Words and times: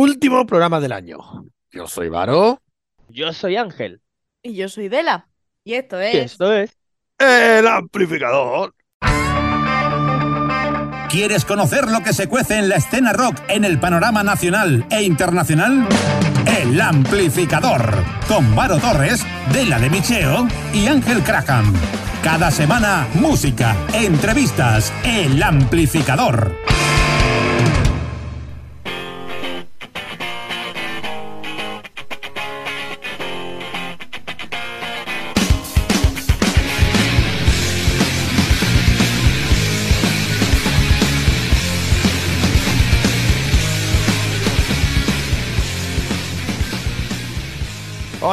Último 0.00 0.44
programa 0.44 0.78
del 0.78 0.92
año. 0.92 1.18
Yo 1.70 1.86
soy 1.86 2.10
Varo. 2.10 2.60
Yo 3.08 3.32
soy 3.32 3.56
Ángel. 3.56 4.02
Y 4.42 4.54
yo 4.54 4.68
soy 4.68 4.90
Dela. 4.90 5.30
Y 5.64 5.72
esto 5.72 5.98
Y 6.02 6.04
es. 6.08 6.32
esto 6.32 6.52
es. 6.52 6.76
El 7.18 7.66
amplificador. 7.66 8.74
¿Quieres 11.08 11.46
conocer 11.46 11.90
lo 11.90 12.02
que 12.02 12.12
se 12.12 12.28
cuece 12.28 12.58
en 12.58 12.68
la 12.68 12.76
escena 12.76 13.14
rock 13.14 13.36
en 13.48 13.64
el 13.64 13.80
panorama 13.80 14.22
nacional 14.22 14.86
e 14.90 15.02
internacional? 15.02 15.88
El 16.60 16.78
Amplificador, 16.78 18.04
con 18.28 18.54
Varo 18.54 18.76
Torres, 18.76 19.24
Dela 19.50 19.78
de 19.78 19.88
Micheo 19.88 20.46
y 20.74 20.88
Ángel 20.88 21.22
Craham. 21.22 21.72
Cada 22.22 22.50
semana, 22.50 23.08
música, 23.14 23.74
entrevistas, 23.94 24.92
El 25.06 25.42
Amplificador. 25.42 26.65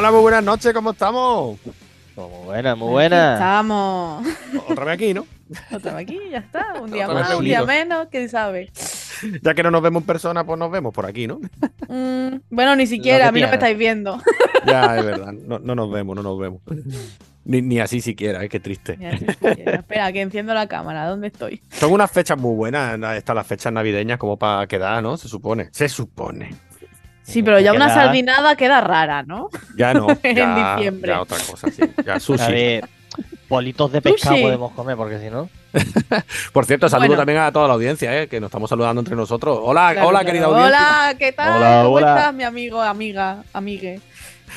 Hola, 0.04 0.12
muy 0.12 0.22
buenas 0.22 0.44
noches, 0.44 0.74
¿cómo 0.74 0.92
estamos? 0.92 1.58
Muy 2.18 2.44
buena, 2.44 2.76
muy 2.76 2.90
buena. 2.90 3.36
Estamos. 3.36 4.28
Otra 4.68 4.84
vez 4.84 4.96
aquí, 4.96 5.14
¿no? 5.14 5.26
Otra 5.72 5.94
vez 5.94 6.04
aquí, 6.04 6.20
ya 6.30 6.40
está. 6.40 6.74
Un 6.82 6.92
día 6.92 7.08
más, 7.08 7.34
un 7.34 7.46
día 7.46 7.64
menos, 7.64 8.10
quién 8.12 8.28
sabe. 8.28 8.70
Ya 9.42 9.54
que 9.54 9.64
no 9.64 9.72
nos 9.72 9.82
vemos 9.82 10.02
en 10.02 10.08
persona, 10.08 10.46
pues 10.46 10.60
nos 10.60 10.70
vemos 10.70 10.94
por 10.94 11.06
aquí, 11.06 11.26
¿no? 11.26 11.40
Mm, 11.88 12.42
bueno, 12.50 12.76
ni 12.76 12.86
siquiera, 12.86 13.30
a 13.30 13.32
mí 13.32 13.40
no 13.40 13.48
me 13.48 13.54
estáis 13.54 13.78
viendo. 13.78 14.22
Ya, 14.66 14.98
es 14.98 15.06
verdad. 15.06 15.32
No, 15.32 15.60
no 15.60 15.74
nos 15.74 15.90
vemos, 15.90 16.18
no 16.18 16.22
nos 16.22 16.38
vemos. 16.38 16.60
Ni, 17.46 17.62
ni 17.62 17.80
así 17.80 18.02
siquiera, 18.02 18.44
es 18.44 18.50
que 18.50 18.60
triste. 18.60 18.98
Espera, 19.42 20.12
que 20.12 20.20
enciendo 20.20 20.54
la 20.54 20.68
cámara, 20.68 21.08
¿dónde 21.08 21.28
estoy? 21.28 21.62
Son 21.70 21.94
unas 21.94 22.12
fechas 22.12 22.38
muy 22.38 22.56
buenas, 22.58 23.00
están 23.16 23.38
las 23.38 23.48
fechas 23.48 23.72
navideñas 23.72 24.18
como 24.18 24.38
para 24.38 24.68
quedar, 24.68 25.02
¿no? 25.02 25.16
Se 25.16 25.30
supone. 25.30 25.70
Se 25.72 25.88
supone. 25.88 26.50
Sí, 27.24 27.42
pero 27.42 27.60
ya 27.60 27.74
una 27.74 27.90
sardinada 27.94 28.56
queda 28.56 28.82
rara, 28.82 29.24
¿no? 29.24 29.50
Ya 29.78 29.94
no. 29.94 30.08
En 30.24 30.36
ya, 30.36 30.76
diciembre. 30.76 31.10
Ya 31.12 31.22
otra 31.22 31.38
cosa, 31.40 31.70
sí. 31.72 31.82
Ya 32.06 32.16
A 32.16 32.20
sushi. 32.20 32.52
ver, 32.52 32.90
politos 33.48 33.92
de 33.92 34.02
pescado 34.02 34.36
Sushi. 34.36 34.44
podemos 34.44 34.72
comer, 34.74 34.96
porque 34.98 35.20
si 35.20 35.30
no. 35.30 35.50
Por 36.54 36.66
cierto, 36.66 36.90
saludo 36.90 37.08
Bueno. 37.10 37.22
también 37.22 37.40
a 37.40 37.52
toda 37.52 37.68
la 37.68 37.74
audiencia, 37.76 38.22
¿eh? 38.22 38.28
que 38.28 38.40
nos 38.40 38.50
estamos 38.50 38.70
saludando 38.70 39.00
entre 39.02 39.16
nosotros. 39.16 39.58
Hola, 39.62 39.92
Claro, 39.94 40.08
hola, 40.10 40.20
claro. 40.20 40.26
querida 40.32 40.46
audiencia. 40.48 40.78
Hola, 40.80 41.16
¿qué 41.18 41.32
tal? 41.32 41.58
Hola, 41.58 41.82
¿Cómo 41.84 41.96
hola. 41.96 42.16
estás, 42.18 42.34
mi 42.34 42.44
amigo, 42.44 42.82
amiga, 42.82 43.44
amigue? 43.54 44.02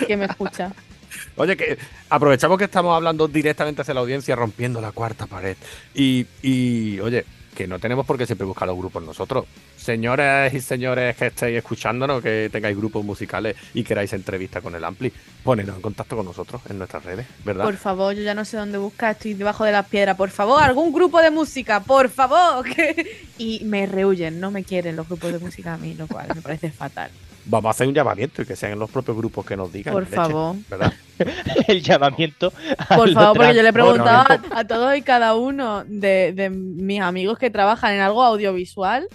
Que 0.06 0.17
me 0.17 0.25
escucha. 0.27 0.72
Oye, 1.37 1.56
que 1.56 1.78
aprovechamos 2.11 2.59
que 2.59 2.64
estamos 2.64 2.94
hablando 2.97 3.28
directamente 3.28 3.83
hacia 3.83 3.94
la 3.94 4.00
audiencia, 4.00 4.34
rompiendo 4.37 4.81
la 4.81 4.92
cuarta 4.92 5.27
pared. 5.27 5.56
Y, 5.94 6.27
y, 6.42 6.98
oye, 7.00 7.25
que 7.56 7.66
no 7.66 7.78
tenemos 7.80 8.04
por 8.06 8.18
qué 8.18 8.26
siempre 8.26 8.46
buscar 8.46 8.68
los 8.68 8.76
grupos 8.76 9.02
nosotros. 9.02 9.46
Señores 9.76 10.52
y 10.52 10.60
señores 10.60 11.16
que 11.16 11.26
estéis 11.26 11.56
escuchándonos, 11.58 12.22
que 12.22 12.48
tengáis 12.52 12.76
grupos 12.76 13.04
musicales 13.04 13.56
y 13.74 13.82
queráis 13.82 14.12
entrevista 14.12 14.60
con 14.60 14.74
el 14.74 14.84
Ampli, 14.84 15.12
poneros 15.42 15.74
en 15.76 15.82
contacto 15.82 16.16
con 16.16 16.26
nosotros 16.26 16.60
en 16.68 16.78
nuestras 16.78 17.04
redes, 17.04 17.26
¿verdad? 17.44 17.64
Por 17.64 17.76
favor, 17.76 18.14
yo 18.14 18.22
ya 18.22 18.34
no 18.34 18.44
sé 18.44 18.56
dónde 18.58 18.78
buscar, 18.78 19.12
estoy 19.12 19.34
debajo 19.34 19.64
de 19.64 19.72
las 19.72 19.86
piedras. 19.86 20.16
Por 20.16 20.30
favor, 20.30 20.62
algún 20.62 20.92
grupo 20.92 21.20
de 21.22 21.30
música, 21.30 21.80
por 21.80 22.08
favor. 22.10 22.64
que- 22.64 23.26
Y 23.38 23.64
me 23.64 23.86
rehuyen, 23.86 24.38
no 24.41 24.50
me 24.50 24.64
quieren 24.64 24.96
los 24.96 25.06
grupos 25.08 25.32
de 25.32 25.38
música 25.38 25.74
a 25.74 25.76
mí, 25.78 25.94
lo 25.94 26.06
cual 26.06 26.28
me 26.34 26.41
parece 26.42 26.70
fatal. 26.70 27.10
Vamos 27.44 27.68
a 27.68 27.70
hacer 27.70 27.86
un 27.86 27.94
llamamiento 27.94 28.42
y 28.42 28.46
que 28.46 28.56
sean 28.56 28.78
los 28.78 28.91
propios 28.91 29.16
grupos 29.16 29.46
que 29.46 29.56
nos 29.56 29.72
digan. 29.72 29.92
Por 29.94 30.02
leche, 30.04 30.16
favor. 30.16 30.56
¿Verdad? 30.68 30.92
El 31.69 31.83
llamamiento. 31.83 32.53
Por 32.95 33.12
favor, 33.12 33.36
porque 33.36 33.55
yo 33.55 33.62
le 33.62 33.72
preguntado 33.72 34.25
a, 34.53 34.59
a 34.61 34.67
todos 34.67 34.97
y 34.97 35.03
cada 35.03 35.34
uno 35.34 35.84
de, 35.87 36.32
de 36.32 36.50
mis 36.50 37.00
amigos 37.00 37.38
que 37.38 37.50
trabajan 37.50 37.94
en 37.94 38.00
algo 38.00 38.22
audiovisual 38.22 39.09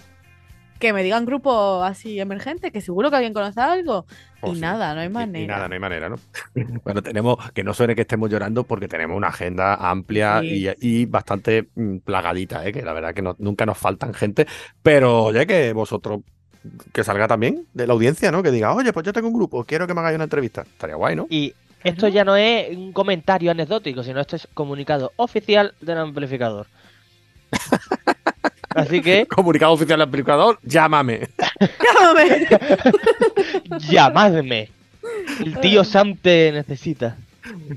que 0.78 0.92
me 0.92 1.04
digan 1.04 1.24
grupos 1.24 1.88
así 1.88 2.18
emergentes, 2.18 2.72
que 2.72 2.80
seguro 2.80 3.08
que 3.08 3.14
alguien 3.14 3.32
conoce 3.32 3.60
algo. 3.60 4.04
Pues 4.40 4.54
y 4.54 4.56
sí. 4.56 4.60
nada, 4.62 4.96
no 4.96 5.00
hay 5.02 5.08
manera. 5.08 5.44
Y, 5.44 5.46
nada, 5.46 5.68
no 5.68 5.74
hay 5.74 5.78
manera, 5.80 6.08
¿no? 6.08 6.16
bueno, 6.84 7.00
tenemos, 7.04 7.36
que 7.52 7.62
no 7.62 7.72
suene 7.72 7.94
que 7.94 8.00
estemos 8.00 8.28
llorando 8.28 8.64
porque 8.64 8.88
tenemos 8.88 9.16
una 9.16 9.28
agenda 9.28 9.76
amplia 9.76 10.40
Sí. 10.40 10.68
y, 10.80 11.02
y 11.02 11.06
bastante 11.06 11.68
mm, 11.76 11.98
plagadita, 11.98 12.66
¿eh? 12.66 12.72
que 12.72 12.82
la 12.82 12.94
verdad 12.94 13.14
que 13.14 13.22
no- 13.22 13.36
nunca 13.38 13.64
nos 13.64 13.78
faltan 13.78 14.12
gente, 14.12 14.48
pero 14.82 15.26
oye, 15.26 15.46
que 15.46 15.72
vosotros, 15.72 16.22
que 16.92 17.04
salga 17.04 17.28
también 17.28 17.64
de 17.74 17.86
la 17.86 17.92
audiencia, 17.92 18.32
¿no? 18.32 18.42
Que 18.42 18.50
diga, 18.50 18.74
oye, 18.74 18.92
pues 18.92 19.06
yo 19.06 19.12
tengo 19.12 19.28
un 19.28 19.34
grupo, 19.34 19.64
quiero 19.64 19.86
que 19.86 19.94
me 19.94 20.00
hagáis 20.00 20.16
una 20.16 20.24
entrevista. 20.24 20.62
Estaría 20.62 20.96
guay, 20.96 21.14
¿no? 21.14 21.28
Y 21.30 21.54
esto 21.84 22.08
ya 22.08 22.24
no 22.24 22.36
es 22.36 22.76
un 22.76 22.92
comentario 22.92 23.50
anecdótico, 23.50 24.02
sino 24.02 24.20
esto 24.20 24.36
es 24.36 24.48
comunicado 24.54 25.12
oficial 25.16 25.74
del 25.80 25.98
amplificador. 25.98 26.66
Así 28.74 29.02
que 29.02 29.26
Comunicado 29.26 29.72
oficial 29.72 29.98
del 29.98 30.04
amplificador, 30.06 30.58
llámame. 30.62 31.28
Llámame. 31.94 32.48
llamadme. 33.90 34.70
El 35.40 35.58
tío 35.60 35.84
Sam 35.84 36.16
te 36.16 36.52
necesita. 36.52 37.16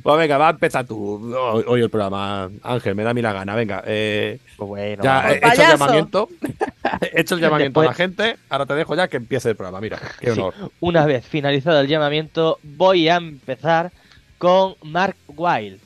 Pues 0.04 0.18
venga, 0.18 0.38
va 0.38 0.48
a 0.48 0.52
empezar 0.52 0.86
tú 0.86 1.36
hoy, 1.36 1.82
el 1.82 1.90
programa. 1.90 2.50
Ángel, 2.64 2.96
me 2.96 3.04
da 3.04 3.10
a 3.10 3.14
mí 3.14 3.22
la 3.22 3.34
gana. 3.34 3.56
Venga, 3.56 3.84
eh, 3.86 4.40
Pues 4.58 4.68
bueno, 4.68 5.04
ya 5.04 5.32
he 5.32 5.38
hecho 5.38 5.62
el 5.62 5.68
llamamiento. 5.70 6.30
He 7.02 7.22
hecho 7.22 7.36
el 7.36 7.42
llamamiento 7.42 7.82
a 7.82 7.86
la 7.86 7.94
gente. 7.94 8.38
Ahora 8.50 8.66
te 8.66 8.76
dejo 8.76 8.96
ya 8.96 9.08
que 9.08 9.18
empiece 9.18 9.50
el 9.50 9.56
programa. 9.56 9.82
Mira, 9.82 10.00
qué 10.20 10.32
Sí. 10.34 10.40
honor. 10.40 10.54
Una 10.80 11.06
vez 11.06 11.26
finalizado 11.26 11.80
el 11.82 11.88
llamamiento, 11.88 12.60
voy 12.64 13.10
a 13.10 13.16
empezar 13.16 13.92
con 14.38 14.76
Mark 14.84 15.16
Wilde, 15.28 15.80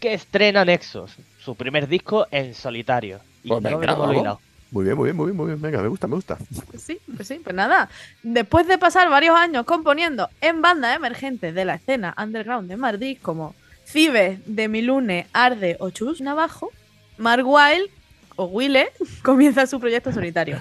que 0.00 0.14
estrena 0.14 0.64
Nexus, 0.64 1.16
su 1.38 1.54
primer 1.54 1.86
disco 1.86 2.26
en 2.30 2.54
solitario. 2.54 3.20
Y 3.44 3.48
Pues 3.48 3.62
no 3.62 3.78
venga, 3.78 4.38
Muy 4.70 4.84
bien, 4.84 4.96
muy 4.96 5.04
bien, 5.04 5.16
muy 5.16 5.26
bien, 5.26 5.36
muy 5.36 5.46
bien. 5.46 5.60
Venga, 5.60 5.80
me 5.80 5.88
gusta, 5.88 6.06
me 6.06 6.16
gusta. 6.16 6.36
Pues 6.70 6.82
sí, 6.82 6.98
pues 7.14 7.26
sí, 7.26 7.40
pues 7.42 7.56
nada. 7.56 7.88
Después 8.22 8.66
de 8.66 8.76
pasar 8.76 9.08
varios 9.08 9.34
años 9.34 9.64
componiendo 9.64 10.28
en 10.40 10.60
bandas 10.60 10.94
emergentes 10.94 11.54
de 11.54 11.64
la 11.64 11.76
escena 11.76 12.14
underground 12.22 12.68
de 12.68 12.76
Madrid, 12.76 13.18
como 13.22 13.54
Cibes, 13.86 14.40
De 14.44 14.68
Milune, 14.68 15.26
Arde 15.32 15.76
o 15.80 15.90
Chus 15.90 16.20
Navajo, 16.20 16.70
Mark 17.16 17.46
Wilde, 17.46 17.90
o 18.36 18.44
Wille, 18.44 18.88
comienza 19.22 19.66
su 19.66 19.80
proyecto 19.80 20.12
solitario. 20.12 20.60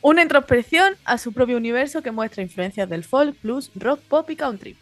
Una 0.00 0.22
introspección 0.22 0.94
a 1.04 1.18
su 1.18 1.32
propio 1.32 1.56
universo 1.56 2.02
que 2.02 2.10
muestra 2.10 2.42
influencias 2.42 2.88
del 2.88 3.04
folk, 3.04 3.36
blues, 3.42 3.70
rock, 3.74 4.00
pop 4.00 4.30
y 4.30 4.36
country. 4.36 4.76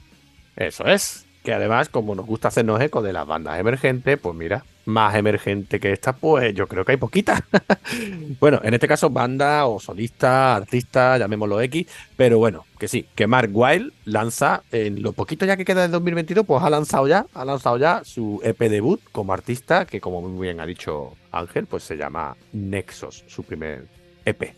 Eso 0.57 0.85
es. 0.85 1.27
Que 1.43 1.53
además, 1.53 1.89
como 1.89 2.15
nos 2.15 2.25
gusta 2.25 2.49
hacernos 2.49 2.81
eco 2.81 3.03
de 3.03 3.13
las 3.13 3.27
bandas 3.27 3.59
emergentes, 3.59 4.17
pues 4.21 4.37
mira, 4.37 4.65
más 4.85 5.15
emergente 5.15 5.81
que 5.81 5.93
esta, 5.93 6.13
pues 6.13 6.55
yo 6.55 6.67
creo 6.67 6.85
que 6.85 6.93
hay 6.93 6.99
poquitas. 6.99 7.43
bueno, 8.41 8.61
en 8.63 8.75
este 8.75 8.89
caso, 8.89 9.11
banda 9.11 9.67
o 9.67 9.79
solista, 9.79 10.57
artista, 10.57 11.19
llamémoslo 11.19 11.61
X, 11.61 11.87
pero 12.17 12.39
bueno, 12.39 12.65
que 12.79 12.89
sí, 12.89 13.07
que 13.15 13.27
Mark 13.27 13.51
Wilde 13.53 13.93
lanza, 14.05 14.63
en 14.73 15.03
lo 15.03 15.13
poquito 15.13 15.47
ya 15.47 15.57
que 15.57 15.65
queda 15.65 15.83
del 15.83 15.91
2022, 15.93 16.47
pues 16.47 16.63
ha 16.63 16.71
lanzado 16.71 17.07
ya, 17.07 17.27
ha 17.35 17.45
lanzado 17.45 17.79
ya 17.79 18.03
su 18.05 18.41
EP 18.43 18.59
debut 18.59 19.01
como 19.13 19.33
artista, 19.33 19.85
que 19.87 20.01
como 20.01 20.21
muy 20.23 20.47
bien 20.47 20.61
ha 20.61 20.67
dicho 20.67 21.17
Ángel, 21.31 21.67
pues 21.67 21.85
se 21.85 21.97
llama 21.97 22.37
Nexus, 22.53 23.25
su 23.27 23.45
primer 23.45 23.87
EP. 24.25 24.55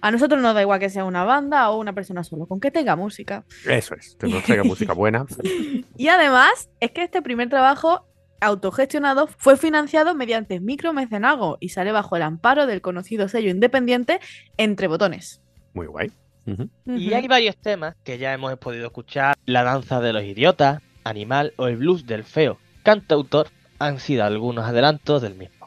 A 0.00 0.10
nosotros 0.10 0.40
nos 0.40 0.54
da 0.54 0.62
igual 0.62 0.80
que 0.80 0.90
sea 0.90 1.04
una 1.04 1.24
banda 1.24 1.70
o 1.70 1.78
una 1.78 1.92
persona 1.92 2.24
solo, 2.24 2.46
con 2.46 2.60
que 2.60 2.70
tenga 2.70 2.96
música. 2.96 3.44
Eso 3.66 3.94
es, 3.94 4.16
que 4.18 4.28
nos 4.28 4.42
traiga 4.44 4.64
música 4.64 4.92
buena. 4.92 5.26
Y 5.96 6.08
además 6.08 6.70
es 6.80 6.92
que 6.92 7.02
este 7.02 7.20
primer 7.20 7.50
trabajo 7.50 8.06
autogestionado 8.40 9.26
fue 9.26 9.56
financiado 9.56 10.14
mediante 10.14 10.60
micromecenazgo 10.60 11.58
y 11.60 11.70
sale 11.70 11.92
bajo 11.92 12.16
el 12.16 12.22
amparo 12.22 12.66
del 12.66 12.80
conocido 12.80 13.28
sello 13.28 13.50
independiente 13.50 14.20
Entre 14.56 14.86
Botones. 14.86 15.42
Muy 15.74 15.86
guay. 15.86 16.10
Y 16.86 17.12
hay 17.12 17.28
varios 17.28 17.56
temas 17.56 17.94
que 18.02 18.18
ya 18.18 18.32
hemos 18.32 18.56
podido 18.58 18.86
escuchar. 18.86 19.36
La 19.46 19.62
danza 19.62 20.00
de 20.00 20.12
los 20.12 20.24
idiotas, 20.24 20.82
Animal 21.04 21.54
o 21.56 21.66
el 21.66 21.76
blues 21.76 22.06
del 22.06 22.24
feo. 22.24 22.58
Cantautor 22.82 23.48
han 23.78 24.00
sido 24.00 24.24
algunos 24.24 24.66
adelantos 24.66 25.22
del 25.22 25.34
mismo. 25.34 25.59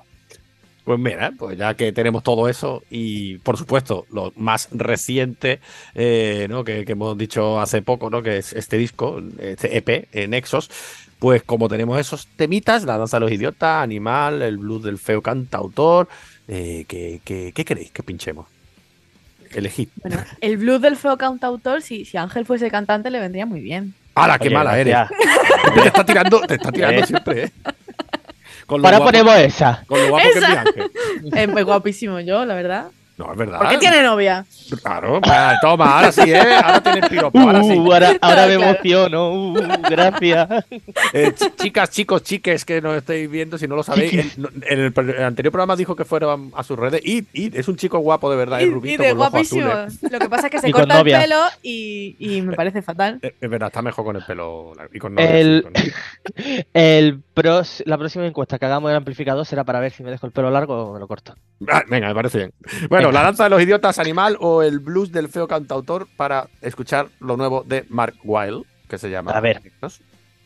Pues 0.83 0.99
mira, 0.99 1.31
pues 1.37 1.57
ya 1.57 1.75
que 1.75 1.93
tenemos 1.93 2.23
todo 2.23 2.49
eso 2.49 2.83
y 2.89 3.37
por 3.37 3.57
supuesto 3.57 4.05
lo 4.11 4.33
más 4.35 4.67
reciente 4.71 5.61
eh, 5.95 6.47
¿no? 6.49 6.65
que, 6.65 6.83
que 6.83 6.91
hemos 6.91 7.17
dicho 7.17 7.61
hace 7.61 7.81
poco, 7.81 8.09
¿no? 8.09 8.21
que 8.21 8.37
es 8.39 8.51
este 8.51 8.77
disco, 8.77 9.21
este 9.39 9.77
EP, 9.77 10.09
eh, 10.11 10.27
Nexos, 10.27 10.69
pues 11.19 11.41
como 11.43 11.69
tenemos 11.69 11.97
esos 11.97 12.27
temitas, 12.35 12.83
la 12.83 12.97
danza 12.97 13.15
de 13.17 13.21
los 13.21 13.31
idiotas, 13.31 13.81
Animal, 13.81 14.41
el 14.41 14.57
blues 14.57 14.83
del 14.83 14.97
feo 14.97 15.21
cantautor, 15.21 16.09
eh, 16.49 16.83
¿qué, 16.85 17.21
qué, 17.23 17.53
qué 17.55 17.63
queréis 17.63 17.91
que 17.91 18.03
pinchemos? 18.03 18.47
Elegid. 19.51 19.87
Bueno, 20.01 20.17
el 20.41 20.57
blues 20.57 20.81
del 20.81 20.97
feo 20.97 21.17
cantautor, 21.17 21.81
si, 21.81 22.03
si 22.03 22.17
Ángel 22.17 22.45
fuese 22.45 22.69
cantante, 22.69 23.09
le 23.09 23.19
vendría 23.19 23.45
muy 23.45 23.61
bien. 23.61 23.93
¡Hala, 24.15 24.37
qué 24.37 24.47
Oye, 24.47 24.55
mala 24.55 24.77
eres! 24.77 24.95
Te 25.75 25.87
está 25.87 26.05
tirando, 26.05 26.41
te 26.41 26.55
está 26.55 26.71
tirando 26.71 27.01
Eh. 27.01 27.07
siempre, 27.07 27.43
¿eh? 27.45 27.51
Con 28.65 28.81
lo 28.81 28.87
Ahora 28.87 28.97
guapo- 28.99 29.11
ponemos 29.11 29.35
esa. 29.39 29.83
Con 29.87 30.01
lo 30.01 30.09
guapo 30.09 30.23
que 30.23 30.29
es 30.29 30.35
mi 30.35 30.41
Esa. 30.43 30.61
Ángel. 30.61 30.91
Es 31.33 31.47
guapísimo 31.63 32.19
yo, 32.19 32.45
la 32.45 32.55
verdad. 32.55 32.85
No, 33.15 33.31
es 33.31 33.37
verdad. 33.37 33.59
¿Por 33.59 33.69
qué 33.69 33.77
tiene 33.77 34.01
novia? 34.01 34.43
Claro, 34.81 35.21
va, 35.21 35.59
toma, 35.61 35.97
ahora 35.97 36.11
sí, 36.11 36.21
¿eh? 36.25 36.55
Ahora 36.63 36.81
tiene 36.81 37.01
piropo, 37.09 37.37
ahora 37.39 37.61
sí. 37.63 37.77
Uh, 37.77 37.91
ahora, 37.93 38.13
ahora 38.21 38.47
me 38.47 38.55
Claro. 38.55 38.71
emociono. 38.71 39.33
uh, 39.33 39.53
gracias. 39.89 40.49
Eh, 41.13 41.31
ch- 41.35 41.55
chicas, 41.57 41.91
chicos, 41.91 42.23
chiques 42.23 42.65
que 42.65 42.81
nos 42.81 42.95
estáis 42.97 43.29
viendo, 43.29 43.57
si 43.59 43.67
no 43.67 43.75
lo 43.75 43.83
sabéis, 43.83 44.13
en, 44.35 44.47
en 44.67 44.79
el, 44.79 45.23
anterior 45.23 45.51
programa 45.51 45.75
dijo 45.75 45.95
que 45.95 46.05
fueran 46.05 46.51
a 46.55 46.63
sus 46.63 46.77
redes 46.79 47.01
y, 47.05 47.27
y 47.33 47.55
es 47.55 47.67
un 47.67 47.75
chico 47.75 47.99
guapo 47.99 48.31
de 48.31 48.37
verdad, 48.37 48.59
Y, 48.59 48.63
es 48.63 48.69
y 48.69 48.71
rubito 48.73 49.03
de 49.03 49.09
con 49.09 49.17
los 49.19 49.27
ojos 49.27 49.31
guapísimo. 49.31 49.67
azules. 49.71 50.11
Lo 50.11 50.19
que 50.19 50.29
pasa 50.29 50.47
es 50.47 50.51
que 50.51 50.59
se 50.59 50.69
Y 50.69 50.71
corta 50.71 50.99
el 51.01 51.03
pelo 51.05 51.39
y, 51.61 52.15
y 52.17 52.41
me 52.41 52.55
parece 52.55 52.81
fatal. 52.81 53.19
Eh, 53.21 53.35
Es 53.39 53.49
verdad, 53.49 53.67
está 53.67 53.81
mejor 53.83 54.05
con 54.05 54.15
el 54.15 54.23
pelo 54.25 54.73
largo 54.75 54.91
y 54.95 54.99
con 54.99 55.13
novia, 55.13 55.39
El- 55.39 55.57
sí, 55.57 55.63
con 55.63 55.73
novia. 55.73 56.65
El 56.73 57.19
pros- 57.35 57.83
la 57.85 57.97
próxima 57.99 58.25
encuesta 58.25 58.57
que 58.57 58.65
hagamos 58.65 58.89
del 58.89 58.97
amplificador 58.97 59.45
será 59.45 59.63
para 59.63 59.79
ver 59.79 59.91
si 59.91 60.01
me 60.03 60.09
dejo 60.09 60.25
el 60.25 60.31
pelo 60.31 60.49
largo 60.49 60.89
o 60.89 60.93
me 60.93 60.99
lo 60.99 61.07
corto. 61.07 61.35
Ah, 61.71 61.83
venga, 61.89 62.07
me 62.07 62.15
parece 62.15 62.37
bien. 62.39 62.53
Bueno, 62.89 63.07
Venga. 63.07 63.19
la 63.19 63.25
danza 63.25 63.43
de 63.45 63.49
los 63.49 63.61
idiotas 63.61 63.99
animal 63.99 64.37
o 64.39 64.63
el 64.63 64.79
blues 64.79 65.11
del 65.11 65.29
feo 65.29 65.47
cantautor 65.47 66.07
para 66.17 66.47
escuchar 66.61 67.07
lo 67.19 67.37
nuevo 67.37 67.63
de 67.63 67.85
Mark 67.89 68.15
Wilde, 68.23 68.63
que 68.87 68.97
se 68.97 69.09
llama. 69.09 69.31
A 69.31 69.39
ver. 69.39 69.61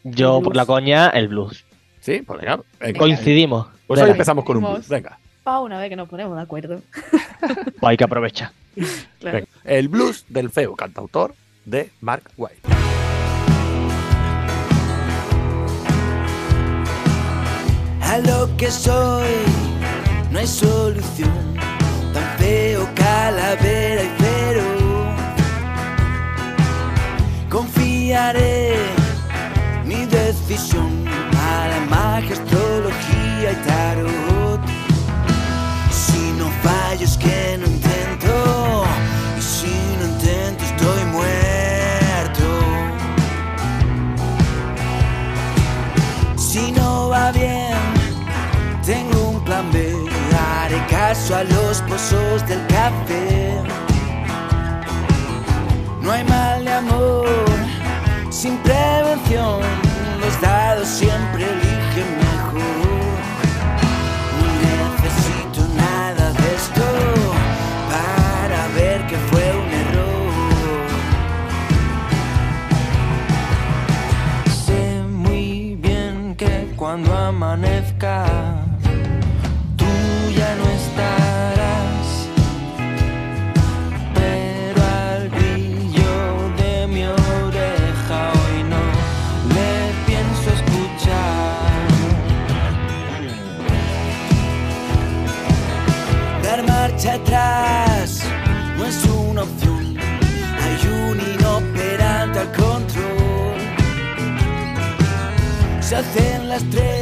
Yo, 0.03 0.41
por 0.41 0.55
la 0.55 0.65
coña, 0.65 1.09
el 1.09 1.27
blues. 1.27 1.65
Sí, 1.99 2.21
pues 2.25 2.39
venga. 2.39 2.59
venga. 2.79 2.99
Coincidimos. 2.99 3.67
Pues 3.87 4.01
hoy 4.01 4.11
empezamos 4.11 4.43
con 4.45 4.57
un 4.57 4.63
blues. 4.63 4.87
Venga. 4.87 5.19
Pa' 5.43 5.59
una 5.59 5.79
vez 5.79 5.89
que 5.89 5.95
nos 5.95 6.09
ponemos 6.09 6.35
de 6.35 6.43
acuerdo. 6.43 6.81
pues 7.39 7.83
hay 7.83 7.97
que 7.97 8.03
aprovechar. 8.03 8.51
Claro. 9.19 9.39
venga. 9.39 9.47
El 9.63 9.87
blues 9.89 10.25
del 10.29 10.51
feo 10.51 10.75
cantautor 10.75 11.33
de 11.65 11.89
Mark 12.01 12.23
Wilde. 12.37 12.61
A 18.01 18.19
lo 18.19 18.49
que 18.57 18.71
soy 18.71 19.27
no 20.31 20.39
hay 20.39 20.47
solución. 20.47 21.55
Tan 22.13 22.37
feo, 22.37 22.87
calavera 22.95 24.03
y 24.03 24.11
pero 24.17 24.63
Confiaré 27.49 28.75
mi 29.85 30.05
decisión 30.05 31.05
a 31.07 31.67
la 31.69 31.79
magia, 31.89 32.33
astrología 32.33 33.51
y 33.51 33.55
tarot. 33.67 34.36
Caso 51.17 51.35
a 51.35 51.43
los 51.43 51.81
pozos 51.81 52.47
del 52.47 52.65
café. 52.67 53.59
No 55.99 56.11
hay 56.11 56.23
mal 56.23 56.63
de 56.63 56.71
amor 56.71 57.27
sin 58.29 58.55
prevención. 58.57 59.86
Las 106.57 106.69
tres 106.71 106.96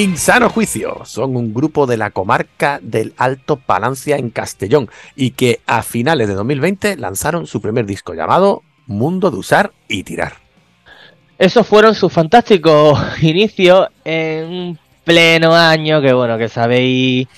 Insano 0.00 0.48
Juicio 0.48 1.02
son 1.04 1.36
un 1.36 1.52
grupo 1.52 1.86
de 1.86 1.98
la 1.98 2.10
comarca 2.10 2.80
del 2.82 3.12
Alto 3.18 3.56
Palancia 3.56 4.16
en 4.16 4.30
Castellón 4.30 4.88
y 5.14 5.32
que 5.32 5.60
a 5.66 5.82
finales 5.82 6.26
de 6.26 6.32
2020 6.32 6.96
lanzaron 6.96 7.46
su 7.46 7.60
primer 7.60 7.84
disco 7.84 8.14
llamado 8.14 8.62
Mundo 8.86 9.30
de 9.30 9.36
Usar 9.36 9.72
y 9.88 10.02
Tirar. 10.04 10.36
Esos 11.38 11.66
fueron 11.66 11.94
sus 11.94 12.10
fantásticos 12.10 12.98
inicios 13.22 13.88
en 14.06 14.46
un 14.46 14.78
pleno 15.04 15.54
año 15.54 16.00
que, 16.00 16.14
bueno, 16.14 16.38
que 16.38 16.48
sabéis 16.48 17.28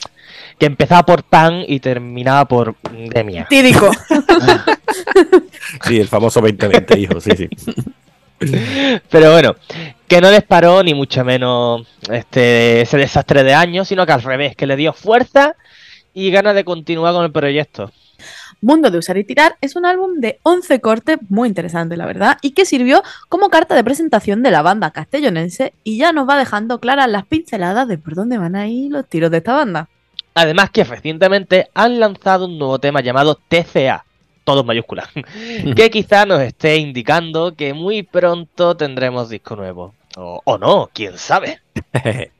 que 0.56 0.66
empezaba 0.66 1.02
por 1.04 1.24
pan 1.24 1.64
y 1.66 1.80
terminaba 1.80 2.44
por 2.46 2.76
demia. 3.12 3.46
Tídico. 3.50 3.90
Sí, 5.86 5.98
el 5.98 6.06
famoso 6.06 6.40
2020, 6.40 7.00
hijo, 7.00 7.20
sí, 7.20 7.30
sí. 7.34 7.48
Pero 9.10 9.32
bueno, 9.32 9.56
que 10.06 10.20
no 10.20 10.30
les 10.30 10.42
paró 10.42 10.82
ni 10.82 10.94
mucho 10.94 11.24
menos 11.24 11.86
este, 12.10 12.82
ese 12.82 12.96
desastre 12.96 13.42
de 13.44 13.54
años, 13.54 13.88
sino 13.88 14.06
que 14.06 14.12
al 14.12 14.22
revés, 14.22 14.56
que 14.56 14.66
le 14.66 14.76
dio 14.76 14.92
fuerza 14.92 15.56
y 16.14 16.30
ganas 16.30 16.54
de 16.54 16.64
continuar 16.64 17.14
con 17.14 17.24
el 17.24 17.32
proyecto. 17.32 17.90
Mundo 18.60 18.90
de 18.90 18.98
Usar 18.98 19.18
y 19.18 19.24
Tirar 19.24 19.56
es 19.60 19.74
un 19.74 19.84
álbum 19.84 20.20
de 20.20 20.38
11 20.44 20.80
cortes 20.80 21.18
muy 21.28 21.48
interesante, 21.48 21.96
la 21.96 22.06
verdad, 22.06 22.38
y 22.42 22.52
que 22.52 22.64
sirvió 22.64 23.02
como 23.28 23.50
carta 23.50 23.74
de 23.74 23.82
presentación 23.82 24.42
de 24.44 24.52
la 24.52 24.62
banda 24.62 24.92
castellonense 24.92 25.74
y 25.82 25.98
ya 25.98 26.12
nos 26.12 26.28
va 26.28 26.38
dejando 26.38 26.78
claras 26.78 27.10
las 27.10 27.26
pinceladas 27.26 27.88
de 27.88 27.98
por 27.98 28.14
dónde 28.14 28.38
van 28.38 28.54
a 28.54 28.68
ir 28.68 28.92
los 28.92 29.08
tiros 29.08 29.32
de 29.32 29.38
esta 29.38 29.54
banda. 29.54 29.88
Además 30.34 30.70
que 30.70 30.84
recientemente 30.84 31.68
han 31.74 31.98
lanzado 31.98 32.46
un 32.46 32.56
nuevo 32.56 32.78
tema 32.78 33.00
llamado 33.00 33.34
TCA, 33.34 34.04
todo 34.44 34.60
en 34.60 34.66
mayúsculas, 34.66 35.08
que 35.76 35.90
quizá 35.90 36.26
nos 36.26 36.40
esté 36.40 36.76
indicando 36.76 37.54
que 37.54 37.74
muy 37.74 38.02
pronto 38.02 38.76
tendremos 38.76 39.28
disco 39.28 39.56
nuevo. 39.56 39.94
O, 40.16 40.42
o 40.44 40.58
no, 40.58 40.90
quién 40.92 41.16
sabe. 41.16 41.62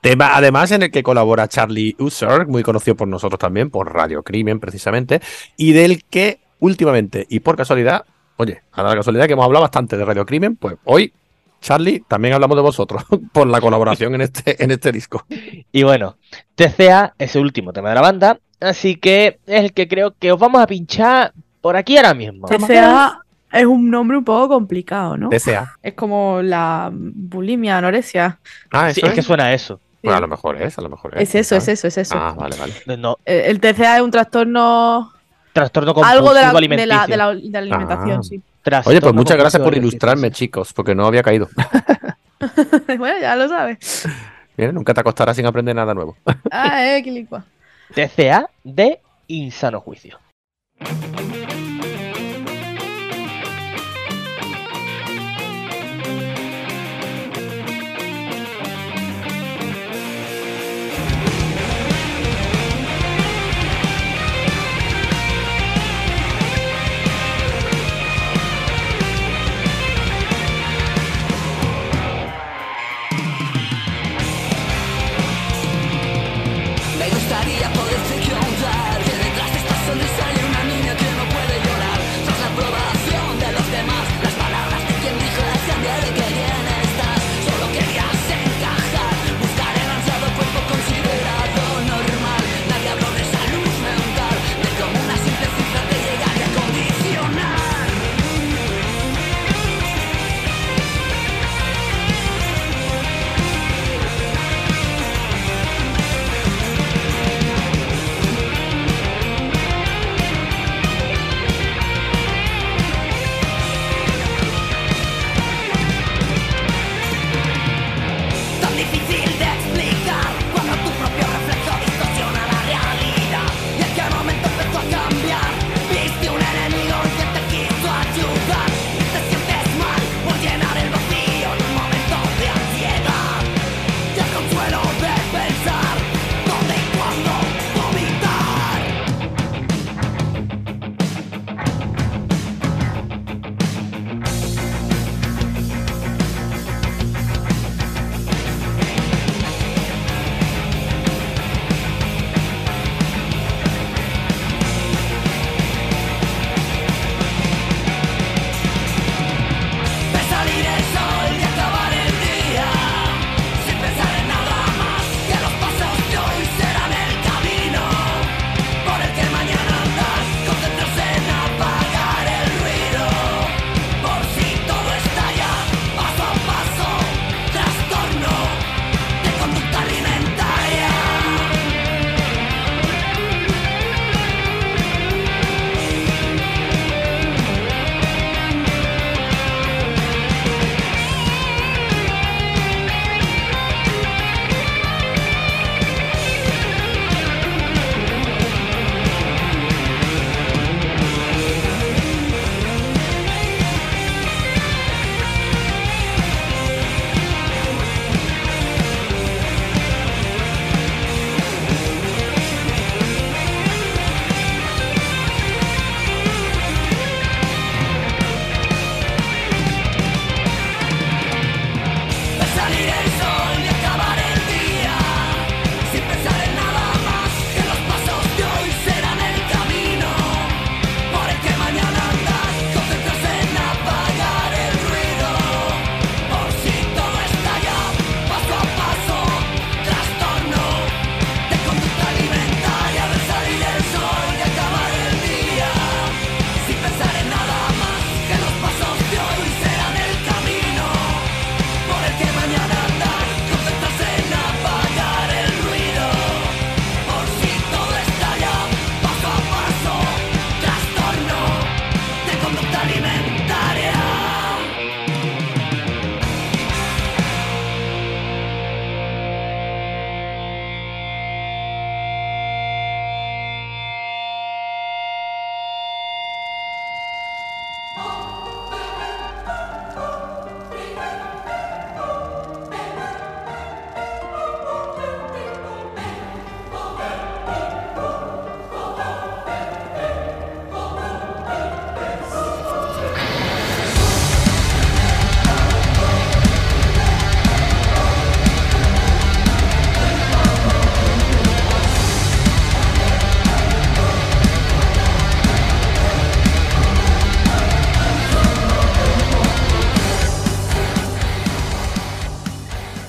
Tema, 0.00 0.34
además, 0.34 0.70
en 0.70 0.84
el 0.84 0.90
que 0.90 1.02
colabora 1.02 1.46
Charlie 1.46 1.94
User, 1.98 2.46
muy 2.46 2.62
conocido 2.62 2.96
por 2.96 3.06
nosotros 3.06 3.38
también, 3.38 3.68
por 3.68 3.92
Radio 3.92 4.22
Crimen, 4.22 4.60
precisamente, 4.60 5.20
y 5.58 5.72
del 5.72 6.04
que 6.04 6.40
últimamente, 6.60 7.26
y 7.28 7.40
por 7.40 7.56
casualidad, 7.56 8.04
oye, 8.36 8.62
a 8.72 8.82
la 8.82 8.94
casualidad 8.94 9.26
que 9.26 9.32
hemos 9.32 9.44
hablado 9.44 9.62
bastante 9.62 9.96
de 9.96 10.04
Radio 10.04 10.24
Crimen, 10.24 10.56
pues 10.56 10.76
hoy, 10.84 11.12
Charlie, 11.60 12.04
también 12.08 12.34
hablamos 12.34 12.56
de 12.56 12.62
vosotros 12.62 13.04
por 13.32 13.46
la 13.46 13.60
colaboración 13.60 14.14
en 14.14 14.22
este, 14.22 14.62
en 14.62 14.70
este 14.70 14.92
disco. 14.92 15.26
Y 15.72 15.82
bueno, 15.82 16.16
TCA 16.54 17.14
es 17.18 17.36
el 17.36 17.42
último 17.42 17.72
tema 17.72 17.88
de 17.88 17.94
la 17.96 18.00
banda, 18.00 18.38
así 18.62 18.96
que 18.96 19.38
es 19.46 19.60
el 19.64 19.72
que 19.72 19.88
creo 19.88 20.14
que 20.18 20.32
os 20.32 20.38
vamos 20.38 20.62
a 20.62 20.66
pinchar 20.66 21.32
por 21.60 21.76
aquí 21.76 21.96
ahora 21.96 22.14
mismo. 22.14 22.46
TCA 22.48 23.20
es 23.52 23.64
un 23.66 23.90
nombre 23.90 24.16
un 24.16 24.24
poco 24.24 24.48
complicado, 24.48 25.16
¿no? 25.16 25.28
TCA. 25.28 25.74
Es 25.82 25.94
como 25.94 26.40
la 26.42 26.90
bulimia, 26.92 27.78
anorexia. 27.78 28.38
Ah, 28.70 28.92
Sí, 28.92 29.00
es 29.04 29.12
que 29.12 29.22
suena 29.22 29.44
a 29.44 29.54
eso. 29.54 29.78
Bueno, 30.02 30.18
a 30.18 30.20
lo 30.20 30.28
mejor 30.28 30.60
es, 30.60 30.76
a 30.78 30.82
lo 30.82 30.88
mejor 30.88 31.14
es. 31.16 31.28
Es 31.28 31.34
eso, 31.36 31.56
es 31.56 31.68
eso, 31.68 31.86
es 31.86 31.96
eso. 31.98 32.14
Ah, 32.18 32.34
vale, 32.36 32.56
vale. 32.58 32.72
No, 32.98 33.16
Eh, 33.24 33.44
El 33.46 33.60
TCA 33.60 33.96
es 33.98 34.02
un 34.02 34.10
trastorno. 34.10 35.12
trastorno 35.52 35.94
compulsivo 35.94 36.18
Algo 36.18 36.34
de 36.34 36.40
la, 36.42 36.50
de 36.50 36.58
alimenticio. 36.58 36.96
la, 36.96 37.06
de 37.06 37.16
la- 37.16 37.34
de 37.34 37.50
la 37.50 37.58
alimentación, 37.58 38.18
Ah. 38.18 38.22
sí. 38.22 38.42
Oye, 38.86 39.00
pues 39.00 39.12
muchas 39.14 39.36
gracias 39.36 39.62
por 39.62 39.76
ilustrarme, 39.76 40.30
chicos, 40.30 40.72
porque 40.72 40.94
no 40.94 41.04
había 41.06 41.22
caído. 41.22 41.48
bueno, 42.98 43.20
ya 43.20 43.36
lo 43.36 43.48
sabes. 43.48 44.08
Mira, 44.56 44.72
nunca 44.72 44.92
te 44.94 45.00
acostarás 45.00 45.36
sin 45.36 45.46
aprender 45.46 45.74
nada 45.74 45.94
nuevo. 45.94 46.16
Ah, 46.50 46.84
eh, 46.96 47.02
quilicua. 47.02 47.44
TCA 47.92 48.50
de 48.64 49.00
insano 49.28 49.80
juicio. 49.80 50.18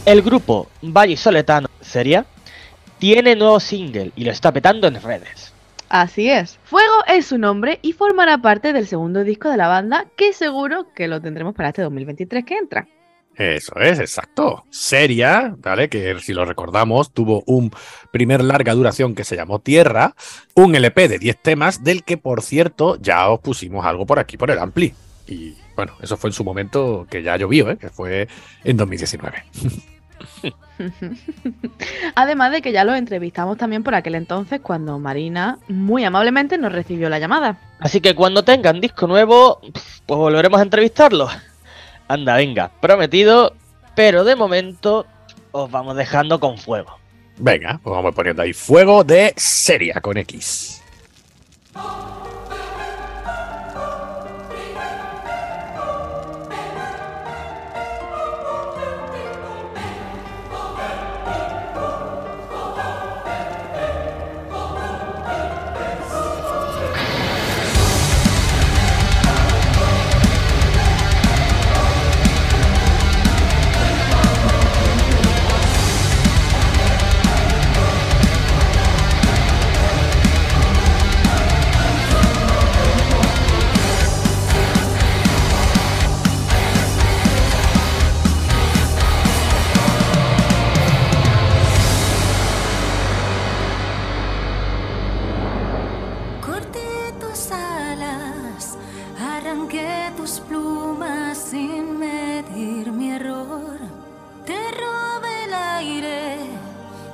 El 0.06 0.22
grupo 0.22 0.68
Valle 0.82 1.16
Soletano 1.16 1.70
Seria 1.80 2.26
tiene 3.00 3.38
nuevo 3.38 3.62
single 3.62 4.12
y 4.18 4.26
lo 4.26 4.32
está 4.32 4.52
petando 4.52 4.88
en 4.88 5.02
redes. 5.02 5.54
Así 5.88 6.30
es. 6.30 6.60
Fuego 6.66 7.06
es 7.08 7.28
su 7.28 7.38
nombre 7.38 7.80
y 7.82 7.94
formará 7.94 8.38
parte 8.40 8.74
del 8.74 8.86
segundo 8.86 9.24
disco 9.24 9.50
de 9.50 9.56
la 9.56 9.70
banda, 9.70 10.08
que 10.18 10.34
seguro 10.34 10.88
que 10.94 11.08
lo 11.08 11.22
tendremos 11.22 11.56
para 11.56 11.70
este 11.70 11.84
2023 11.84 12.44
que 12.44 12.58
entra. 12.58 12.88
Eso 13.36 13.76
es, 13.80 14.00
exacto. 14.00 14.66
Seria, 14.70 15.56
¿vale? 15.58 15.88
Que 15.88 16.20
si 16.20 16.34
lo 16.34 16.44
recordamos, 16.44 17.14
tuvo 17.14 17.42
un 17.46 17.72
primer 18.12 18.44
larga 18.44 18.74
duración 18.74 19.16
que 19.16 19.24
se 19.24 19.38
llamó 19.38 19.60
Tierra, 19.60 20.16
un 20.54 20.76
LP 20.76 21.08
de 21.08 21.20
10 21.20 21.42
temas, 21.42 21.84
del 21.84 22.04
que 22.04 22.18
por 22.18 22.42
cierto 22.42 22.98
ya 23.00 23.30
os 23.30 23.40
pusimos 23.40 23.86
algo 23.86 24.06
por 24.06 24.20
aquí 24.20 24.36
por 24.36 24.52
el 24.52 24.60
Ampli. 24.60 24.94
Y 25.28 25.56
bueno, 25.78 25.94
eso 26.02 26.18
fue 26.18 26.30
en 26.30 26.34
su 26.34 26.44
momento 26.44 27.08
que 27.10 27.24
ya 27.24 27.38
llovió, 27.38 27.72
¿eh? 27.72 27.78
que 27.78 27.90
fue 27.90 28.28
en 28.66 28.76
2019. 28.76 29.46
Además 32.16 32.52
de 32.52 32.62
que 32.62 32.72
ya 32.72 32.84
lo 32.84 32.96
entrevistamos 32.96 33.58
también 33.58 33.84
por 33.84 33.96
aquel 33.96 34.16
entonces 34.16 34.60
cuando 34.62 35.00
Marina 35.00 35.60
muy 35.68 36.04
amablemente 36.04 36.58
nos 36.58 36.72
recibió 36.72 37.10
la 37.10 37.20
llamada. 37.20 37.58
Así 37.80 38.02
que 38.02 38.16
cuando 38.16 38.44
tengan 38.44 38.82
disco 38.82 39.08
nuevo, 39.08 39.60
pues 40.06 40.18
volveremos 40.18 40.60
a 40.60 40.64
entrevistarlo. 40.64 41.30
Anda, 42.08 42.36
venga, 42.36 42.72
prometido, 42.82 43.56
pero 43.96 44.24
de 44.24 44.36
momento 44.36 45.06
os 45.52 45.70
vamos 45.70 45.96
dejando 45.96 46.40
con 46.40 46.58
fuego. 46.58 46.98
Venga, 47.38 47.80
pues 47.84 47.96
vamos 47.96 48.14
poniendo 48.14 48.42
ahí 48.42 48.54
fuego 48.54 49.04
de 49.04 49.34
Seria 49.36 50.02
con 50.02 50.18
X. 50.18 50.82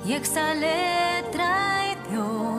y 0.10 0.14
exhalé 0.14 1.24
traición. 1.32 2.59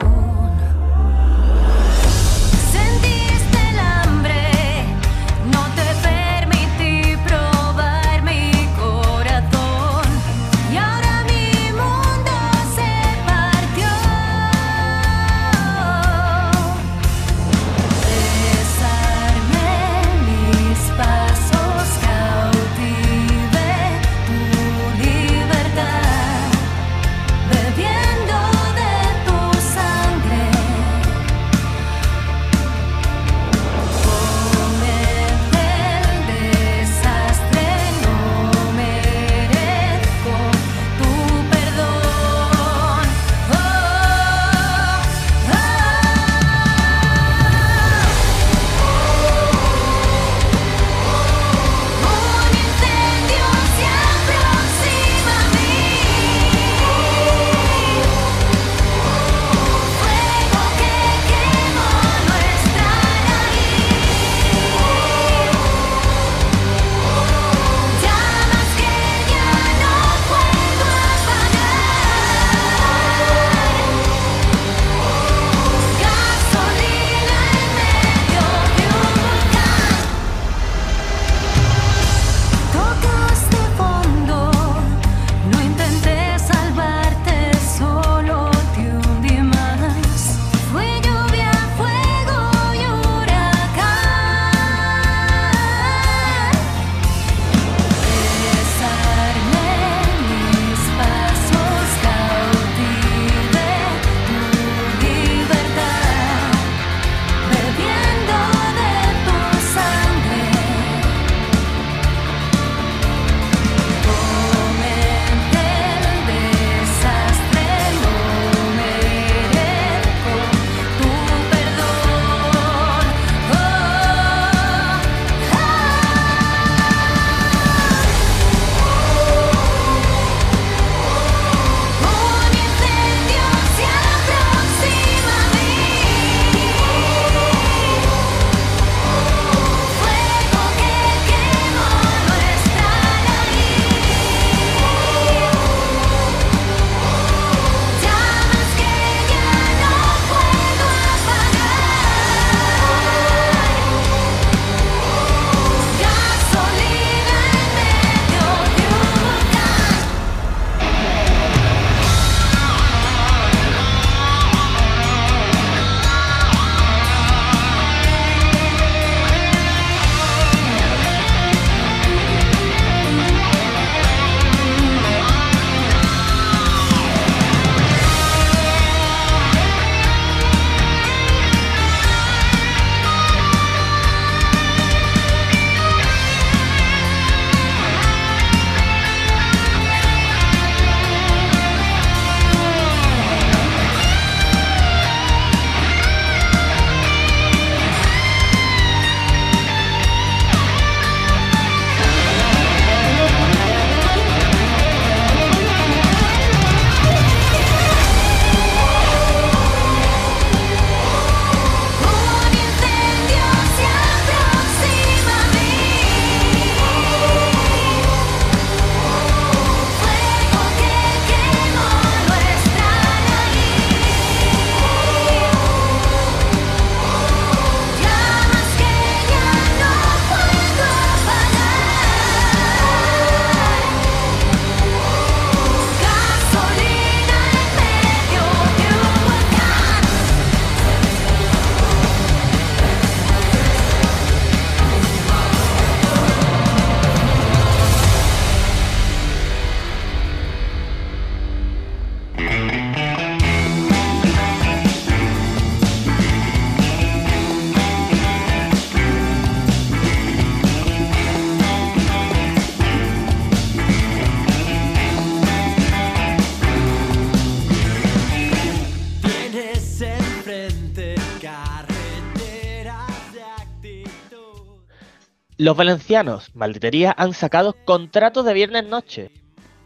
Los 275.61 275.77
valencianos, 275.77 276.49
Malditería, 276.55 277.13
han 277.15 277.35
sacado 277.35 277.75
contratos 277.85 278.43
de 278.47 278.55
viernes 278.55 278.87
noche. 278.87 279.29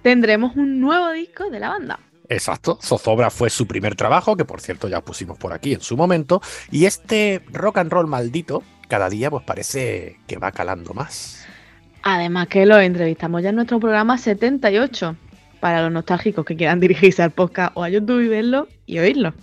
Tendremos 0.04 0.56
un 0.56 0.80
nuevo 0.80 1.12
disco 1.12 1.50
de 1.50 1.60
la 1.60 1.68
banda. 1.68 2.00
Exacto, 2.30 2.80
Zozobra 2.82 3.30
fue 3.30 3.50
su 3.50 3.68
primer 3.68 3.96
trabajo, 3.96 4.38
que 4.38 4.46
por 4.46 4.62
cierto 4.62 4.88
ya 4.88 5.02
pusimos 5.02 5.38
por 5.38 5.52
aquí 5.52 5.74
en 5.74 5.82
su 5.82 5.98
momento, 5.98 6.42
y 6.72 6.86
este 6.86 7.42
rock 7.52 7.80
and 7.80 7.92
roll 7.92 8.08
maldito 8.08 8.64
cada 8.88 9.10
día 9.10 9.30
pues 9.30 9.44
parece 9.44 10.18
que 10.28 10.38
va 10.38 10.54
calando 10.54 10.94
más. 10.94 11.46
Además 12.04 12.48
que 12.48 12.66
lo 12.66 12.80
entrevistamos 12.80 13.44
ya 13.44 13.50
en 13.50 13.56
nuestro 13.56 13.78
programa 13.78 14.18
78. 14.18 15.18
Para 15.60 15.82
los 15.82 15.92
nostálgicos 15.92 16.46
que 16.46 16.56
quieran 16.56 16.80
dirigirse 16.80 17.22
al 17.22 17.32
podcast 17.32 17.74
o 17.76 17.84
a 17.84 17.90
YouTube 17.90 18.22
y 18.22 18.30
verlo 18.30 18.70
y 18.86 19.00
oírlo. 19.00 19.34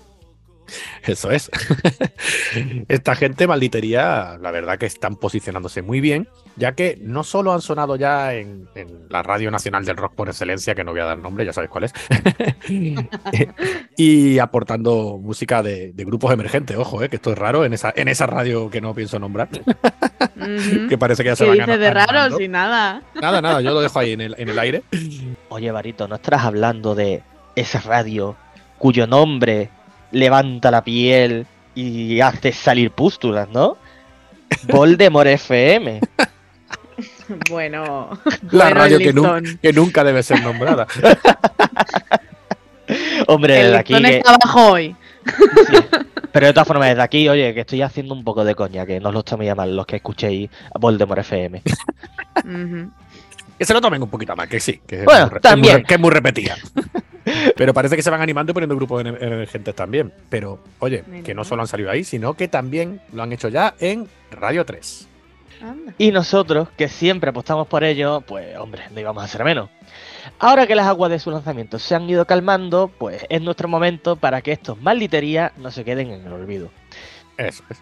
Eso 1.04 1.30
es. 1.30 1.50
Esta 2.88 3.14
gente 3.14 3.46
malditería, 3.46 4.38
la 4.40 4.50
verdad 4.50 4.78
que 4.78 4.87
están 4.87 5.16
posicionándose 5.16 5.82
muy 5.82 6.00
bien, 6.00 6.28
ya 6.56 6.72
que 6.72 6.98
no 7.00 7.24
solo 7.24 7.52
han 7.52 7.61
sonado 7.61 7.96
ya 7.96 8.35
en, 8.35 8.68
en 8.74 9.06
la 9.08 9.22
Radio 9.22 9.50
Nacional 9.50 9.85
del 9.85 9.96
Rock 9.96 10.14
por 10.14 10.28
excelencia, 10.28 10.74
que 10.74 10.85
no 10.85 10.92
voy 10.92 11.00
a 11.00 11.04
dar 11.04 11.18
nombre, 11.18 11.44
ya 11.44 11.52
sabes 11.52 11.70
cuál 11.70 11.85
es, 11.85 11.92
y 13.96 14.38
aportando 14.38 15.18
música 15.18 15.62
de, 15.62 15.92
de 15.92 16.04
grupos 16.04 16.32
emergentes, 16.32 16.76
ojo, 16.76 17.02
eh, 17.02 17.08
que 17.08 17.16
esto 17.16 17.32
es 17.32 17.38
raro 17.38 17.64
en 17.64 17.72
esa, 17.72 17.92
en 17.94 18.08
esa 18.08 18.26
radio 18.26 18.70
que 18.70 18.80
no 18.80 18.94
pienso 18.94 19.18
nombrar, 19.18 19.48
que 20.88 20.98
parece 20.98 21.22
que 21.22 21.30
ya 21.30 21.37
se 21.37 21.44
¿Qué 21.44 21.50
van 21.50 21.58
dices 21.61 21.78
de 21.80 21.90
raro? 21.90 22.11
animando. 22.11 22.38
Sin 22.38 22.52
nada. 22.52 23.02
Nada, 23.20 23.40
nada, 23.40 23.61
yo 23.61 23.72
lo 23.72 23.80
dejo 23.80 23.98
ahí 23.98 24.12
en 24.12 24.20
el, 24.20 24.35
en 24.38 24.48
el 24.48 24.58
aire. 24.58 24.82
Oye, 25.48 25.70
Barito, 25.70 26.08
¿no 26.08 26.16
estarás 26.16 26.44
hablando 26.44 26.94
de 26.94 27.22
esa 27.54 27.80
radio 27.80 28.37
cuyo 28.78 29.06
nombre 29.06 29.70
levanta 30.12 30.70
la 30.70 30.85
piel 30.85 31.46
y 31.75 32.20
hace 32.20 32.53
salir 32.53 32.92
pústulas, 32.92 33.48
¿no? 33.48 33.77
Voldemort 34.68 35.27
FM. 35.29 36.01
Bueno, 37.48 38.11
La 38.51 38.64
bueno, 38.64 38.75
radio 38.75 38.98
que, 38.98 39.12
nu- 39.12 39.22
listón. 39.22 39.59
que 39.62 39.72
nunca 39.72 40.05
debe 40.05 40.22
ser 40.22 40.42
nombrada. 40.42 40.87
Hombre, 43.27 43.61
El 43.61 43.66
desde 43.68 43.79
aquí. 43.79 43.94
que- 44.03 44.16
está 44.18 44.35
abajo 44.35 44.72
hoy. 44.72 44.96
sí. 45.70 45.77
Pero 46.33 46.46
de 46.46 46.53
todas 46.53 46.66
formas, 46.68 46.88
desde 46.88 47.03
aquí, 47.03 47.29
oye, 47.29 47.53
que 47.55 47.61
estoy 47.61 47.83
haciendo 47.83 48.14
un 48.14 48.25
poco 48.25 48.44
de 48.44 48.55
coña, 48.55 48.87
que 48.87 49.01
no 49.01 49.09
os 49.11 49.14
lo 49.14 49.22
toméis 49.22 49.53
a 49.53 49.55
mal 49.55 49.75
los 49.77 49.87
que 49.87 49.96
escuchéis 49.96 50.51
a 50.75 50.79
Voldemort 50.79 51.20
FM. 51.20 51.62
Que 53.59 53.64
se 53.64 53.75
lo 53.75 53.81
tomen 53.81 54.03
un 54.03 54.09
poquito 54.11 54.35
más, 54.35 54.48
que 54.48 54.59
sí. 54.61 54.81
Que 54.87 55.01
es 55.01 55.05
Bueno, 55.05 55.29
muy 55.31 55.40
también. 55.40 55.83
Que 55.85 55.94
es 55.94 56.01
muy 56.01 56.11
repetida. 56.11 56.57
Pero 57.57 57.75
parece 57.75 57.97
que 57.97 58.03
se 58.03 58.11
van 58.11 58.21
animando 58.21 58.51
y 58.51 58.55
poniendo 58.55 58.77
grupos 58.77 59.03
emer- 59.05 59.23
emergentes 59.23 59.75
también. 59.75 60.12
Pero, 60.29 60.59
oye, 60.79 61.05
que 61.25 61.35
no 61.35 61.45
solo 61.45 61.62
han 61.62 61.68
salido 61.68 61.90
ahí, 61.90 62.05
sino 62.05 62.35
que 62.35 62.49
también 62.49 63.01
lo 63.12 63.23
han 63.23 63.33
hecho 63.33 63.49
ya 63.49 63.75
en 63.81 64.09
Radio 64.31 64.64
3. 64.64 65.09
Anda. 65.62 65.95
Y 65.97 66.11
nosotros, 66.11 66.68
que 66.77 66.88
siempre 66.88 67.31
apostamos 67.31 67.68
por 67.68 67.85
ello, 67.85 68.21
pues 68.23 68.57
hombre, 68.59 68.83
no 68.92 68.99
íbamos 68.99 69.23
a 69.23 69.27
hacer 69.27 69.45
menos. 69.45 69.71
Ahora 70.40 70.66
que 70.66 70.75
las 70.75 70.87
aguas 70.88 71.11
de 71.11 71.21
su 71.21 71.31
lanzamiento 71.31 71.79
se 71.79 71.95
han 71.95 72.09
ido 72.11 72.25
calmando, 72.27 72.90
pues 72.99 73.25
es 73.29 73.40
nuestro 73.42 73.68
momento 73.68 74.16
para 74.16 74.40
que 74.42 74.51
estos 74.53 74.81
malditerías 74.81 75.57
no 75.59 75.71
se 75.71 75.85
queden 75.85 76.11
en 76.11 76.27
el 76.27 76.33
olvido. 76.33 76.71
Eso 77.37 77.62
es. 77.71 77.81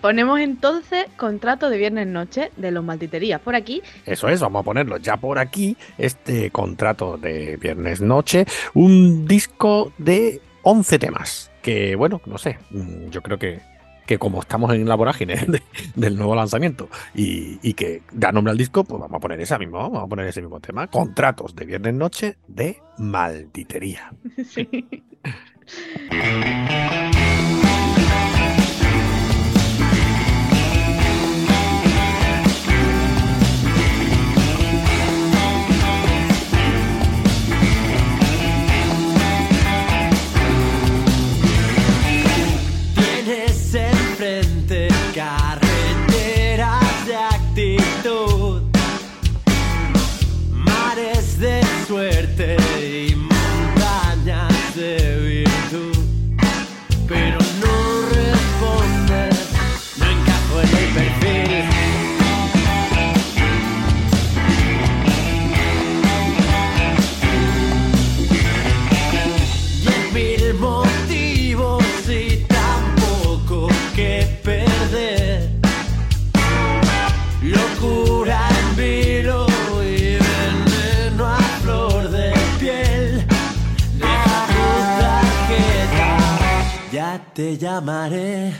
Ponemos 0.00 0.40
entonces 0.40 1.06
contrato 1.16 1.70
de 1.70 1.78
viernes 1.78 2.06
noche 2.06 2.50
de 2.56 2.70
los 2.70 2.84
malditerías 2.84 3.40
por 3.40 3.54
aquí. 3.54 3.82
Eso 4.06 4.28
es, 4.28 4.40
vamos 4.40 4.60
a 4.60 4.64
ponerlo 4.64 4.96
ya 4.96 5.16
por 5.16 5.38
aquí. 5.38 5.76
Este 5.98 6.50
contrato 6.50 7.16
de 7.18 7.56
viernes 7.58 8.00
noche. 8.00 8.46
Un 8.74 9.26
disco 9.26 9.92
de 9.98 10.40
11 10.62 10.98
temas. 10.98 11.50
Que 11.62 11.94
bueno, 11.96 12.20
no 12.26 12.38
sé. 12.38 12.58
mm, 12.70 13.10
Yo 13.10 13.22
creo 13.22 13.38
que, 13.38 13.60
que 14.06 14.18
como 14.18 14.40
estamos 14.40 14.72
en 14.74 14.88
la 14.88 14.94
vorágine 14.94 15.36
de- 15.48 15.62
del 15.94 16.16
nuevo 16.16 16.34
lanzamiento 16.34 16.88
y, 17.14 17.58
y 17.62 17.74
que 17.74 18.02
da 18.12 18.32
nombre 18.32 18.50
al 18.52 18.58
disco, 18.58 18.84
pues 18.84 19.00
vamos 19.00 19.16
a 19.16 19.20
poner 19.20 19.40
ese 19.40 19.58
mismo, 19.58 19.78
vamos 19.78 20.04
a 20.04 20.06
poner 20.06 20.26
ese 20.26 20.40
mismo 20.40 20.60
tema. 20.60 20.86
Contratos 20.88 21.54
de 21.54 21.64
viernes 21.66 21.94
noche 21.94 22.36
de 22.48 22.78
malditería. 22.98 24.12
Sí. 24.44 24.68
te 87.34 87.56
llamaré. 87.56 88.52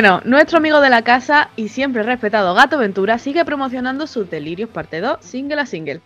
Bueno, 0.00 0.22
nuestro 0.24 0.56
amigo 0.56 0.80
de 0.80 0.88
la 0.88 1.02
casa 1.02 1.50
y 1.56 1.68
siempre 1.68 2.02
respetado 2.02 2.54
Gato 2.54 2.78
Ventura 2.78 3.18
sigue 3.18 3.44
promocionando 3.44 4.06
sus 4.06 4.30
delirios 4.30 4.70
parte 4.70 5.02
2, 5.02 5.18
single 5.20 5.60
a 5.60 5.66
single. 5.66 6.00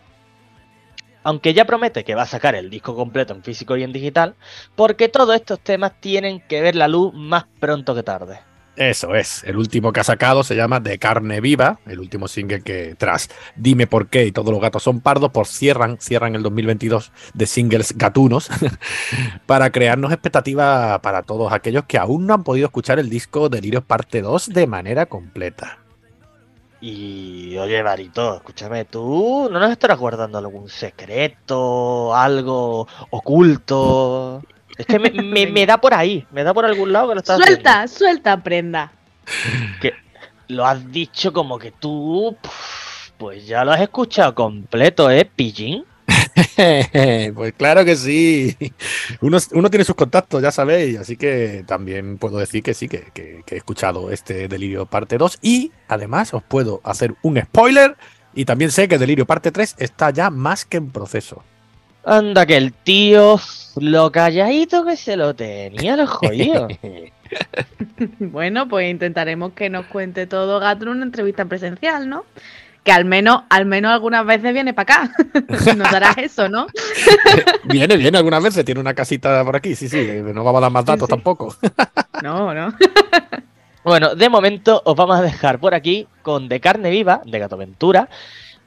Aunque 1.22 1.54
ya 1.54 1.64
promete 1.64 2.02
que 2.02 2.16
va 2.16 2.22
a 2.22 2.26
sacar 2.26 2.56
el 2.56 2.70
disco 2.70 2.96
completo 2.96 3.34
en 3.34 3.44
físico 3.44 3.76
y 3.76 3.84
en 3.84 3.92
digital, 3.92 4.34
porque 4.74 5.08
todos 5.08 5.36
estos 5.36 5.60
temas 5.60 5.92
tienen 6.00 6.40
que 6.40 6.60
ver 6.60 6.74
la 6.74 6.88
luz 6.88 7.14
más 7.14 7.44
pronto 7.60 7.94
que 7.94 8.02
tarde. 8.02 8.40
Eso 8.76 9.14
es. 9.14 9.44
El 9.44 9.56
último 9.56 9.92
que 9.92 10.00
ha 10.00 10.04
sacado 10.04 10.42
se 10.42 10.56
llama 10.56 10.80
De 10.80 10.98
carne 10.98 11.40
viva, 11.40 11.78
el 11.86 12.00
último 12.00 12.26
single 12.26 12.62
que 12.62 12.96
tras 12.98 13.30
Dime 13.54 13.86
por 13.86 14.08
qué 14.08 14.26
y 14.26 14.32
todos 14.32 14.50
los 14.50 14.60
gatos 14.60 14.82
son 14.82 15.00
pardos, 15.00 15.30
pues 15.32 15.48
cierran, 15.48 15.98
cierran 16.00 16.34
el 16.34 16.42
2022 16.42 17.12
de 17.34 17.46
singles 17.46 17.96
gatunos 17.96 18.50
para 19.46 19.70
crearnos 19.70 20.12
expectativa 20.12 21.00
para 21.02 21.22
todos 21.22 21.52
aquellos 21.52 21.84
que 21.84 21.98
aún 21.98 22.26
no 22.26 22.34
han 22.34 22.42
podido 22.42 22.66
escuchar 22.66 22.98
el 22.98 23.08
disco 23.08 23.48
Delirios 23.48 23.84
parte 23.84 24.22
2 24.22 24.48
de 24.48 24.66
manera 24.66 25.06
completa. 25.06 25.78
Y 26.80 27.56
oye, 27.56 27.80
Barito, 27.82 28.36
escúchame, 28.36 28.84
¿tú 28.84 29.48
no 29.50 29.58
nos 29.58 29.70
estarás 29.70 29.98
guardando 29.98 30.36
algún 30.36 30.68
secreto, 30.68 32.14
algo 32.14 32.86
oculto? 33.10 34.42
Es 34.76 34.86
que 34.86 34.98
me, 34.98 35.10
me- 35.22 35.46
me 35.46 35.66
da 35.66 35.78
por 35.80 35.94
ahí, 35.94 36.26
me 36.32 36.42
da 36.44 36.52
por 36.54 36.64
algún 36.64 36.92
lado 36.92 37.08
que 37.08 37.14
lo 37.14 37.20
estás 37.20 37.38
Suelta, 37.38 37.86
suelta, 37.88 38.42
prenda. 38.42 38.92
Que 39.80 39.92
lo 40.48 40.66
has 40.66 40.90
dicho 40.92 41.32
como 41.32 41.58
que 41.58 41.70
tú, 41.72 42.36
pues 43.16 43.46
ya 43.46 43.64
lo 43.64 43.72
has 43.72 43.80
escuchado 43.80 44.34
completo, 44.34 45.10
¿eh, 45.10 45.24
pillín? 45.24 45.84
pues 47.34 47.52
claro 47.56 47.84
que 47.84 47.96
sí. 47.96 48.56
Uno, 49.20 49.38
uno 49.52 49.70
tiene 49.70 49.84
sus 49.84 49.94
contactos, 49.94 50.42
ya 50.42 50.50
sabéis, 50.50 50.98
así 50.98 51.16
que 51.16 51.64
también 51.66 52.18
puedo 52.18 52.38
decir 52.38 52.62
que 52.62 52.74
sí, 52.74 52.88
que, 52.88 53.04
que- 53.14 53.42
que 53.46 53.54
he 53.54 53.58
escuchado 53.58 54.10
este 54.10 54.48
Delirio 54.48 54.86
parte 54.86 55.16
2 55.18 55.38
y 55.42 55.72
además 55.88 56.34
os 56.34 56.42
puedo 56.42 56.80
hacer 56.84 57.14
un 57.22 57.40
spoiler 57.40 57.96
y 58.34 58.44
también 58.44 58.70
sé 58.70 58.88
que 58.88 58.98
Delirio 58.98 59.26
parte 59.26 59.50
3 59.52 59.76
está 59.78 60.10
ya 60.10 60.30
más 60.30 60.64
que 60.64 60.76
en 60.78 60.90
proceso. 60.90 61.42
Anda 62.06 62.44
que 62.44 62.56
el 62.56 62.72
tío, 62.72 63.40
lo 63.76 64.12
calladito 64.12 64.84
que 64.84 64.96
se 64.96 65.16
lo 65.16 65.34
tenía, 65.34 65.96
lo 65.96 66.06
jodido. 66.06 66.68
Bueno, 68.18 68.68
pues 68.68 68.90
intentaremos 68.90 69.52
que 69.54 69.70
nos 69.70 69.86
cuente 69.86 70.26
todo 70.26 70.60
Gato 70.60 70.84
en 70.84 70.90
una 70.90 71.04
entrevista 71.04 71.44
presencial, 71.44 72.08
¿no? 72.08 72.24
Que 72.84 72.92
al 72.92 73.04
menos, 73.04 73.42
al 73.48 73.66
menos 73.66 73.92
algunas 73.92 74.24
veces 74.26 74.52
viene 74.52 74.74
para 74.74 75.04
acá. 75.04 75.12
Nos 75.76 75.90
darás 75.90 76.18
eso, 76.18 76.48
¿no? 76.48 76.66
Viene, 77.64 77.96
viene 77.96 78.18
algunas 78.18 78.42
veces, 78.42 78.64
tiene 78.64 78.80
una 78.80 78.94
casita 78.94 79.42
por 79.44 79.56
aquí, 79.56 79.74
sí, 79.74 79.88
sí, 79.88 80.06
no 80.22 80.44
vamos 80.44 80.58
a 80.58 80.62
dar 80.62 80.70
más 80.70 80.84
datos 80.84 81.06
sí. 81.06 81.10
tampoco. 81.10 81.56
No, 82.22 82.52
no. 82.52 82.74
Bueno, 83.82 84.14
de 84.14 84.28
momento 84.28 84.82
os 84.84 84.94
vamos 84.94 85.18
a 85.18 85.22
dejar 85.22 85.58
por 85.58 85.74
aquí 85.74 86.06
con 86.22 86.48
De 86.48 86.60
Carne 86.60 86.90
Viva, 86.90 87.22
de 87.24 87.38
Gato 87.38 87.56
Ventura. 87.56 88.08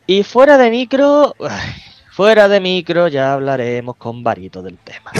Y 0.07 0.23
fuera 0.23 0.57
de 0.57 0.71
micro, 0.71 1.35
ay, 1.39 1.73
fuera 2.17 2.47
de 2.47 2.59
micro 2.59 3.07
ya 3.07 3.33
hablaremos 3.33 3.95
con 3.95 4.23
Barito 4.23 4.63
del 4.63 4.79
tema. 4.79 5.11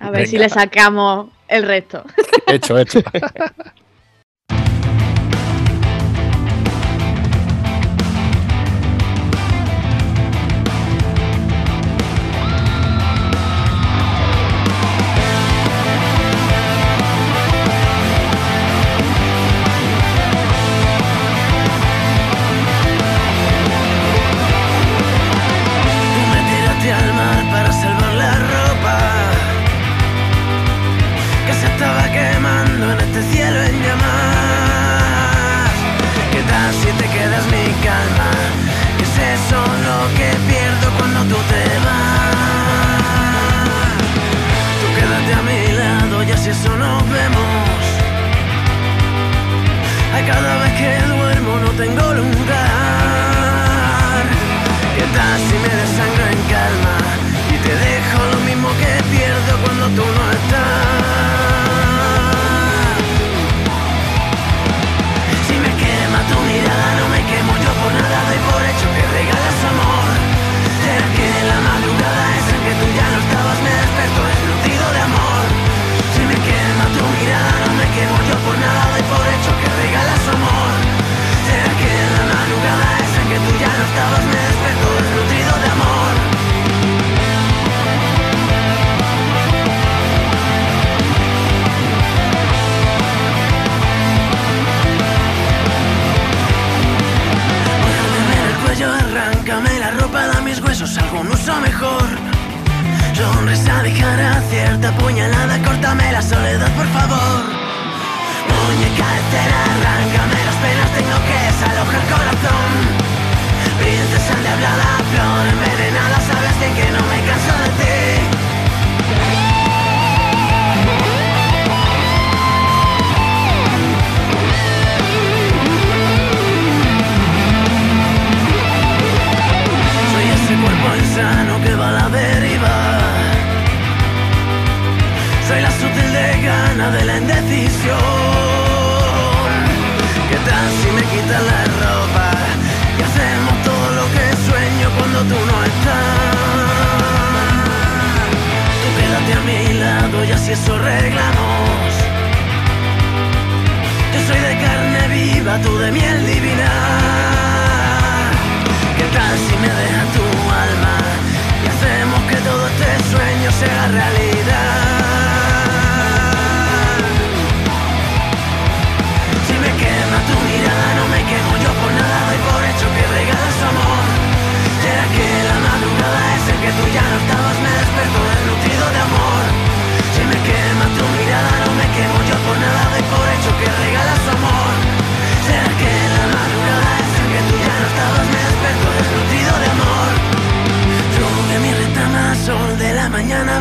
A 0.00 0.10
ver 0.10 0.26
si 0.26 0.38
le 0.38 0.48
sacamos 0.48 1.28
el 1.48 1.64
resto. 1.64 2.02
hecho, 2.46 2.78
hecho. 2.78 3.00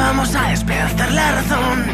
vamos 0.07 0.33
a 0.35 0.47
despedazar 0.49 1.11
la 1.11 1.31
razón. 1.33 1.85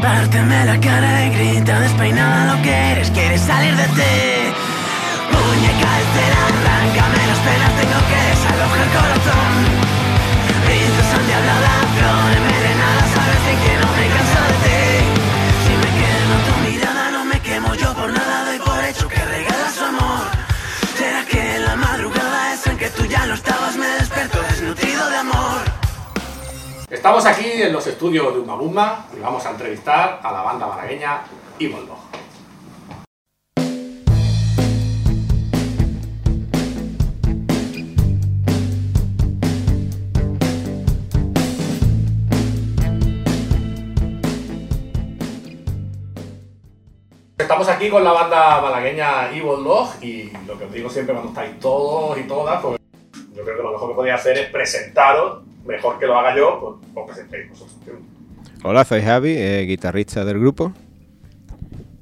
Párteme 0.00 0.64
la 0.64 0.78
cara 0.78 1.26
y 1.26 1.30
grita 1.30 1.80
despeinada 1.80 2.54
lo 2.54 2.62
que 2.62 2.72
eres, 2.92 3.10
quieres 3.10 3.40
salir 3.40 3.74
de 3.74 3.88
ti. 3.98 4.14
Muñeca 5.32 5.90
de 5.98 6.04
cera, 6.14 6.40
arráncame 6.48 7.26
las 7.30 7.40
penas, 7.46 7.72
tengo 7.80 8.00
que 8.10 8.18
desalojar 8.30 8.80
el 8.84 8.90
corazón. 8.96 9.77
Estamos 26.90 27.26
aquí 27.26 27.44
en 27.44 27.70
los 27.70 27.86
estudios 27.86 28.32
de 28.32 28.40
Umabumba 28.40 29.04
y 29.14 29.20
vamos 29.20 29.44
a 29.44 29.50
entrevistar 29.50 30.20
a 30.22 30.32
la 30.32 30.40
banda 30.40 30.66
malagueña 30.66 31.20
Evil 31.58 31.86
Dog. 31.86 31.98
Estamos 47.36 47.68
aquí 47.68 47.90
con 47.90 48.02
la 48.02 48.12
banda 48.12 48.62
malagueña 48.62 49.30
Evil 49.30 49.62
Dog 49.62 49.90
y 50.00 50.32
lo 50.46 50.56
que 50.56 50.64
os 50.64 50.72
digo 50.72 50.88
siempre 50.88 51.14
cuando 51.14 51.32
estáis 51.32 51.60
todos 51.60 52.18
y 52.18 52.22
todas, 52.22 52.62
pues 52.62 52.80
yo 53.34 53.44
creo 53.44 53.58
que 53.58 53.62
lo 53.62 53.72
mejor 53.72 53.90
que 53.90 53.94
podéis 53.94 54.14
hacer 54.14 54.38
es 54.38 54.50
presentaros, 54.50 55.47
mejor 55.64 55.98
que 55.98 56.06
lo 56.06 56.18
haga 56.18 56.36
yo, 56.36 56.78
pues 56.92 57.06
os 57.06 57.06
presentéis 57.06 57.50
vosotros. 57.50 57.98
Hola, 58.64 58.84
soy 58.84 59.02
Javi, 59.02 59.34
eh, 59.36 59.64
guitarrista 59.66 60.24
del 60.24 60.40
grupo. 60.40 60.72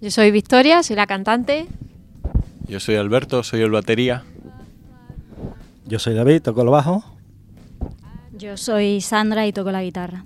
Yo 0.01 0.11
soy 0.11 0.31
Victoria, 0.31 0.83
soy 0.83 0.97
la 0.97 1.07
cantante. 1.07 1.67
Yo 2.67 2.81
soy 2.81 2.97
Alberto, 2.97 3.43
soy 3.43 3.61
el 3.61 3.71
batería. 3.71 4.25
Yo 5.85 5.99
soy 5.99 6.15
David, 6.15 6.43
toco 6.43 6.63
el 6.63 6.69
bajo. 6.69 7.05
Yo 8.33 8.57
soy 8.57 9.01
Sandra 9.01 9.47
y 9.47 9.53
toco 9.53 9.71
la 9.71 9.83
guitarra. 9.83 10.25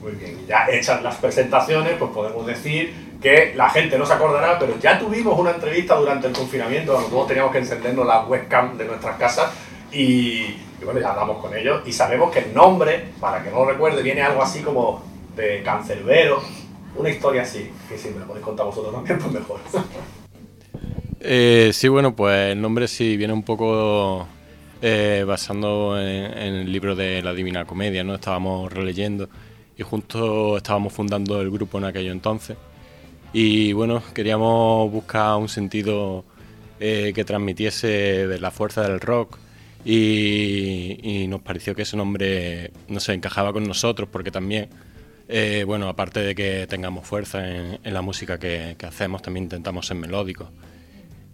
Muy 0.00 0.12
bien, 0.12 0.38
y 0.42 0.46
ya 0.46 0.66
hechas 0.70 1.02
las 1.02 1.16
presentaciones, 1.16 1.94
pues 1.98 2.10
podemos 2.12 2.46
decir 2.46 2.94
que 3.20 3.52
la 3.54 3.68
gente 3.68 3.98
no 3.98 4.06
se 4.06 4.14
acordará, 4.14 4.58
pero 4.58 4.78
ya 4.78 4.98
tuvimos 4.98 5.38
una 5.38 5.50
entrevista 5.50 5.94
durante 5.96 6.26
el 6.26 6.32
confinamiento, 6.32 6.92
donde 6.92 7.10
todos 7.10 7.28
teníamos 7.28 7.52
que 7.52 7.58
encendernos 7.58 8.06
la 8.06 8.24
webcam 8.24 8.78
de 8.78 8.86
nuestras 8.86 9.16
casas 9.18 9.50
y, 9.92 10.56
bueno, 10.84 11.00
ya 11.00 11.10
hablamos 11.10 11.38
con 11.38 11.56
ellos 11.56 11.82
y 11.86 11.92
sabemos 11.92 12.30
que 12.30 12.40
el 12.40 12.54
nombre, 12.54 13.08
para 13.20 13.42
que 13.42 13.50
no 13.50 13.64
lo 13.64 13.72
recuerde, 13.72 14.02
viene 14.02 14.22
algo 14.22 14.42
así 14.42 14.60
como 14.60 15.02
de 15.36 15.62
cancerbero, 15.62 16.42
una 16.96 17.10
historia 17.10 17.42
así, 17.42 17.70
que 17.88 17.96
si 17.96 18.10
me 18.10 18.20
lo 18.20 18.26
podéis 18.26 18.44
contar 18.44 18.66
vosotros 18.66 18.92
también, 18.92 19.18
pues 19.18 19.32
mejor. 19.32 19.60
Eh, 21.20 21.70
sí, 21.74 21.88
bueno, 21.88 22.16
pues 22.16 22.52
el 22.52 22.60
nombre 22.60 22.88
sí 22.88 23.16
viene 23.16 23.32
un 23.32 23.42
poco 23.42 24.26
eh, 24.80 25.22
basando 25.26 26.00
en, 26.00 26.32
el 26.54 26.72
libro 26.72 26.96
de 26.96 27.22
la 27.22 27.34
Divina 27.34 27.66
Comedia, 27.66 28.02
¿no? 28.02 28.14
Estábamos 28.14 28.72
releyendo 28.72 29.28
y 29.76 29.82
justo 29.82 30.56
estábamos 30.56 30.92
fundando 30.92 31.40
el 31.42 31.50
grupo 31.50 31.78
en 31.78 31.84
aquello 31.84 32.12
entonces. 32.12 32.56
Y 33.32 33.72
bueno, 33.74 34.02
queríamos 34.14 34.90
buscar 34.90 35.36
un 35.36 35.48
sentido 35.48 36.24
eh, 36.80 37.12
que 37.14 37.24
transmitiese 37.24 38.38
la 38.40 38.50
fuerza 38.50 38.82
del 38.82 39.00
rock 39.00 39.38
y, 39.84 41.26
nos 41.28 41.42
pareció 41.42 41.74
que 41.74 41.82
ese 41.82 41.96
nombre 41.96 42.72
no 42.88 43.00
sé, 43.00 43.12
encajaba 43.14 43.52
con 43.52 43.64
nosotros 43.64 44.08
porque 44.10 44.30
también, 44.30 44.68
eh, 45.28 45.64
bueno, 45.66 45.88
aparte 45.88 46.20
de 46.20 46.34
que 46.34 46.66
tengamos 46.66 47.06
fuerza 47.06 47.48
en, 47.48 47.78
la 47.82 48.02
música 48.02 48.38
que, 48.38 48.76
hacemos, 48.86 49.22
también 49.22 49.44
intentamos 49.44 49.86
ser 49.86 49.96
melódicos. 49.96 50.48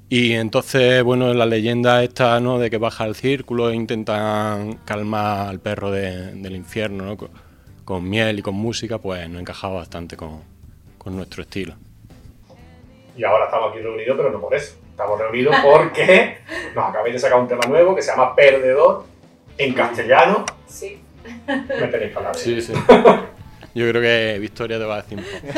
Y 0.08 0.32
entonces, 0.34 1.02
bueno, 1.02 1.34
la 1.34 1.46
leyenda 1.46 2.04
esta, 2.04 2.38
¿no? 2.38 2.60
De 2.60 2.70
que 2.70 2.78
baja 2.78 3.04
al 3.04 3.16
círculo 3.16 3.70
e 3.70 3.74
intentan 3.74 4.74
calmar 4.84 5.48
al 5.48 5.58
perro 5.58 5.90
de- 5.90 6.32
del 6.34 6.54
infierno, 6.54 7.04
¿no? 7.04 7.16
Con, 7.84 8.08
miel 8.08 8.38
y 8.38 8.42
con 8.42 8.54
música, 8.54 8.98
pues 8.98 9.28
nos 9.28 9.40
encajaba 9.40 9.76
bastante 9.76 10.16
con 10.16 10.42
nuestro 11.06 11.42
estilo. 11.42 11.74
Y 13.16 13.24
ahora 13.24 13.46
estamos 13.46 13.70
aquí 13.70 13.80
reunidos, 13.80 14.16
pero 14.16 14.30
no 14.30 14.40
por 14.40 14.54
eso. 14.54 14.76
Estamos 14.96 15.18
reunidos 15.20 15.54
porque 15.62 16.38
nos 16.74 16.88
acabáis 16.88 17.12
de 17.12 17.20
sacar 17.20 17.38
un 17.38 17.46
tema 17.46 17.66
nuevo 17.66 17.94
que 17.94 18.00
se 18.00 18.12
llama 18.12 18.34
Perdedor 18.34 19.04
en 19.58 19.74
castellano. 19.74 20.46
Sí. 20.66 20.98
Me 21.46 21.88
tenéis 21.88 22.12
que 22.12 22.16
hablar 22.16 22.34
de 22.34 22.40
Sí, 22.40 22.62
sí. 22.62 22.72
Yo 23.74 23.90
creo 23.90 24.00
que 24.00 24.38
Victoria 24.40 24.78
te 24.78 24.84
va 24.86 24.94
a 24.94 25.02
decir 25.02 25.18
un 25.18 25.24
poco. 25.24 25.52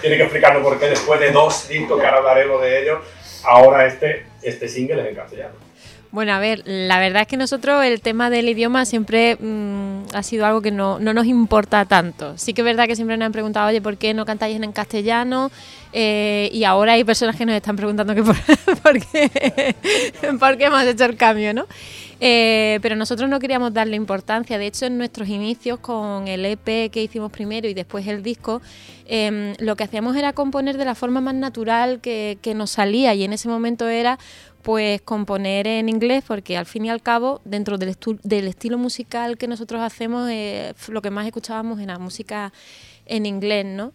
Tiene 0.00 0.16
que 0.16 0.22
explicarnos 0.24 0.64
por 0.64 0.76
qué 0.80 0.86
después 0.86 1.20
de 1.20 1.30
dos 1.30 1.68
discos 1.68 2.00
que 2.00 2.04
ahora 2.04 2.18
hablaremos 2.18 2.60
de 2.62 2.82
ellos, 2.82 2.98
ahora 3.44 3.86
este, 3.86 4.26
este 4.42 4.66
single 4.66 5.00
es 5.00 5.08
en 5.10 5.14
castellano. 5.14 5.54
Bueno, 6.14 6.32
a 6.32 6.38
ver, 6.38 6.62
la 6.64 7.00
verdad 7.00 7.22
es 7.22 7.26
que 7.26 7.36
nosotros 7.36 7.84
el 7.84 8.00
tema 8.00 8.30
del 8.30 8.48
idioma 8.48 8.84
siempre 8.84 9.34
mm, 9.34 10.14
ha 10.14 10.22
sido 10.22 10.46
algo 10.46 10.62
que 10.62 10.70
no, 10.70 11.00
no 11.00 11.12
nos 11.12 11.26
importa 11.26 11.84
tanto. 11.86 12.38
Sí 12.38 12.54
que 12.54 12.60
es 12.60 12.64
verdad 12.64 12.86
que 12.86 12.94
siempre 12.94 13.16
nos 13.16 13.26
han 13.26 13.32
preguntado, 13.32 13.66
oye, 13.66 13.82
¿por 13.82 13.96
qué 13.96 14.14
no 14.14 14.24
cantáis 14.24 14.62
en 14.62 14.70
castellano? 14.70 15.50
Eh, 15.92 16.50
y 16.52 16.62
ahora 16.62 16.92
hay 16.92 17.02
personas 17.02 17.34
que 17.34 17.44
nos 17.44 17.56
están 17.56 17.74
preguntando 17.74 18.14
que 18.14 18.22
por, 18.82 19.00
qué, 19.00 19.74
por 20.38 20.56
qué 20.56 20.66
hemos 20.66 20.84
hecho 20.84 21.04
el 21.04 21.16
cambio, 21.16 21.52
¿no? 21.52 21.66
Eh, 22.20 22.78
pero 22.80 22.94
nosotros 22.94 23.28
no 23.28 23.40
queríamos 23.40 23.74
darle 23.74 23.96
importancia. 23.96 24.56
De 24.56 24.68
hecho, 24.68 24.86
en 24.86 24.98
nuestros 24.98 25.28
inicios 25.28 25.80
con 25.80 26.28
el 26.28 26.44
EP 26.44 26.92
que 26.92 27.02
hicimos 27.02 27.32
primero 27.32 27.66
y 27.66 27.74
después 27.74 28.06
el 28.06 28.22
disco, 28.22 28.62
em, 29.06 29.54
lo 29.58 29.74
que 29.74 29.82
hacíamos 29.82 30.14
era 30.14 30.32
componer 30.32 30.78
de 30.78 30.84
la 30.84 30.94
forma 30.94 31.20
más 31.20 31.34
natural 31.34 32.00
que 32.00 32.52
nos 32.54 32.70
salía 32.70 33.14
y 33.14 33.24
en 33.24 33.32
ese 33.32 33.48
momento 33.48 33.88
era 33.88 34.20
pues 34.64 35.02
componer 35.02 35.66
en 35.66 35.90
inglés 35.90 36.24
porque 36.26 36.56
al 36.56 36.64
fin 36.64 36.86
y 36.86 36.90
al 36.90 37.02
cabo 37.02 37.42
dentro 37.44 37.76
del, 37.76 37.96
del 38.22 38.48
estilo 38.48 38.78
musical 38.78 39.36
que 39.36 39.46
nosotros 39.46 39.82
hacemos 39.82 40.28
eh, 40.30 40.72
lo 40.88 41.02
que 41.02 41.10
más 41.10 41.26
escuchábamos 41.26 41.78
era 41.80 41.98
música 41.98 42.50
en 43.04 43.26
inglés, 43.26 43.66
¿no? 43.66 43.92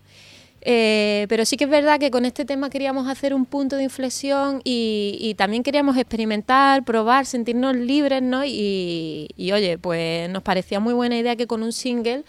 Eh, 0.62 1.26
pero 1.28 1.44
sí 1.46 1.58
que 1.58 1.64
es 1.64 1.70
verdad 1.70 2.00
que 2.00 2.12
con 2.12 2.24
este 2.24 2.46
tema 2.46 2.70
queríamos 2.70 3.08
hacer 3.08 3.34
un 3.34 3.46
punto 3.46 3.78
de 3.78 3.84
inflexión 3.84 4.62
y, 4.64 5.34
también 5.38 5.64
queríamos 5.64 5.98
experimentar, 5.98 6.84
probar, 6.84 7.26
sentirnos 7.26 7.76
libres, 7.76 8.22
¿no? 8.22 8.44
Y, 8.46 9.28
oye, 9.52 9.80
pues 9.80 10.30
nos 10.30 10.44
parecía 10.44 10.80
muy 10.80 10.94
buena 10.94 11.18
idea 11.18 11.36
que 11.36 11.48
con 11.48 11.64
un 11.64 11.72
single 11.72 12.24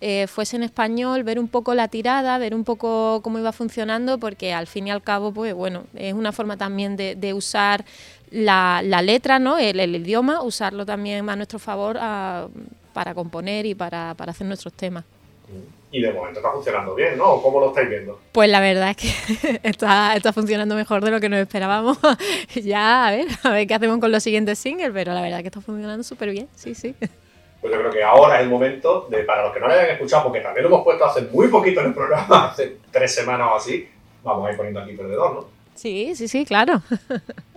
eh, 0.00 0.26
fuese 0.26 0.56
en 0.56 0.62
español, 0.62 1.22
ver 1.22 1.38
un 1.38 1.48
poco 1.48 1.74
la 1.74 1.88
tirada, 1.88 2.38
ver 2.38 2.54
un 2.54 2.64
poco 2.64 3.20
cómo 3.22 3.38
iba 3.38 3.52
funcionando, 3.52 4.18
porque 4.18 4.52
al 4.52 4.66
fin 4.66 4.88
y 4.88 4.90
al 4.90 5.02
cabo, 5.02 5.32
pues 5.32 5.54
bueno, 5.54 5.84
es 5.94 6.14
una 6.14 6.32
forma 6.32 6.56
también 6.56 6.96
de, 6.96 7.14
de 7.14 7.34
usar 7.34 7.84
la, 8.30 8.82
la 8.84 9.02
letra, 9.02 9.38
¿no? 9.38 9.58
El, 9.58 9.80
el 9.80 9.96
idioma, 9.96 10.42
usarlo 10.42 10.84
también 10.84 11.28
a 11.28 11.36
nuestro 11.36 11.58
favor 11.58 11.96
ah, 12.00 12.48
para 12.92 13.14
componer 13.14 13.66
y 13.66 13.74
para, 13.74 14.14
para 14.14 14.32
hacer 14.32 14.46
nuestros 14.46 14.74
temas. 14.74 15.04
Y 15.92 16.00
de 16.02 16.12
momento 16.12 16.40
está 16.40 16.50
funcionando 16.50 16.94
bien, 16.94 17.16
¿no? 17.16 17.40
¿Cómo 17.40 17.60
lo 17.60 17.68
estáis 17.68 17.88
viendo? 17.88 18.20
Pues 18.32 18.50
la 18.50 18.60
verdad 18.60 18.90
es 18.90 18.96
que 18.96 19.60
está, 19.62 20.14
está 20.16 20.32
funcionando 20.32 20.74
mejor 20.74 21.04
de 21.04 21.10
lo 21.10 21.20
que 21.20 21.28
nos 21.28 21.38
esperábamos. 21.38 21.98
ya, 22.54 23.06
a 23.06 23.10
ver, 23.12 23.26
a 23.44 23.50
ver 23.50 23.66
qué 23.66 23.74
hacemos 23.74 23.98
con 23.98 24.10
los 24.10 24.22
siguientes 24.22 24.58
singles, 24.58 24.90
pero 24.92 25.14
la 25.14 25.22
verdad 25.22 25.38
es 25.38 25.44
que 25.44 25.48
está 25.48 25.60
funcionando 25.60 26.02
súper 26.02 26.30
bien, 26.30 26.48
sí, 26.54 26.74
sí. 26.74 26.94
Pues 27.66 27.74
yo 27.74 27.80
creo 27.80 27.92
que 27.92 28.04
ahora 28.04 28.36
es 28.36 28.42
el 28.42 28.48
momento 28.48 29.08
de, 29.10 29.24
para 29.24 29.42
los 29.42 29.52
que 29.52 29.58
no 29.58 29.66
lo 29.66 29.72
hayan 29.72 29.90
escuchado, 29.90 30.22
porque 30.22 30.38
también 30.38 30.62
lo 30.62 30.68
hemos 30.68 30.84
puesto 30.84 31.04
hace 31.04 31.22
muy 31.22 31.48
poquito 31.48 31.80
en 31.80 31.86
el 31.86 31.94
programa, 31.94 32.46
hace 32.52 32.76
tres 32.92 33.12
semanas 33.12 33.48
o 33.50 33.56
así, 33.56 33.88
vamos 34.22 34.46
a 34.46 34.52
ir 34.52 34.56
poniendo 34.56 34.78
aquí 34.78 34.92
Perdedor, 34.92 35.34
¿no? 35.34 35.44
Sí, 35.74 36.14
sí, 36.14 36.28
sí, 36.28 36.44
claro. 36.44 36.80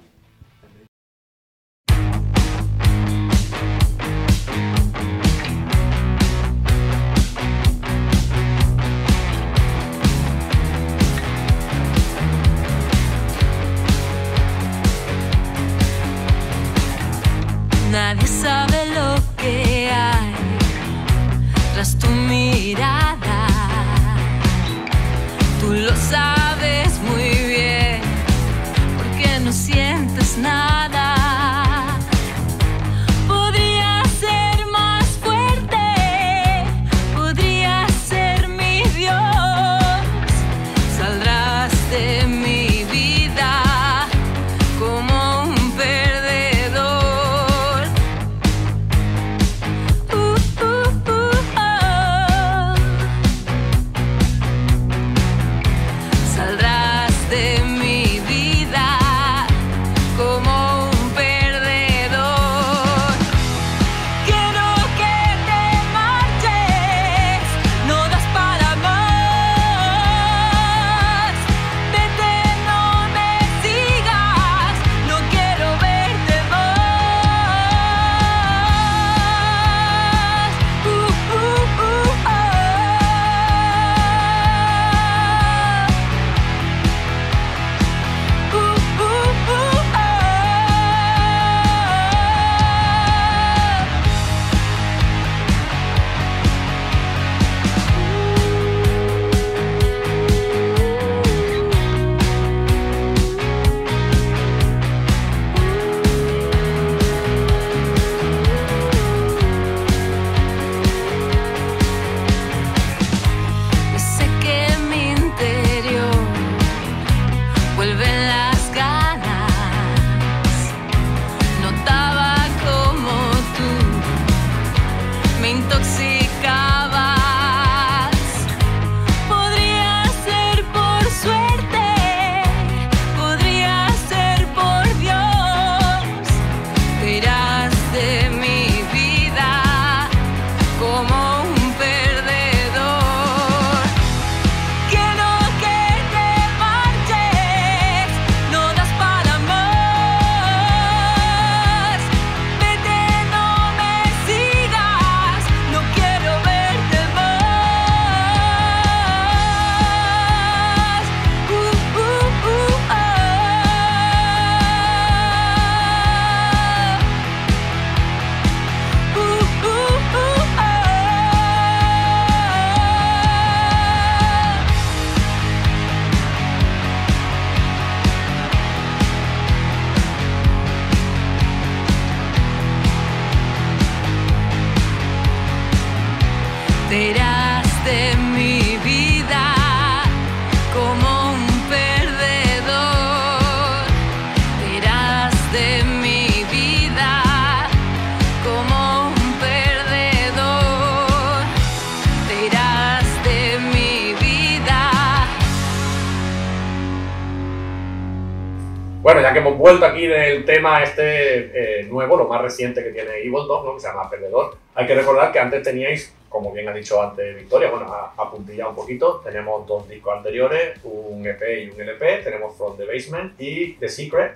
tema 210.60 210.84
este 210.84 211.80
eh, 211.80 211.84
nuevo, 211.86 212.18
lo 212.18 212.28
más 212.28 212.42
reciente 212.42 212.84
que 212.84 212.92
tiene 212.92 213.20
Evil 213.20 213.48
Dog, 213.48 213.66
¿no? 213.66 213.76
que 213.76 213.80
se 213.80 213.88
llama 213.88 214.10
Perdedor, 214.10 214.58
hay 214.76 214.86
que 214.86 214.94
recordar 214.94 215.32
que 215.32 215.40
antes 215.40 215.64
teníais, 215.64 216.14
como 216.28 216.52
bien 216.52 216.68
ha 216.68 216.74
dicho 216.74 217.02
antes 217.02 217.34
Victoria, 217.38 217.72
bueno, 217.72 217.86
ha, 217.94 218.14
ha 218.18 218.30
puntillado 218.30 218.72
un 218.72 218.76
poquito, 218.76 219.22
tenemos 219.24 219.66
dos 219.66 219.88
discos 219.88 220.18
anteriores, 220.18 220.78
un 220.84 221.26
EP 221.26 221.42
y 221.64 221.70
un 221.70 221.80
LP, 221.80 222.24
tenemos 222.26 222.58
From 222.58 222.76
the 222.76 222.86
Basement 222.86 223.40
y 223.40 223.76
The 223.76 223.88
Secret, 223.88 224.34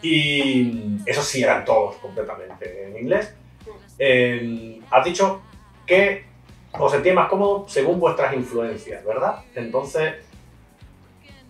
y 0.00 0.98
esos 1.04 1.26
sí 1.26 1.42
eran 1.42 1.62
todos 1.66 1.96
completamente 1.96 2.86
en 2.86 2.96
inglés. 2.96 3.34
Eh, 3.98 4.80
has 4.90 5.04
dicho 5.04 5.42
que 5.86 6.24
os 6.72 6.90
sentíais 6.90 7.16
más 7.16 7.28
cómodos 7.28 7.70
según 7.70 8.00
vuestras 8.00 8.32
influencias, 8.32 9.04
¿verdad? 9.04 9.42
Entonces, 9.54 10.14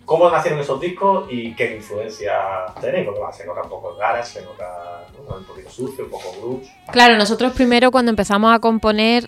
¿Cómo 0.07 0.31
nacieron 0.31 0.61
esos 0.61 0.79
discos 0.79 1.27
y 1.29 1.53
qué 1.53 1.75
influencia 1.75 2.31
tenéis? 2.79 3.05
Porque 3.05 3.19
se 3.37 3.45
nota 3.45 3.61
un 3.63 3.69
poco 3.69 3.93
garage, 3.97 4.39
se 4.39 4.41
nota 4.41 5.05
¿no? 5.27 5.35
un 5.35 5.43
poquito 5.43 5.69
sucio, 5.69 6.05
un 6.05 6.09
poco 6.09 6.33
grunge. 6.39 6.71
Claro, 6.93 7.17
nosotros 7.17 7.51
primero 7.51 7.91
cuando 7.91 8.09
empezamos 8.09 8.55
a 8.55 8.59
componer 8.59 9.27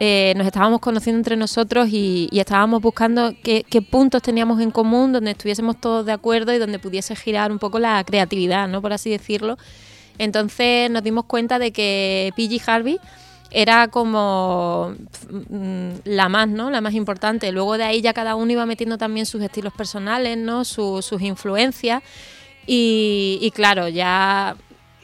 eh, 0.00 0.34
nos 0.36 0.48
estábamos 0.48 0.80
conociendo 0.80 1.20
entre 1.20 1.36
nosotros 1.36 1.90
y, 1.92 2.28
estábamos 2.32 2.82
buscando 2.82 3.34
qué, 3.44 3.64
qué 3.70 3.80
puntos 3.82 4.20
teníamos 4.20 4.60
en 4.60 4.72
común 4.72 5.12
donde 5.12 5.30
estuviésemos 5.30 5.80
todos 5.80 6.04
de 6.04 6.10
acuerdo 6.10 6.52
y 6.52 6.58
donde 6.58 6.80
pudiese 6.80 7.14
girar 7.14 7.52
un 7.52 7.60
poco 7.60 7.78
la 7.78 8.02
creatividad, 8.02 8.66
¿no? 8.66 8.82
Por 8.82 8.92
así 8.92 9.10
decirlo. 9.10 9.56
Entonces 10.18 10.90
nos 10.90 11.04
dimos 11.04 11.26
cuenta 11.26 11.60
de 11.60 11.70
que 11.70 12.32
PG 12.34 12.68
Harvey 12.68 12.98
era 13.58 13.88
como 13.88 14.94
mm, 15.48 15.88
la 16.04 16.28
más, 16.28 16.46
¿no? 16.46 16.68
La 16.70 16.82
más 16.82 16.92
importante. 16.92 17.50
Luego 17.52 17.78
de 17.78 17.84
ahí 17.84 18.02
ya 18.02 18.12
cada 18.12 18.34
uno 18.34 18.52
iba 18.52 18.66
metiendo 18.66 18.98
también 18.98 19.24
sus 19.24 19.40
estilos 19.42 19.72
personales, 19.72 20.36
¿no? 20.36 20.62
Su- 20.66 21.00
sus 21.00 21.22
influencias. 21.22 22.02
Y, 22.66 23.50
claro, 23.54 23.88
ya 23.88 24.56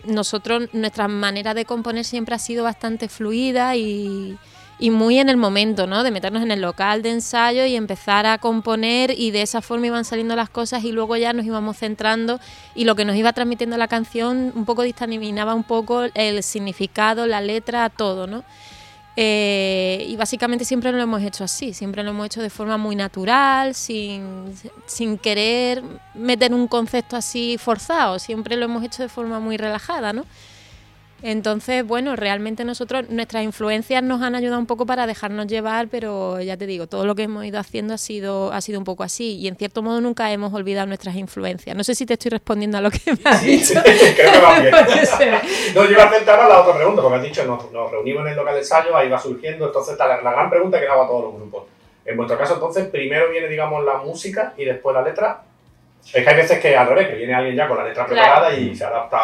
nosotros, 0.05 0.69
nuestra 0.75 1.09
manera 1.09 1.55
de 1.55 1.65
componer 1.65 2.05
siempre 2.05 2.35
ha 2.35 2.39
sido 2.39 2.65
bastante 2.65 3.09
fluida 3.09 3.75
y, 3.77 4.37
y 4.83 4.91
muy 4.91 5.21
en 5.21 5.29
el 5.29 5.37
momento, 5.37 5.87
¿no? 5.87 6.03
De 6.03 6.11
meternos 6.11 6.43
en 6.43 6.51
el 6.51 6.61
local 6.61 7.03
de 7.03 7.11
ensayo 7.11 7.65
y 7.65 7.77
empezar 7.77 8.27
a 8.27 8.39
componer 8.39 9.17
y 9.17 9.31
de 9.31 9.43
esa 9.43 9.63
forma 9.63 9.87
iban 9.87 10.05
saliendo 10.05 10.35
las 10.35 10.51
cosas 10.51 10.83
y 10.83 10.91
luego 10.91 11.17
ya 11.17 11.33
nos 11.33 11.47
íbamos 11.47 11.77
centrando 11.77 12.41
y 12.75 12.83
lo 12.83 12.97
que 12.97 13.05
nos 13.05 13.15
iba 13.15 13.33
transmitiendo 13.33 13.77
la 13.77 13.87
canción 13.87 14.51
un 14.57 14.65
poco 14.65 14.83
distaminaba 14.83 15.55
un 15.55 15.63
poco 15.63 16.07
el 16.15 16.43
significado, 16.43 17.29
la 17.29 17.41
letra, 17.41 17.91
todo, 17.91 18.27
¿no? 18.27 18.43
Eh, 19.15 20.05
y 20.09 20.17
básicamente 20.17 20.65
siempre 20.65 20.91
lo 20.91 21.01
hemos 21.01 21.23
hecho 21.23 21.45
así, 21.45 21.75
siempre 21.75 22.03
lo 22.03 22.11
hemos 22.11 22.27
hecho 22.27 22.43
de 22.43 22.51
forma 22.51 22.77
muy 22.77 22.97
natural, 22.97 23.77
sin, 23.77 24.53
sin 24.87 25.17
querer 25.17 25.85
meter 26.15 26.53
un 26.53 26.67
concepto 26.67 27.15
así 27.15 27.57
forzado, 27.57 28.19
siempre 28.19 28.57
lo 28.57 28.65
hemos 28.65 28.83
hecho 28.83 29.05
de 29.05 29.09
forma 29.09 29.39
muy 29.39 29.57
relajada, 29.57 30.13
¿no? 30.13 30.25
Entonces, 31.23 31.87
bueno, 31.87 32.17
realmente 32.17 32.65
nosotros, 32.65 33.09
nuestras 33.09 33.45
influencias 33.45 34.03
nos 34.03 34.23
han 34.23 34.35
ayudado 34.35 34.59
un 34.59 34.67
poco 34.67 34.87
para 34.87 35.07
dejarnos 35.07 35.47
llevar, 35.47 35.89
pero 35.89 36.41
ya 36.41 36.57
te 36.57 36.67
digo, 36.67 36.87
todo 36.89 37.07
lo 37.07 37.15
que 37.15 37.23
hemos 37.25 37.45
ido 37.45 37.59
haciendo 37.61 37.95
ha 37.95 37.99
sido, 37.99 38.53
ha 38.53 38.61
sido 38.61 38.79
un 38.79 38.85
poco 38.85 39.05
así 39.05 39.37
y 39.39 39.47
en 39.49 39.57
cierto 39.57 39.83
modo 39.83 40.01
nunca 40.01 40.33
hemos 40.33 40.53
olvidado 40.53 40.87
nuestras 40.87 41.15
influencias. 41.17 41.77
No 41.77 41.85
sé 41.85 41.95
si 41.95 42.07
te 42.07 42.15
estoy 42.15 42.31
respondiendo 42.31 42.79
a 42.79 42.81
lo 42.81 42.91
que 42.91 42.99
me 43.13 43.19
has 43.31 43.43
dicho. 43.43 43.75
Creo 43.85 44.33
que 44.33 44.41
va 44.41 44.59
bien. 44.61 44.75
No, 45.75 45.85
yo 45.85 45.91
iba 45.93 46.03
a 46.05 46.11
centrar 46.11 46.41
a 46.41 46.49
la 46.49 46.61
otra 46.61 46.75
pregunta, 46.77 47.03
porque 47.03 47.17
has 47.19 47.23
dicho, 47.25 47.45
nos, 47.45 47.71
nos 47.73 47.91
reunimos 47.91 48.23
en 48.27 48.33
el 48.33 48.37
local 48.37 48.55
de 48.55 48.61
ensayo, 48.61 48.97
ahí 48.97 49.09
va 49.09 49.19
surgiendo, 49.19 49.67
entonces 49.67 49.93
está 49.93 50.07
la, 50.07 50.21
la 50.23 50.33
gran 50.33 50.51
pregunta 50.51 50.79
que 50.79 50.87
le 50.87 50.91
hago 50.93 51.03
a 51.03 51.07
todos 51.07 51.23
los 51.25 51.35
grupos. 51.37 51.65
En 52.05 52.17
vuestro 52.17 52.37
caso, 52.37 52.55
entonces, 52.55 52.89
primero 52.89 53.31
viene, 53.31 53.47
digamos, 53.47 53.85
la 53.85 53.99
música 53.99 54.55
y 54.57 54.65
después 54.65 54.93
la 54.93 55.03
letra. 55.03 55.43
Es 56.13 56.25
que 56.25 56.29
hay 56.29 56.37
veces 56.37 56.59
que 56.59 56.77
al 56.77 56.89
revés, 56.89 57.09
que 57.09 57.15
viene 57.15 57.33
alguien 57.33 57.55
ya 57.55 57.69
con 57.69 57.77
la 57.79 57.85
letra 57.85 58.05
Claro. 58.07 58.21
preparada 58.23 58.55
y 58.59 58.75
se 58.75 58.85
adapta 58.85 59.19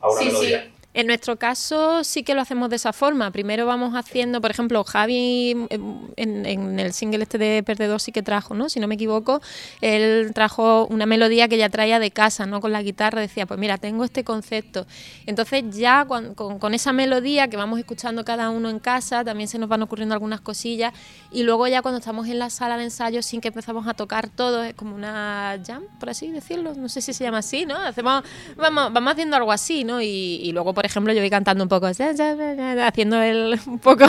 a 0.00 0.08
una 0.10 0.18
Sí, 0.18 0.26
melodía. 0.28 0.62
sí. 0.62 0.72
En 0.94 1.06
nuestro 1.06 1.36
caso 1.36 2.04
sí 2.04 2.22
que 2.22 2.34
lo 2.34 2.42
hacemos 2.42 2.70
de 2.70 2.76
esa 2.76 2.92
forma. 2.92 3.30
Primero 3.30 3.66
vamos 3.66 3.94
haciendo, 3.94 4.40
por 4.40 4.50
ejemplo, 4.50 4.84
Javi 4.84 5.66
em, 5.70 5.98
en, 6.16 6.46
en 6.46 6.80
el 6.80 6.92
single 6.92 7.22
este 7.22 7.38
de 7.38 7.62
Perdedor 7.62 8.00
sí 8.00 8.12
que 8.12 8.22
trajo, 8.22 8.54
¿no? 8.54 8.68
Si 8.68 8.80
no 8.80 8.88
me 8.88 8.96
equivoco, 8.96 9.40
él 9.80 10.32
trajo 10.34 10.86
una 10.86 11.06
melodía 11.06 11.48
que 11.48 11.56
ya 11.56 11.68
traía 11.68 11.98
de 11.98 12.10
casa, 12.10 12.46
¿no? 12.46 12.60
Con 12.60 12.72
la 12.72 12.82
guitarra 12.82 13.20
decía, 13.20 13.46
pues 13.46 13.58
mira, 13.58 13.78
tengo 13.78 14.04
este 14.04 14.24
concepto. 14.24 14.86
Entonces 15.26 15.64
ya 15.76 16.04
con, 16.04 16.34
con 16.34 16.74
esa 16.74 16.92
melodía 16.92 17.48
que 17.48 17.56
vamos 17.56 17.78
escuchando 17.78 18.24
cada 18.24 18.50
uno 18.50 18.68
en 18.68 18.78
casa, 18.78 19.24
también 19.24 19.48
se 19.48 19.58
nos 19.58 19.68
van 19.68 19.82
ocurriendo 19.82 20.14
algunas 20.14 20.40
cosillas 20.40 20.92
y 21.30 21.44
luego 21.44 21.66
ya 21.66 21.82
cuando 21.82 21.98
estamos 21.98 22.28
en 22.28 22.38
la 22.38 22.50
sala 22.50 22.76
de 22.76 22.84
ensayo 22.84 23.22
sin 23.22 23.40
que 23.40 23.48
empezamos 23.48 23.86
a 23.86 23.94
tocar 23.94 24.28
todo, 24.28 24.62
es 24.62 24.74
como 24.74 24.94
una 24.94 25.58
jam, 25.66 25.84
por 25.98 26.10
así 26.10 26.30
decirlo, 26.30 26.74
no 26.74 26.88
sé 26.88 27.00
si 27.00 27.12
se 27.12 27.24
llama 27.24 27.38
así, 27.38 27.64
¿no? 27.64 27.76
Hacemos, 27.76 28.22
vamos, 28.56 28.92
vamos 28.92 29.12
haciendo 29.12 29.36
algo 29.36 29.52
así, 29.52 29.84
¿no? 29.84 30.00
Y, 30.02 30.50
luego, 30.52 30.74
ejemplo, 30.84 31.12
yo 31.12 31.20
voy 31.20 31.30
cantando 31.30 31.64
un 31.64 31.68
poco, 31.68 31.86
haciendo 31.86 33.22
el, 33.22 33.60
un 33.66 33.78
poco 33.78 34.04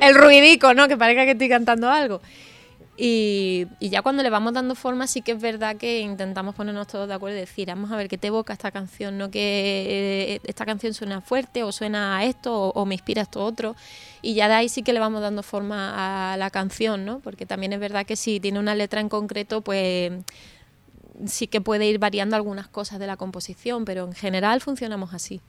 el 0.00 0.14
ruidico, 0.14 0.74
¿no? 0.74 0.88
Que 0.88 0.96
parezca 0.96 1.24
que 1.24 1.32
estoy 1.32 1.48
cantando 1.48 1.90
algo. 1.90 2.20
Y, 3.02 3.66
ya 3.80 4.02
cuando 4.02 4.22
le 4.22 4.28
vamos 4.28 4.52
dando 4.52 4.74
forma, 4.74 5.06
sí 5.06 5.22
que 5.22 5.32
es 5.32 5.40
verdad 5.40 5.76
que 5.76 6.00
intentamos 6.00 6.54
ponernos 6.54 6.86
todos 6.86 7.08
de 7.08 7.14
acuerdo 7.14 7.38
y 7.38 7.40
decir, 7.40 7.68
vamos 7.68 7.90
a 7.90 7.96
ver 7.96 8.08
qué 8.08 8.18
te 8.18 8.26
evoca 8.26 8.52
esta 8.52 8.70
canción, 8.70 9.16
¿no? 9.16 9.30
Que 9.30 10.34
eh, 10.34 10.40
esta 10.44 10.66
canción 10.66 10.92
suena 10.92 11.22
fuerte 11.22 11.62
o 11.62 11.72
suena 11.72 12.18
a 12.18 12.24
esto 12.26 12.52
o, 12.52 12.72
o 12.72 12.84
me 12.84 12.94
inspira 12.94 13.22
esto 13.22 13.42
otro. 13.42 13.74
Y 14.20 14.34
ya 14.34 14.48
de 14.48 14.54
ahí 14.54 14.68
sí 14.68 14.82
que 14.82 14.92
le 14.92 15.00
vamos 15.00 15.22
dando 15.22 15.42
forma 15.42 16.32
a 16.32 16.36
la 16.36 16.50
canción, 16.50 17.06
¿no? 17.06 17.20
Porque 17.20 17.46
también 17.46 17.72
es 17.72 17.80
verdad 17.80 18.04
que 18.04 18.16
si 18.16 18.38
tiene 18.38 18.58
una 18.58 18.74
letra 18.74 19.00
en 19.00 19.08
concreto, 19.08 19.62
pues 19.62 20.12
sí 21.26 21.46
que 21.46 21.60
puede 21.60 21.86
ir 21.86 21.98
variando 21.98 22.36
algunas 22.36 22.68
cosas 22.68 22.98
de 22.98 23.06
la 23.06 23.16
composición, 23.16 23.84
pero 23.84 24.04
en 24.04 24.12
general 24.12 24.60
funcionamos 24.60 25.14
así. 25.14 25.40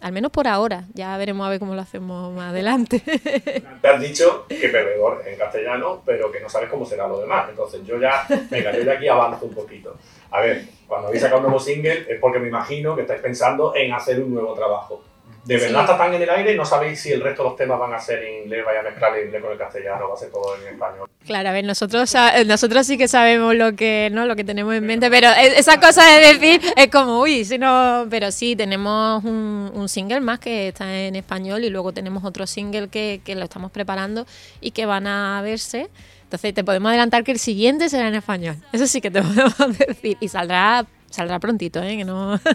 Al 0.00 0.12
menos 0.12 0.30
por 0.30 0.46
ahora. 0.46 0.84
Ya 0.92 1.16
veremos 1.16 1.46
a 1.46 1.50
ver 1.50 1.58
cómo 1.58 1.74
lo 1.74 1.80
hacemos 1.80 2.32
más 2.34 2.50
adelante. 2.50 3.00
Te 3.80 3.88
has 3.88 4.00
dicho 4.00 4.44
que 4.46 4.68
perdedor 4.68 5.22
en 5.26 5.38
castellano, 5.38 6.02
pero 6.04 6.30
que 6.30 6.40
no 6.40 6.50
sabes 6.50 6.68
cómo 6.68 6.84
será 6.84 7.08
lo 7.08 7.20
demás. 7.20 7.48
Entonces 7.48 7.80
yo 7.86 7.98
ya, 7.98 8.26
venga, 8.50 8.76
yo 8.76 8.82
ya 8.82 8.92
aquí 8.92 9.08
avanzo 9.08 9.46
un 9.46 9.54
poquito. 9.54 9.96
A 10.30 10.40
ver, 10.40 10.66
cuando 10.86 11.08
habéis 11.08 11.22
sacado 11.22 11.40
un 11.40 11.46
nuevo 11.46 11.60
single 11.60 12.06
es 12.08 12.20
porque 12.20 12.38
me 12.38 12.48
imagino 12.48 12.94
que 12.94 13.02
estáis 13.02 13.22
pensando 13.22 13.74
en 13.74 13.92
hacer 13.92 14.22
un 14.22 14.34
nuevo 14.34 14.52
trabajo. 14.52 15.02
¿De 15.46 15.54
verdad 15.58 15.68
Sí. 15.78 15.80
está 15.92 15.96
tan 15.98 16.12
en 16.14 16.22
el 16.22 16.28
aire? 16.30 16.54
¿No 16.56 16.64
sabéis 16.64 17.00
si 17.00 17.12
el 17.12 17.20
resto 17.20 17.42
de 17.44 17.48
los 17.50 17.56
temas 17.56 17.78
van 17.78 17.94
a 17.94 18.00
ser 18.00 18.22
en 18.24 18.42
inglés, 18.44 18.64
vaya 18.66 18.80
a 18.80 18.82
mezclar 18.82 19.16
el 19.16 19.26
inglés 19.26 19.42
con 19.42 19.52
el 19.52 19.58
castellano, 19.58 20.08
va 20.08 20.14
a 20.14 20.16
ser 20.18 20.30
todo 20.30 20.56
en 20.60 20.72
español? 20.74 21.08
Claro, 21.24 21.48
a 21.48 21.52
ver, 21.52 21.64
nosotros 21.64 22.10
sa- 22.10 22.42
nosotros 22.44 22.86
sí 22.86 22.98
que 22.98 23.06
sabemos 23.08 23.54
lo 23.54 23.74
que 23.76 24.08
no 24.12 24.26
lo 24.26 24.34
que 24.36 24.44
tenemos 24.44 24.74
en 24.74 24.84
mente, 24.84 25.08
pero 25.08 25.28
e- 25.30 25.58
esa 25.58 25.78
cosa 25.80 26.04
de 26.04 26.34
decir 26.34 26.60
es 26.76 26.88
como, 26.88 27.20
uy, 27.20 27.44
si 27.44 27.58
no, 27.58 28.06
pero 28.10 28.30
sí 28.32 28.56
tenemos 28.56 29.22
un, 29.24 29.70
un 29.72 29.88
single 29.88 30.20
más 30.20 30.40
que 30.40 30.68
está 30.68 30.92
en 30.92 31.14
español 31.16 31.62
y 31.64 31.70
luego 31.70 31.92
tenemos 31.92 32.24
otro 32.24 32.46
single 32.46 32.88
que, 32.88 33.20
que 33.24 33.34
lo 33.36 33.44
estamos 33.44 33.70
preparando 33.70 34.26
y 34.60 34.72
que 34.72 34.84
van 34.84 35.06
a 35.06 35.40
verse. 35.42 35.88
Entonces 36.24 36.54
te 36.54 36.64
podemos 36.64 36.88
adelantar 36.90 37.22
que 37.22 37.30
el 37.30 37.38
siguiente 37.38 37.88
será 37.88 38.08
en 38.08 38.16
español. 38.16 38.56
Eso 38.72 38.86
sí 38.88 39.00
que 39.00 39.12
te 39.12 39.22
podemos 39.22 39.78
decir 39.78 40.16
y 40.20 40.26
saldrá 40.28 40.84
saldrá 41.08 41.38
prontito, 41.38 41.80
¿eh? 41.82 41.96
Que 41.96 42.04
no. 42.04 42.38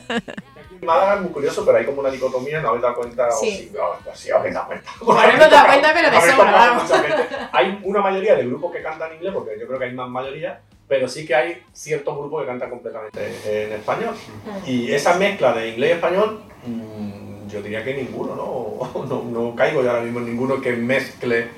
Málaga 0.82 1.16
es 1.16 1.22
muy 1.22 1.32
curioso, 1.32 1.64
pero 1.66 1.78
hay 1.78 1.86
como 1.86 2.02
una 2.02 2.10
dicotomía, 2.10 2.60
no 2.62 2.70
habéis 2.70 2.82
dado 2.84 2.96
cuenta, 2.96 3.28
o 3.28 3.32
Sí. 3.40 3.52
sí, 3.52 3.72
no, 3.74 4.14
sí 4.16 4.32
habéis 4.32 4.54
dado 4.56 4.68
cuenta. 4.68 4.90
Bueno, 5.02 5.22
hemos 5.24 5.50
dado 5.52 5.68
cuenta, 5.68 5.92
pero 5.94 6.08
Habéis 6.08 6.36
sobra. 6.36 7.50
Hay 7.52 7.80
una 7.84 8.02
mayoría 8.02 8.36
de 8.36 8.46
grupos 8.46 8.72
que 8.72 8.82
cantan 8.82 9.14
inglés, 9.14 9.34
porque 9.34 9.60
yo 9.60 9.68
creo 9.68 9.80
que 9.80 9.86
hay 9.86 9.94
más 9.94 10.10
mayoría, 10.10 10.62
pero 10.88 11.08
sí 11.08 11.26
que 11.26 11.36
hay 11.36 11.64
ciertos 11.74 12.18
grupos 12.18 12.42
que 12.42 12.48
cantan 12.48 12.70
completamente 12.70 13.66
en 13.66 13.74
español. 13.74 14.16
Y 14.66 14.92
esa 14.92 15.16
mezcla 15.16 15.54
de 15.54 15.70
inglés 15.70 15.90
y 15.90 15.94
español, 15.94 16.44
mm, 16.66 17.48
yo 17.48 17.62
diría 17.62 17.84
que 17.84 17.94
ninguno, 17.94 18.36
¿no? 18.36 19.06
No, 19.08 19.24
no 19.24 19.56
caigo 19.56 19.84
yo 19.84 19.90
ahora 19.90 20.02
mismo 20.02 20.20
en 20.20 20.26
ninguno 20.26 20.60
que 20.62 20.74
mezcle 20.74 21.50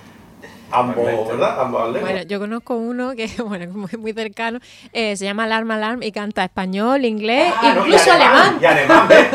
ambos, 0.73 1.27
¿verdad? 1.27 1.57
Lenguas. 1.63 2.01
Bueno, 2.01 2.21
yo 2.23 2.39
conozco 2.39 2.75
uno 2.75 3.15
que 3.15 3.27
bueno, 3.45 3.65
es 3.65 3.71
muy, 3.71 3.91
muy 3.97 4.13
cercano, 4.13 4.59
eh, 4.91 5.15
se 5.15 5.25
llama 5.25 5.43
Alarm 5.45 5.69
Alarm 5.71 6.03
y 6.03 6.11
canta 6.11 6.43
español, 6.43 7.05
inglés, 7.05 7.53
Ah, 7.55 7.73
no, 7.75 7.81
y 7.81 7.89
incluso 7.89 8.11
alemán. 8.11 8.57
Y 8.61 8.65
alemán, 8.65 9.07
¿ves? 9.07 9.27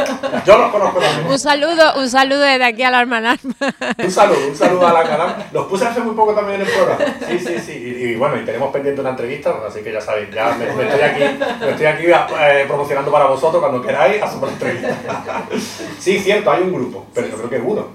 Yo 0.44 0.58
los 0.58 0.70
conozco 0.70 0.98
también. 1.00 1.26
Un 1.26 1.38
saludo, 1.38 1.94
un 1.98 2.08
saludo 2.08 2.40
desde 2.40 2.64
aquí 2.64 2.82
a 2.82 2.88
Alarm 2.88 3.12
Alarm. 3.12 3.38
Un 3.98 4.10
saludo, 4.10 4.48
un 4.48 4.56
saludo 4.56 4.86
a 4.86 4.92
la 4.92 5.02
canal. 5.02 5.46
Los 5.52 5.66
puse 5.66 5.84
hace 5.86 6.00
muy 6.00 6.14
poco 6.14 6.32
también 6.32 6.60
en 6.60 6.66
el 6.66 6.72
programa. 6.72 7.04
Sí, 7.28 7.38
sí, 7.38 7.58
sí. 7.58 7.72
Y, 7.72 8.04
y 8.04 8.16
bueno, 8.16 8.40
y 8.40 8.44
tenemos 8.44 8.72
pendiente 8.72 9.00
una 9.00 9.10
entrevista, 9.10 9.54
así 9.66 9.80
que 9.80 9.92
ya 9.92 10.00
sabéis, 10.00 10.30
ya 10.30 10.56
me, 10.58 10.72
me 10.72 10.84
estoy 10.84 11.00
aquí, 11.00 11.38
me 11.60 11.70
estoy 11.70 11.86
aquí 11.86 12.04
eh, 12.06 12.64
promocionando 12.66 13.10
para 13.10 13.26
vosotros 13.26 13.60
cuando 13.60 13.82
queráis, 13.82 14.22
hacemos 14.22 14.48
la 14.48 14.52
entrevista. 14.52 14.96
Sí, 15.98 16.18
cierto, 16.20 16.50
hay 16.50 16.62
un 16.62 16.72
grupo, 16.72 17.06
pero 17.12 17.26
yo 17.28 17.36
creo 17.36 17.50
que 17.50 17.56
es 17.56 17.62
uno. 17.64 17.88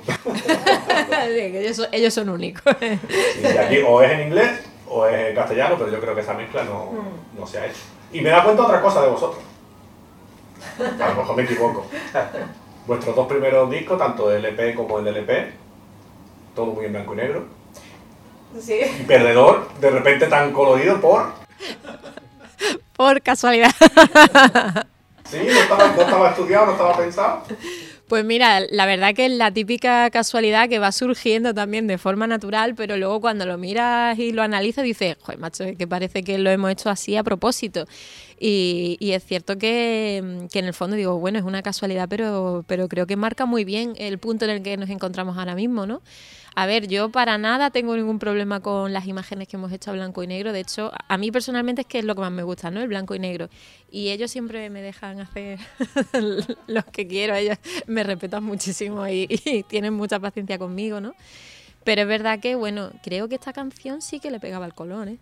Ellos, 1.25 1.77
son, 1.77 1.87
ellos 1.91 2.13
son 2.13 2.29
únicos. 2.29 2.75
Y 2.81 3.57
aquí 3.57 3.79
o 3.85 4.01
es 4.01 4.11
en 4.11 4.27
inglés 4.27 4.61
o 4.87 5.05
es 5.07 5.29
en 5.29 5.35
castellano, 5.35 5.75
pero 5.77 5.91
yo 5.91 5.99
creo 5.99 6.15
que 6.15 6.21
esa 6.21 6.33
mezcla 6.33 6.63
no, 6.63 6.91
no 7.37 7.47
se 7.47 7.59
ha 7.59 7.65
hecho. 7.65 7.79
Y 8.11 8.21
me 8.21 8.29
da 8.29 8.43
cuenta 8.43 8.63
otra 8.63 8.81
cosa 8.81 9.01
de 9.01 9.09
vosotros. 9.09 9.43
A 10.79 11.09
lo 11.09 11.15
mejor 11.15 11.35
me 11.35 11.43
equivoco. 11.43 11.85
Vuestros 12.85 13.15
dos 13.15 13.27
primeros 13.27 13.69
discos, 13.71 13.97
tanto 13.97 14.31
el 14.31 14.45
EP 14.45 14.75
como 14.75 14.99
el 14.99 15.07
LP, 15.07 15.51
todo 16.55 16.67
muy 16.67 16.85
en 16.85 16.93
blanco 16.93 17.13
y 17.13 17.17
negro. 17.17 17.45
Sí. 18.59 18.79
Y 18.99 19.03
Perdedor, 19.03 19.69
de 19.79 19.89
repente 19.89 20.27
tan 20.27 20.51
colorido 20.51 20.99
por... 21.01 21.31
Por 22.95 23.21
casualidad. 23.21 23.71
Sí, 25.25 25.39
no 25.45 25.59
estaba, 25.59 25.87
no 25.87 26.01
estaba 26.01 26.29
estudiado, 26.29 26.65
no 26.67 26.71
estaba 26.73 26.97
pensado. 26.97 27.43
Pues 28.07 28.25
mira, 28.25 28.59
la 28.69 28.85
verdad 28.85 29.15
que 29.15 29.25
es 29.25 29.31
la 29.31 29.51
típica 29.51 30.09
casualidad 30.11 30.67
que 30.69 30.77
va 30.77 30.91
surgiendo 30.91 31.53
también 31.53 31.87
de 31.87 31.97
forma 31.97 32.27
natural, 32.27 32.75
pero 32.75 32.97
luego 32.97 33.21
cuando 33.21 33.45
lo 33.45 33.57
miras 33.57 34.19
y 34.19 34.33
lo 34.33 34.43
analizas 34.43 34.83
dices, 34.83 35.15
joder, 35.21 35.39
macho, 35.39 35.63
es 35.63 35.77
que 35.77 35.87
parece 35.87 36.21
que 36.23 36.37
lo 36.37 36.51
hemos 36.51 36.69
hecho 36.69 36.89
así 36.89 37.15
a 37.15 37.23
propósito. 37.23 37.85
Y, 38.39 38.97
y 38.99 39.13
es 39.13 39.23
cierto 39.23 39.57
que, 39.57 40.47
que 40.51 40.59
en 40.59 40.65
el 40.65 40.73
fondo 40.73 40.97
digo, 40.97 41.17
bueno, 41.17 41.39
es 41.39 41.45
una 41.45 41.63
casualidad, 41.63 42.07
pero, 42.09 42.65
pero 42.67 42.89
creo 42.89 43.07
que 43.07 43.15
marca 43.15 43.45
muy 43.45 43.63
bien 43.63 43.93
el 43.97 44.19
punto 44.19 44.45
en 44.45 44.51
el 44.51 44.63
que 44.63 44.75
nos 44.75 44.89
encontramos 44.89 45.37
ahora 45.37 45.55
mismo, 45.55 45.85
¿no? 45.87 46.01
A 46.55 46.65
ver, 46.67 46.87
yo 46.87 47.09
para 47.09 47.37
nada 47.37 47.71
tengo 47.71 47.95
ningún 47.95 48.19
problema 48.19 48.59
con 48.59 48.93
las 48.93 49.07
imágenes 49.07 49.47
que 49.47 49.57
hemos 49.57 49.71
hecho 49.71 49.89
a 49.91 49.93
blanco 49.93 50.21
y 50.21 50.27
negro. 50.27 50.53
De 50.53 50.59
hecho, 50.59 50.91
a 51.07 51.17
mí 51.17 51.31
personalmente 51.31 51.81
es 51.81 51.87
que 51.87 51.99
es 51.99 52.05
lo 52.05 52.13
que 52.13 52.21
más 52.21 52.31
me 52.31 52.43
gusta, 52.43 52.69
¿no? 52.69 52.81
El 52.81 52.87
blanco 52.87 53.15
y 53.15 53.19
negro. 53.19 53.49
Y 53.89 54.09
ellos 54.09 54.29
siempre 54.29 54.69
me 54.69 54.81
dejan 54.81 55.19
hacer 55.19 55.59
lo 56.67 56.83
que 56.83 57.07
quiero. 57.07 57.33
Ellos 57.35 57.57
me 57.87 58.03
respetan 58.03 58.43
muchísimo 58.43 59.07
y, 59.07 59.27
y 59.45 59.63
tienen 59.63 59.93
mucha 59.93 60.19
paciencia 60.19 60.59
conmigo, 60.59 61.01
¿no? 61.01 61.15
Pero 61.83 62.03
es 62.03 62.07
verdad 62.07 62.39
que, 62.39 62.55
bueno, 62.55 62.91
creo 63.03 63.27
que 63.27 63.35
esta 63.35 63.51
canción 63.51 64.01
sí 64.01 64.19
que 64.19 64.29
le 64.29 64.39
pegaba 64.39 64.65
el 64.65 64.73
color, 64.73 65.07
¿eh? 65.07 65.17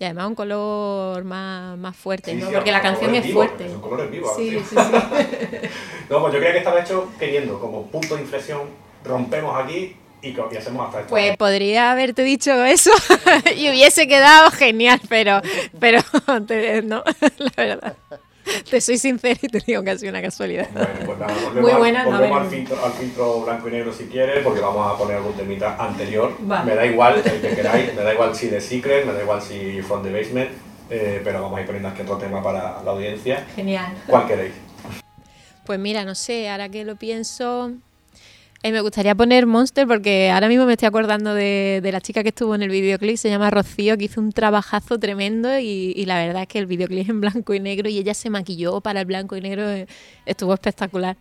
Y 0.00 0.04
además 0.04 0.26
un 0.26 0.34
color 0.34 1.22
más, 1.22 1.78
más 1.78 1.96
fuerte, 1.96 2.32
Sí, 2.32 2.36
¿no? 2.38 2.50
Porque 2.50 2.72
la 2.72 2.82
canción 2.82 3.14
es 3.14 3.32
fuerte. 3.32 3.70
Son 3.70 3.80
colores 3.80 4.10
vivos. 4.10 4.32
Sí, 4.36 4.50
sí, 4.50 4.64
sí. 4.68 4.76
no, 6.10 6.20
pues 6.20 6.32
yo 6.32 6.40
creía 6.40 6.52
que 6.52 6.58
estaba 6.58 6.80
hecho 6.80 7.08
queriendo, 7.16 7.60
como 7.60 7.86
punto 7.86 8.16
de 8.16 8.22
inflexión, 8.22 8.62
rompemos 9.04 9.56
aquí 9.56 9.94
y, 10.24 10.54
y 10.54 10.56
hacemos 10.56 10.86
hasta 10.86 11.00
esto. 11.00 11.10
Pues 11.10 11.36
podría 11.36 11.92
haberte 11.92 12.22
dicho 12.22 12.64
eso 12.64 12.90
y 13.56 13.68
hubiese 13.70 14.06
quedado 14.08 14.50
genial, 14.50 15.00
pero, 15.08 15.40
pero 15.78 16.00
no, 16.84 17.02
la 17.38 17.52
verdad. 17.56 17.96
Te 18.70 18.78
soy 18.82 18.98
sincera 18.98 19.38
y 19.40 19.48
te 19.48 19.58
digo 19.66 19.82
que 19.82 19.90
ha 19.90 19.96
sido 19.98 20.10
una 20.10 20.20
casualidad. 20.20 20.68
Pues 21.06 21.18
nada, 21.18 21.32
volvemos, 21.32 21.62
Muy 21.62 21.70
al- 21.72 21.78
buena, 21.78 22.04
no, 22.04 22.10
volvemos 22.10 22.36
a 22.36 22.42
ver. 22.42 22.44
al, 22.44 22.50
filtro, 22.50 22.84
al 22.84 22.92
filtro 22.92 23.40
blanco 23.40 23.68
y 23.68 23.70
negro 23.72 23.92
si 23.92 24.04
quieres, 24.04 24.44
porque 24.44 24.60
vamos 24.60 24.94
a 24.94 24.98
poner 24.98 25.16
algún 25.16 25.32
temita 25.32 25.76
anterior. 25.82 26.36
Vale. 26.40 26.70
Me 26.70 26.76
da 26.76 26.84
igual 26.84 27.22
el 27.24 27.40
que 27.40 27.54
queráis, 27.54 27.94
me 27.94 28.02
da 28.02 28.12
igual 28.12 28.34
si 28.36 28.48
The 28.48 28.60
Secret, 28.60 29.06
me 29.06 29.14
da 29.14 29.22
igual 29.22 29.40
si 29.40 29.80
From 29.80 30.02
the 30.02 30.12
Basement, 30.12 30.50
eh, 30.90 31.22
pero 31.24 31.40
vamos 31.40 31.56
a 31.56 31.60
ir 31.62 31.66
poniendo 31.66 31.88
aquí 31.88 32.02
otro 32.02 32.18
tema 32.18 32.42
para 32.42 32.82
la 32.82 32.90
audiencia. 32.90 33.46
Genial. 33.56 33.94
¿Cuál 34.06 34.26
queréis? 34.26 34.52
Pues 35.64 35.78
mira, 35.78 36.04
no 36.04 36.14
sé, 36.14 36.50
ahora 36.50 36.68
que 36.68 36.84
lo 36.84 36.96
pienso, 36.96 37.72
eh, 38.64 38.72
me 38.72 38.80
gustaría 38.80 39.14
poner 39.14 39.46
Monster 39.46 39.86
porque 39.86 40.30
ahora 40.30 40.48
mismo 40.48 40.64
me 40.64 40.72
estoy 40.72 40.86
acordando 40.88 41.34
de, 41.34 41.80
de 41.82 41.92
la 41.92 42.00
chica 42.00 42.22
que 42.22 42.30
estuvo 42.30 42.54
en 42.54 42.62
el 42.62 42.70
videoclip, 42.70 43.16
se 43.18 43.28
llama 43.28 43.50
Rocío, 43.50 43.98
que 43.98 44.04
hizo 44.06 44.20
un 44.22 44.32
trabajazo 44.32 44.98
tremendo 44.98 45.58
y, 45.58 45.92
y 45.94 46.06
la 46.06 46.16
verdad 46.24 46.42
es 46.42 46.48
que 46.48 46.58
el 46.60 46.66
videoclip 46.66 47.00
es 47.02 47.08
en 47.10 47.20
blanco 47.20 47.52
y 47.52 47.60
negro 47.60 47.90
y 47.90 47.98
ella 47.98 48.14
se 48.14 48.30
maquilló 48.30 48.80
para 48.80 49.00
el 49.00 49.06
blanco 49.06 49.36
y 49.36 49.42
negro, 49.42 49.70
eh, 49.70 49.86
estuvo 50.24 50.54
espectacular. 50.54 51.16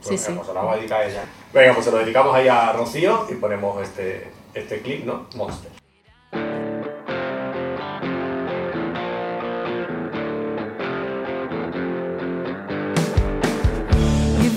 Sí, 0.00 0.08
Pues, 0.08 0.20
sí. 0.20 0.26
venga, 0.32 0.38
pues 0.42 0.48
se 0.48 0.52
lo 0.54 0.58
vamos 0.60 0.72
a 0.74 0.76
dedicar 0.78 1.00
a 1.00 1.08
ella. 1.08 1.24
Venga, 1.54 1.74
pues 1.74 1.84
se 1.84 1.92
lo 1.92 1.98
dedicamos 1.98 2.34
ahí 2.34 2.48
a 2.48 2.72
Rocío 2.72 3.26
y 3.30 3.34
ponemos 3.34 3.82
este, 3.82 4.28
este 4.54 4.80
clip, 4.80 5.04
¿no? 5.04 5.28
Monster. 5.36 5.70
You 14.42 14.50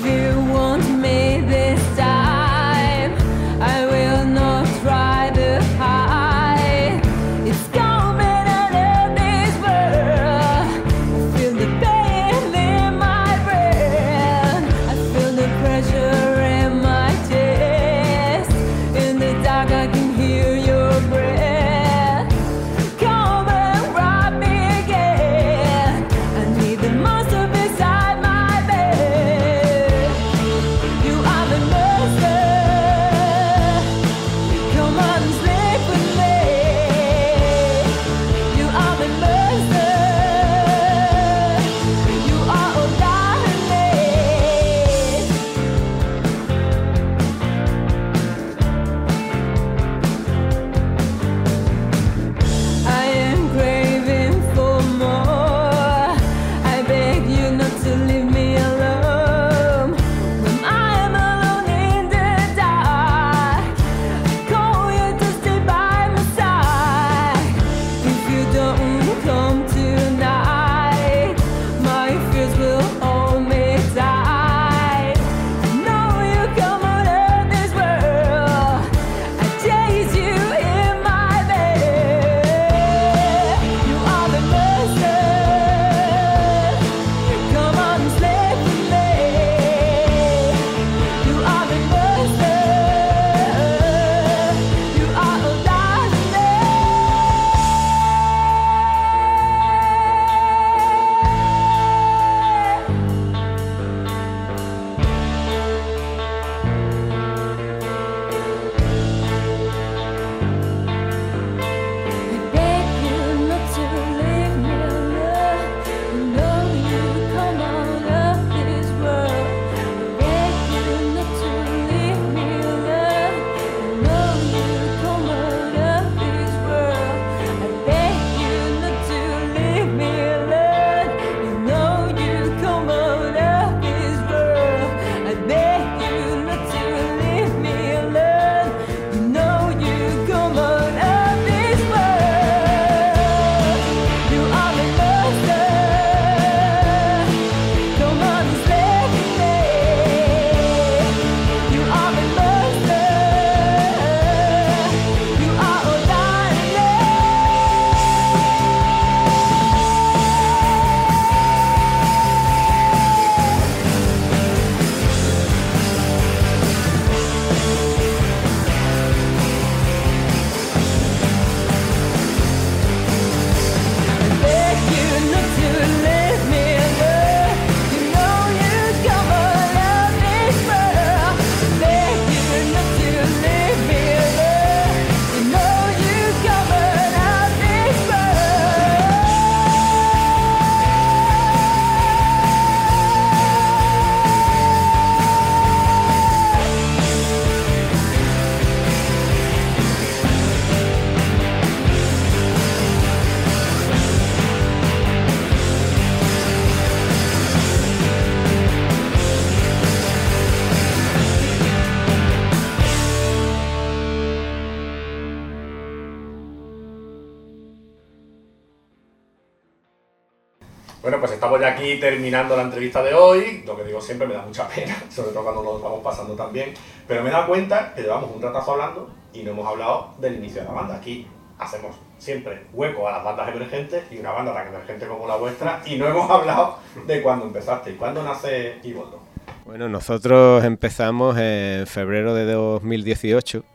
estamos 221.44 221.60
ya 221.60 221.74
aquí 221.74 222.00
terminando 222.00 222.56
la 222.56 222.62
entrevista 222.62 223.04
de 223.04 223.14
hoy. 223.14 223.64
Lo 223.68 223.76
que 223.76 223.84
digo 223.84 224.00
siempre 224.00 224.26
me 224.26 224.34
da 224.34 224.44
mucha 224.44 224.66
pena, 224.70 224.96
sobre 225.10 225.32
todo 225.32 225.44
cuando 225.44 225.62
nos 225.62 225.82
vamos 225.82 226.00
pasando 226.02 226.36
tan 226.36 226.54
bien. 226.54 226.74
Pero 227.06 227.22
me 227.22 227.30
dado 227.30 227.48
cuenta 227.48 227.94
que 227.94 228.04
llevamos 228.04 228.30
un 228.34 228.42
ratazo 228.42 228.72
hablando 228.72 229.10
y 229.34 229.44
no 229.44 229.52
hemos 229.52 229.68
hablado 229.68 230.14
del 230.20 230.36
inicio 230.36 230.62
de 230.62 230.68
la 230.70 230.74
banda. 230.74 230.96
Aquí 230.96 231.28
hacemos 231.60 231.98
siempre 232.18 232.68
hueco 232.72 233.10
a 233.10 233.12
las 233.12 233.26
bandas 233.26 233.54
emergentes 233.54 234.06
y 234.10 234.20
una 234.20 234.32
banda 234.32 234.54
tan 234.54 234.70
emergente 234.70 235.06
como 235.06 235.28
la 235.28 235.36
vuestra 235.36 235.82
y 235.86 235.98
no 235.98 236.08
hemos 236.08 236.32
hablado 236.32 236.78
de 237.06 237.22
cuándo 237.22 237.46
empezaste 237.46 237.92
y 237.92 237.96
cuándo 237.96 238.24
nace 238.24 238.80
Iboldo. 238.82 239.20
Bueno, 239.66 239.90
nosotros 239.90 240.64
empezamos 240.64 241.38
en 241.38 241.86
febrero 241.88 242.34
de 242.36 242.46
2018. 242.54 243.66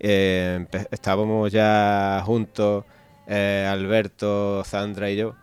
Eh, 0.00 0.66
estábamos 0.90 1.52
ya 1.52 2.20
juntos, 2.26 2.84
eh, 3.28 3.68
Alberto, 3.70 4.64
Sandra 4.64 5.08
y 5.08 5.16
yo, 5.18 5.36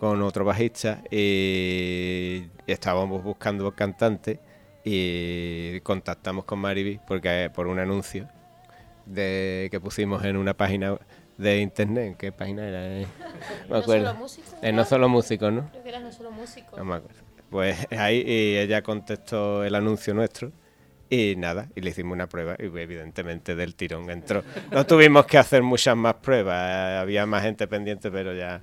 con 0.00 0.22
otro 0.22 0.46
bajista, 0.46 1.02
y 1.10 2.44
estábamos 2.66 3.22
buscando 3.22 3.70
cantante 3.72 4.40
y 4.82 5.78
contactamos 5.80 6.46
con 6.46 6.58
Mariby 6.58 6.98
porque 7.06 7.50
por 7.54 7.66
un 7.66 7.78
anuncio 7.78 8.26
de 9.04 9.68
que 9.70 9.78
pusimos 9.78 10.24
en 10.24 10.38
una 10.38 10.54
página 10.54 10.96
de 11.36 11.60
internet. 11.60 12.06
¿En 12.06 12.14
qué 12.14 12.32
página 12.32 12.66
era? 12.66 12.86
Eh, 12.86 13.06
¿No 13.68 13.74
me 13.74 13.78
acuerdo. 13.82 14.06
Solo 14.06 14.18
Músicos, 14.18 14.54
Eh, 14.62 14.72
no 14.72 14.84
solo 14.86 15.08
músicos, 15.10 15.52
¿no? 15.52 15.68
Creo 15.68 15.82
que 15.82 15.88
era 15.90 16.00
no 16.00 16.12
solo 16.12 16.30
músico. 16.30 16.78
No 16.78 16.84
me 16.86 16.94
acuerdo. 16.94 17.20
Pues 17.50 17.86
ahí 17.90 18.24
y 18.26 18.56
ella 18.56 18.80
contestó 18.80 19.64
el 19.64 19.74
anuncio 19.74 20.14
nuestro 20.14 20.50
y 21.10 21.34
nada, 21.36 21.68
y 21.74 21.80
le 21.80 21.90
hicimos 21.90 22.14
una 22.14 22.28
prueba 22.28 22.54
y 22.56 22.66
evidentemente 22.66 23.56
del 23.56 23.74
tirón 23.74 24.08
entró. 24.10 24.44
No 24.70 24.86
tuvimos 24.86 25.26
que 25.26 25.38
hacer 25.38 25.62
muchas 25.62 25.96
más 25.96 26.14
pruebas, 26.14 26.56
eh, 26.70 26.98
había 26.98 27.26
más 27.26 27.42
gente 27.42 27.66
pendiente, 27.66 28.12
pero 28.12 28.32
ya, 28.32 28.60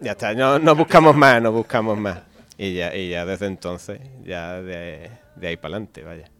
ya 0.00 0.12
está. 0.12 0.32
No, 0.32 0.58
no 0.58 0.74
buscamos 0.74 1.14
más, 1.14 1.42
no 1.42 1.52
buscamos 1.52 1.98
más. 1.98 2.22
Y 2.56 2.72
ya, 2.72 2.96
y 2.96 3.10
ya 3.10 3.26
desde 3.26 3.46
entonces, 3.46 4.00
ya 4.24 4.62
de, 4.62 5.10
de 5.36 5.46
ahí 5.46 5.56
para 5.56 5.74
adelante, 5.74 6.02
vaya. 6.02 6.30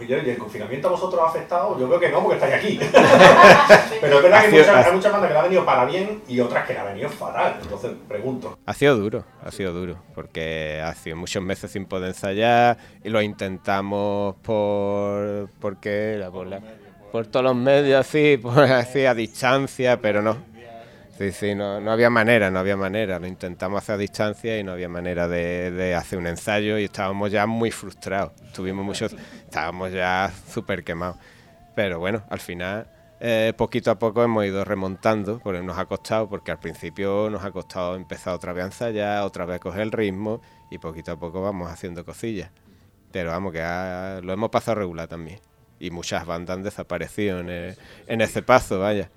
Oye, 0.00 0.22
¿y 0.26 0.30
el 0.30 0.38
confinamiento 0.38 0.88
a 0.88 0.90
vosotros 0.92 1.20
ha 1.24 1.28
afectado? 1.28 1.78
Yo 1.78 1.86
creo 1.88 2.00
que 2.00 2.08
no, 2.10 2.20
porque 2.22 2.34
estáis 2.36 2.54
aquí. 2.54 2.78
Pero 4.00 4.16
es 4.18 4.22
verdad 4.22 4.40
que 4.40 4.46
hay 4.46 4.52
muchas, 4.52 4.68
ha- 4.68 4.86
hay 4.88 4.92
muchas 4.94 5.12
bandas 5.12 5.28
que 5.28 5.32
le 5.34 5.38
ha 5.38 5.42
venido 5.42 5.64
para 5.64 5.84
bien 5.84 6.22
y 6.28 6.40
otras 6.40 6.66
que 6.66 6.72
le 6.72 6.78
ha 6.78 6.84
venido 6.84 7.08
fatal. 7.08 7.58
Entonces, 7.62 7.92
pregunto. 8.08 8.58
Ha 8.66 8.74
sido 8.74 8.96
duro, 8.96 9.24
ha 9.44 9.50
sido 9.50 9.72
duro, 9.72 9.96
porque 10.14 10.80
ha 10.84 10.94
sido 10.94 11.16
muchos 11.16 11.42
meses 11.42 11.70
sin 11.70 11.86
poder 11.86 12.08
ensayar 12.08 12.76
y 13.02 13.08
lo 13.10 13.20
intentamos 13.22 14.36
por... 14.42 15.48
¿Por 15.60 15.76
qué? 15.80 16.24
Por, 16.32 16.46
la- 16.46 16.60
por 17.10 17.26
todos 17.26 17.44
los 17.44 17.56
medios, 17.56 18.00
así, 18.06 18.38
por, 18.38 18.58
así 18.62 19.04
a 19.06 19.14
distancia, 19.14 20.00
pero 20.00 20.22
no. 20.22 20.36
Sí, 21.30 21.54
no, 21.54 21.80
no 21.80 21.92
había 21.92 22.10
manera, 22.10 22.50
no 22.50 22.58
había 22.58 22.76
manera. 22.76 23.18
Lo 23.18 23.26
intentamos 23.26 23.82
hacer 23.82 23.94
a 23.94 23.98
distancia 23.98 24.58
y 24.58 24.64
no 24.64 24.72
había 24.72 24.88
manera 24.88 25.28
de, 25.28 25.70
de 25.70 25.94
hacer 25.94 26.18
un 26.18 26.26
ensayo 26.26 26.78
y 26.78 26.84
estábamos 26.84 27.30
ya 27.30 27.46
muy 27.46 27.70
frustrados. 27.70 28.32
Tuvimos 28.52 28.84
muchos, 28.84 29.14
estábamos 29.44 29.92
ya 29.92 30.32
súper 30.48 30.82
quemados. 30.82 31.18
Pero 31.74 31.98
bueno, 31.98 32.24
al 32.28 32.40
final, 32.40 32.88
eh, 33.20 33.52
poquito 33.56 33.90
a 33.92 33.98
poco 33.98 34.24
hemos 34.24 34.44
ido 34.44 34.64
remontando, 34.64 35.38
porque 35.38 35.62
nos 35.62 35.78
ha 35.78 35.84
costado, 35.84 36.28
porque 36.28 36.50
al 36.50 36.58
principio 36.58 37.30
nos 37.30 37.44
ha 37.44 37.52
costado 37.52 37.94
empezar 37.94 38.34
otra 38.34 38.52
vez 38.52 38.64
a 38.64 38.66
ensayar, 38.66 39.22
otra 39.22 39.44
vez 39.44 39.56
a 39.56 39.58
coger 39.60 39.82
el 39.82 39.92
ritmo 39.92 40.40
y 40.70 40.78
poquito 40.78 41.12
a 41.12 41.16
poco 41.18 41.40
vamos 41.40 41.70
haciendo 41.70 42.04
cosillas. 42.04 42.50
Pero 43.12 43.30
vamos, 43.30 43.52
que 43.52 43.60
lo 44.22 44.32
hemos 44.32 44.50
pasado 44.50 44.76
regular 44.76 45.06
también. 45.06 45.38
Y 45.78 45.90
muchas 45.90 46.26
bandas 46.26 46.56
han 46.56 46.62
desaparecido 46.62 47.40
en 47.40 48.20
ese 48.20 48.42
paso, 48.42 48.80
vaya. 48.80 49.10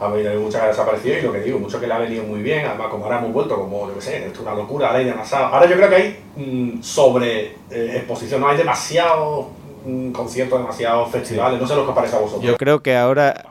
Ha 0.00 0.12
que 0.12 0.56
han 0.58 0.68
desaparecido 0.68 1.18
y 1.18 1.22
lo 1.22 1.32
que 1.32 1.40
digo, 1.40 1.58
mucho 1.58 1.80
que 1.80 1.86
le 1.86 1.94
ha 1.94 1.98
venido 1.98 2.24
muy 2.24 2.42
bien. 2.42 2.66
Además, 2.66 2.88
como 2.88 3.04
ahora 3.04 3.18
hemos 3.18 3.32
vuelto, 3.32 3.56
como 3.56 3.88
yo 3.88 3.94
que 3.94 4.00
sé, 4.00 4.18
esto 4.26 4.40
es 4.40 4.46
una 4.46 4.54
locura, 4.54 4.86
ahora 4.88 4.98
hay 4.98 5.04
demasiado. 5.04 5.46
Ahora 5.46 5.66
yo 5.68 5.76
creo 5.76 5.88
que 5.88 5.94
hay 5.96 6.24
mm, 6.36 6.82
sobre 6.82 7.56
eh, 7.70 7.92
exposición, 7.96 8.40
no 8.40 8.48
hay 8.48 8.56
demasiados 8.56 9.46
mm, 9.84 10.12
conciertos, 10.12 10.58
demasiados 10.60 11.10
festivales. 11.10 11.60
No 11.60 11.66
sé 11.66 11.74
lo 11.74 11.84
que 11.84 11.90
os 11.90 11.94
parece 11.94 12.16
a 12.16 12.20
vosotros. 12.20 12.44
Yo 12.44 12.56
creo 12.56 12.82
que 12.82 12.96
ahora, 12.96 13.44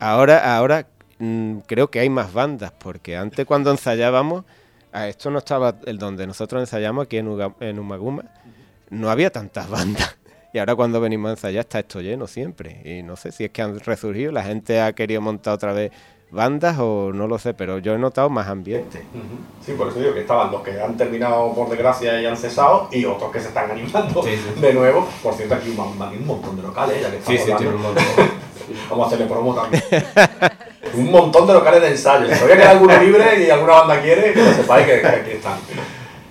ahora, 0.00 0.56
ahora 0.56 0.86
mm, 1.18 1.58
creo 1.66 1.88
que 1.90 2.00
hay 2.00 2.08
más 2.10 2.32
bandas, 2.32 2.72
porque 2.78 3.16
antes 3.16 3.44
cuando 3.46 3.70
ensayábamos, 3.70 4.44
a 4.92 5.08
esto 5.08 5.30
no 5.30 5.38
estaba 5.38 5.74
el 5.86 5.98
donde 5.98 6.26
nosotros 6.26 6.60
ensayamos 6.60 7.04
aquí 7.04 7.18
en, 7.18 7.28
Uga- 7.28 7.54
en 7.60 7.78
Umaguma, 7.78 8.24
no 8.90 9.10
había 9.10 9.30
tantas 9.30 9.68
bandas. 9.68 10.16
Y 10.52 10.58
ahora 10.58 10.74
cuando 10.74 11.00
venimos 11.00 11.28
a 11.28 11.32
ensayar 11.32 11.60
está 11.60 11.80
esto 11.80 12.00
lleno 12.00 12.26
siempre. 12.26 12.80
Y 12.84 13.02
no 13.02 13.16
sé 13.16 13.32
si 13.32 13.44
es 13.44 13.50
que 13.50 13.62
han 13.62 13.78
resurgido, 13.80 14.32
la 14.32 14.42
gente 14.42 14.80
ha 14.80 14.92
querido 14.92 15.20
montar 15.20 15.54
otra 15.54 15.72
vez 15.72 15.92
bandas 16.30 16.76
o 16.78 17.10
no 17.12 17.26
lo 17.26 17.38
sé, 17.38 17.54
pero 17.54 17.78
yo 17.78 17.94
he 17.94 17.98
notado 17.98 18.28
más 18.28 18.48
ambiente. 18.48 19.02
Sí, 19.64 19.72
por 19.72 19.88
eso 19.88 19.98
digo 19.98 20.12
que 20.12 20.20
estaban 20.20 20.50
los 20.52 20.62
que 20.62 20.80
han 20.80 20.96
terminado 20.96 21.52
por 21.54 21.68
desgracia 21.68 22.20
y 22.20 22.26
han 22.26 22.36
cesado 22.36 22.88
y 22.92 23.04
otros 23.04 23.30
que 23.32 23.40
se 23.40 23.48
están 23.48 23.70
animando 23.70 24.22
de 24.22 24.74
nuevo. 24.74 25.08
Por 25.22 25.34
cierto, 25.34 25.54
aquí 25.54 25.70
un, 25.70 26.02
aquí 26.02 26.16
un 26.16 26.26
montón 26.26 26.56
de 26.56 26.62
locales, 26.62 27.00
ya 27.00 27.10
que 27.10 27.18
estamos 27.18 27.40
sí, 27.40 27.50
hablando. 27.50 27.76
un 27.76 27.82
montón. 27.82 28.04
Vamos 28.90 29.04
a 29.04 29.06
hacerle 29.06 29.26
promo 29.26 29.54
también. 29.54 29.82
un 30.94 31.10
montón 31.10 31.46
de 31.46 31.54
locales 31.54 31.80
de 31.80 31.88
ensayo. 31.88 32.26
Si 32.26 32.34
todavía 32.34 32.56
queda 32.56 32.70
alguno 32.72 33.02
libre 33.02 33.46
y 33.46 33.50
alguna 33.50 33.72
banda 33.74 34.02
quiere, 34.02 34.32
que 34.34 34.42
lo 34.42 34.52
sepáis 34.52 34.86
que, 34.86 35.00
que 35.00 35.06
aquí 35.06 35.30
están. 35.30 35.58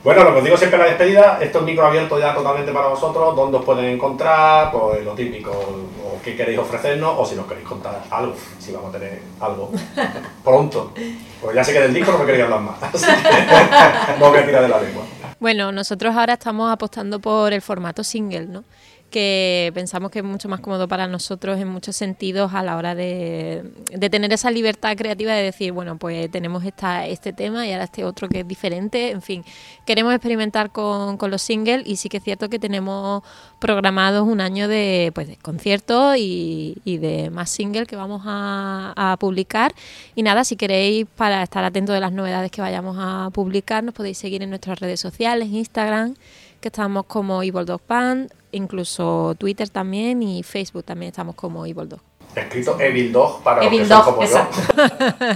Bueno, 0.04 0.24
lo 0.24 0.32
que 0.32 0.38
os 0.38 0.44
digo 0.44 0.58
siempre 0.58 0.80
en 0.80 0.86
la 0.86 0.90
despedida, 0.90 1.40
esto 1.42 1.60
es 1.60 1.66
micro 1.66 1.86
abierto 1.86 2.20
ya 2.20 2.34
totalmente 2.34 2.72
para 2.72 2.88
vosotros, 2.88 3.36
dónde 3.36 3.58
os 3.58 3.66
pueden 3.66 3.86
encontrar, 3.86 4.72
pues 4.72 5.04
lo 5.04 5.14
típico, 5.14 5.52
o 5.52 6.22
qué 6.24 6.36
queréis 6.36 6.60
ofrecernos, 6.60 7.16
o 7.18 7.26
si 7.26 7.36
nos 7.36 7.46
queréis 7.46 7.68
contar 7.68 8.04
algo, 8.10 8.34
si 8.60 8.72
vamos 8.72 8.94
a 8.96 9.00
tener 9.00 9.22
algo 9.40 9.72
pronto. 10.44 10.94
Pues 11.42 11.56
ya 11.56 11.64
sé 11.64 11.74
que 11.74 11.82
del 11.82 11.94
disco 11.94 12.12
no 12.12 12.20
me 12.20 12.26
queréis 12.26 12.46
hablar 12.46 12.62
más, 12.62 12.82
así 12.82 13.06
que 13.06 14.20
no 14.20 14.32
me 14.32 14.42
tirar 14.44 14.62
de 14.62 14.70
la 14.70 14.82
lengua. 14.82 15.04
Bueno, 15.40 15.72
nosotros 15.72 16.16
ahora 16.16 16.34
estamos 16.34 16.72
apostando 16.72 17.20
por 17.20 17.54
el 17.54 17.62
formato 17.62 18.04
single, 18.04 18.48
¿no? 18.48 18.64
Que 19.10 19.72
pensamos 19.74 20.12
que 20.12 20.20
es 20.20 20.26
mucho 20.26 20.50
más 20.50 20.60
cómodo 20.60 20.88
para 20.88 21.08
nosotros 21.08 21.60
en 21.60 21.68
muchos 21.68 21.96
sentidos 21.96 22.54
a 22.54 22.64
la 22.64 22.76
hora 22.76 22.96
de, 22.96 23.72
de 23.92 24.10
tener 24.10 24.34
esa 24.34 24.52
libertad 24.52 24.96
creativa 24.98 25.34
de 25.34 25.44
decir, 25.44 25.72
bueno, 25.72 25.98
pues 25.98 26.30
tenemos 26.30 26.66
esta, 26.66 27.06
este 27.08 27.34
tema 27.34 27.66
y 27.66 27.72
ahora 27.72 27.86
este 27.86 28.04
otro 28.04 28.28
que 28.28 28.42
es 28.42 28.48
diferente, 28.48 29.12
en 29.12 29.22
fin, 29.22 29.46
queremos 29.86 30.14
experimentar 30.14 30.72
con, 30.72 31.18
con 31.18 31.32
los 31.32 31.42
singles 31.42 31.84
y 31.86 31.96
sí 31.96 32.10
que 32.10 32.18
es 32.18 32.24
cierto 32.24 32.50
que 32.50 32.60
tenemos 32.60 33.24
programados 33.60 34.28
un 34.28 34.42
año 34.42 34.68
de, 34.68 35.12
pues, 35.16 35.28
de 35.28 35.38
conciertos 35.38 36.16
y, 36.18 36.76
de 36.86 37.30
más 37.30 37.50
singles 37.50 37.88
que 37.88 37.96
vamos 37.96 38.24
a, 38.26 38.94
a 38.96 39.18
publicar. 39.18 39.74
Y 40.16 40.24
nada, 40.24 40.44
si 40.44 40.56
queréis 40.56 41.06
para 41.16 41.44
estar 41.44 41.64
atentos 41.64 41.94
de 41.94 42.00
las 42.00 42.12
novedades 42.12 42.52
que 42.52 42.62
vayamos 42.62 42.98
a 43.00 43.30
publicar, 43.32 43.84
nos 43.84 43.94
podéis 43.94 44.18
seguir 44.18 44.42
en 44.42 44.50
nuestras 44.50 44.80
redes 44.80 45.00
sociales, 45.00 45.50
Instagram, 45.50 46.16
que 46.60 46.70
estamos 46.70 47.06
como 47.06 47.44
Evil 47.44 47.66
Dog 47.66 47.82
Band, 47.88 48.32
incluso 48.52 49.36
Twitter 49.38 49.70
también 49.70 50.24
y 50.24 50.44
Facebook 50.44 50.84
también 50.84 51.10
estamos 51.10 51.36
como 51.36 51.66
Evil 51.66 51.90
Dog. 51.90 52.02
Escrito 52.36 52.80
Evil 52.80 53.12
Dog 53.12 53.42
para 53.42 53.64
los 53.64 53.68
Evil 53.68 53.82
que 53.82 53.88
son 53.88 54.06
Dog, 54.06 54.16
como 54.16 54.28
yo. 54.28 54.48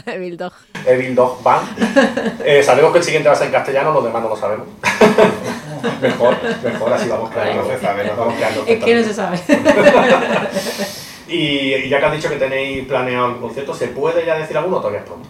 Evil 0.14 0.38
Dog. 0.38 0.54
Evil 0.86 1.16
Dog 1.16 1.44
Band. 1.44 1.68
Eh, 2.46 2.62
sabemos 2.64 2.92
que 2.92 3.00
el 3.00 3.04
siguiente 3.04 3.28
va 3.28 3.34
a 3.34 3.38
ser 3.38 3.48
en 3.48 3.54
castellano, 3.54 3.92
los 3.92 4.04
demás 4.04 4.22
no 4.22 4.30
lo 4.30 4.36
sabemos. 4.36 4.68
mejor, 6.02 6.36
mejor, 6.64 6.94
así 6.94 7.10
vamos 7.10 7.32
creando. 7.32 7.64
No 7.64 7.68
se 7.70 7.80
sabe, 7.80 8.06
no. 8.06 8.16
vamos 8.16 8.36
creando 8.36 8.64
Es 8.68 8.84
que 8.84 8.96
no 8.96 9.04
se 9.04 9.14
sabe. 9.14 9.40
y, 11.28 11.74
y 11.74 11.90
ya 11.90 12.00
que 12.00 12.06
has 12.06 12.14
dicho 12.14 12.30
que 12.30 12.36
tenéis 12.36 12.86
planeado 12.88 13.32
el 13.32 13.38
concierto, 13.38 13.74
¿se 13.74 13.88
puede 13.88 14.26
ya 14.26 14.38
decir 14.38 14.58
alguno 14.58 14.78
o 14.78 14.80
todavía 14.80 15.00
es 15.00 15.06
pronto? 15.06 15.28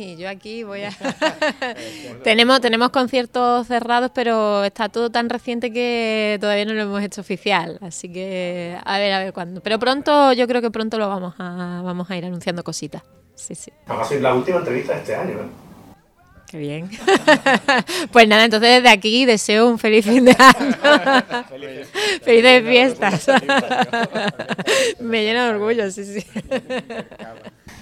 Y 0.00 0.16
yo 0.16 0.28
aquí 0.30 0.62
voy 0.62 0.82
a... 0.84 0.90
tenemos, 2.24 2.60
tenemos 2.60 2.90
conciertos 2.90 3.66
cerrados, 3.66 4.10
pero 4.14 4.64
está 4.64 4.88
todo 4.88 5.10
tan 5.10 5.28
reciente 5.28 5.72
que 5.72 6.38
todavía 6.40 6.64
no 6.64 6.72
lo 6.72 6.82
hemos 6.82 7.02
hecho 7.02 7.20
oficial. 7.20 7.78
Así 7.82 8.10
que 8.10 8.78
a 8.82 8.98
ver, 8.98 9.12
a 9.12 9.18
ver 9.18 9.32
cuándo. 9.32 9.60
Pero 9.60 9.78
pronto, 9.78 10.32
yo 10.32 10.46
creo 10.46 10.62
que 10.62 10.70
pronto 10.70 10.98
lo 10.98 11.08
vamos 11.08 11.34
a, 11.38 11.82
vamos 11.84 12.10
a 12.10 12.16
ir 12.16 12.24
anunciando 12.24 12.64
cositas. 12.64 13.02
Sí, 13.34 13.54
sí. 13.54 13.70
Vamos 13.86 14.06
a 14.06 14.08
ser 14.08 14.22
la 14.22 14.34
última 14.34 14.58
entrevista 14.58 14.94
de 14.94 14.98
este 15.00 15.14
año, 15.14 15.32
¿eh? 15.32 15.70
Qué 16.50 16.58
bien. 16.58 16.90
pues 18.12 18.26
nada, 18.26 18.44
entonces 18.44 18.82
desde 18.82 18.88
aquí 18.88 19.24
deseo 19.24 19.68
un 19.68 19.78
feliz 19.78 20.04
fin 20.04 20.24
de 20.24 20.36
año. 20.36 20.74
Felices 22.24 22.64
fiestas. 22.64 23.26
Me 24.98 25.22
llena 25.22 25.44
de 25.44 25.50
orgullo, 25.50 25.88
sí, 25.92 26.04
sí. 26.04 26.26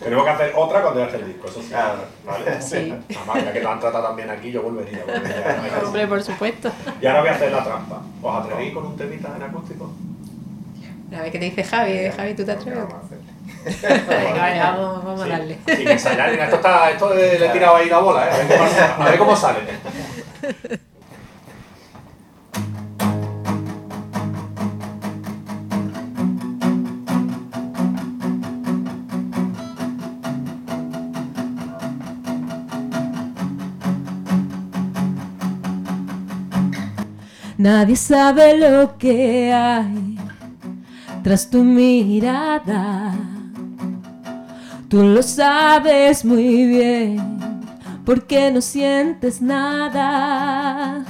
Tenemos 0.01 0.25
que 0.25 0.31
hacer 0.31 0.53
otra 0.55 0.83
cuando 0.83 1.01
ya 1.01 1.07
esté 1.07 1.19
el 1.19 1.27
disco, 1.27 1.49
eso 1.49 1.61
sí. 1.63 1.73
¿Vale? 2.25 2.61
Sí. 2.63 2.95
Además, 3.17 3.45
ya 3.45 3.53
que 3.53 3.61
te 3.61 3.67
han 3.67 3.81
tratado 3.81 4.05
también 4.05 4.31
aquí, 4.31 4.51
yo 4.51 4.63
volvería. 4.63 5.05
volvería. 5.05 5.81
Hombre, 5.85 6.07
por 6.07 6.23
supuesto. 6.23 6.71
Y 7.01 7.07
ahora 7.07 7.21
voy 7.21 7.29
a 7.31 7.33
hacer 7.33 7.53
la 7.53 7.65
trampa. 7.65 8.03
¿Os 8.23 8.45
atrevéis 8.45 8.73
con 8.75 8.87
un 8.87 8.97
temita 8.97 9.33
en 9.37 9.43
acústico? 9.43 9.93
A 11.17 11.23
ver 11.23 11.33
qué 11.33 11.39
te 11.39 11.45
dice 11.47 11.65
Javi. 11.65 12.11
Javi, 12.15 12.35
¿tú 12.35 12.45
te 12.45 12.53
atreves? 12.53 12.85
Venga, 13.65 14.41
vale, 14.41 14.59
vamos, 14.61 15.05
vamos 15.05 15.21
a 15.23 15.27
darle. 15.27 15.59
Sin 15.67 15.89
ensayar, 15.89 16.31
esto, 16.31 16.57
está, 16.57 16.91
esto 16.91 17.15
le 17.15 17.47
he 17.47 17.49
tirado 17.49 17.77
ahí 17.77 17.89
la 17.89 17.99
bola, 17.99 18.27
¿eh? 18.29 18.31
A 18.31 18.37
ver 18.37 18.47
cómo, 18.47 19.05
a 19.05 19.11
ver 19.11 19.19
cómo 19.19 19.37
sale. 19.37 19.59
Nadie 37.59 37.97
sabe 37.97 38.57
lo 38.57 38.97
que 38.99 39.53
hay 39.53 40.17
tras 41.25 41.51
tu 41.51 41.65
mirada. 41.65 43.17
Tú 44.89 45.03
lo 45.03 45.25
sabes 45.25 46.25
muy 46.25 46.69
bien 46.69 47.19
porque 48.05 48.53
no 48.53 48.61
sientes 48.61 49.43
nada. 49.43 51.05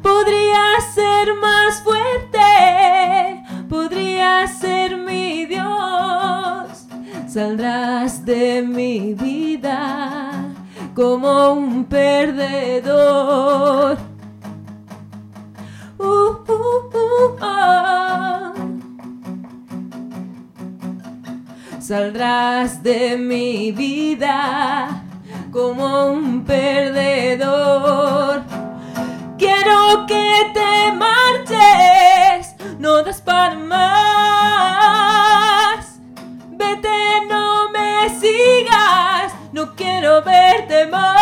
Podría 0.00 0.62
ser 0.94 1.34
más 1.34 1.82
fuerte, 1.82 3.42
podría 3.68 4.46
ser 4.46 4.96
mi 4.96 5.44
Dios. 5.46 6.86
Saldrás 7.26 8.24
de 8.24 8.62
mi 8.62 9.12
vida 9.14 10.30
como 10.94 11.54
un 11.54 11.84
perdedor. 11.86 13.32
Oh. 16.04 16.42
Saldrás 21.92 22.82
de 22.82 23.18
mi 23.18 23.70
vida 23.72 25.02
como 25.50 26.06
un 26.12 26.44
perdedor. 26.44 28.42
Quiero 29.36 30.06
que 30.06 30.50
te 30.54 30.92
marches, 30.92 32.54
no 32.78 33.02
das 33.02 33.20
para 33.20 33.56
más. 33.56 33.82
Vete, 36.52 37.26
no 37.28 37.68
me 37.72 38.08
sigas, 38.20 39.34
no 39.52 39.74
quiero 39.74 40.22
verte 40.22 40.86
más. 40.86 41.21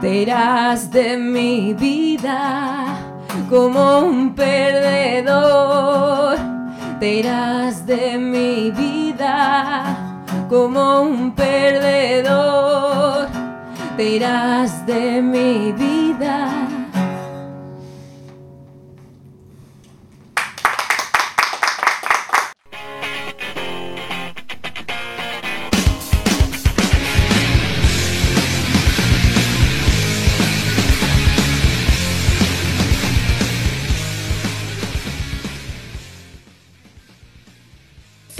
Te 0.00 0.22
irás 0.22 0.90
de 0.90 1.18
mi 1.18 1.74
vida 1.74 2.86
como 3.50 3.98
un 3.98 4.34
perdedor. 4.34 6.38
Te 6.98 7.16
irás 7.16 7.84
de 7.84 8.16
mi 8.16 8.70
vida 8.70 10.24
como 10.48 11.02
un 11.02 11.34
perdedor. 11.34 13.28
Te 13.98 14.16
irás 14.16 14.86
de 14.86 15.20
mi 15.20 15.72
vida. 15.72 16.59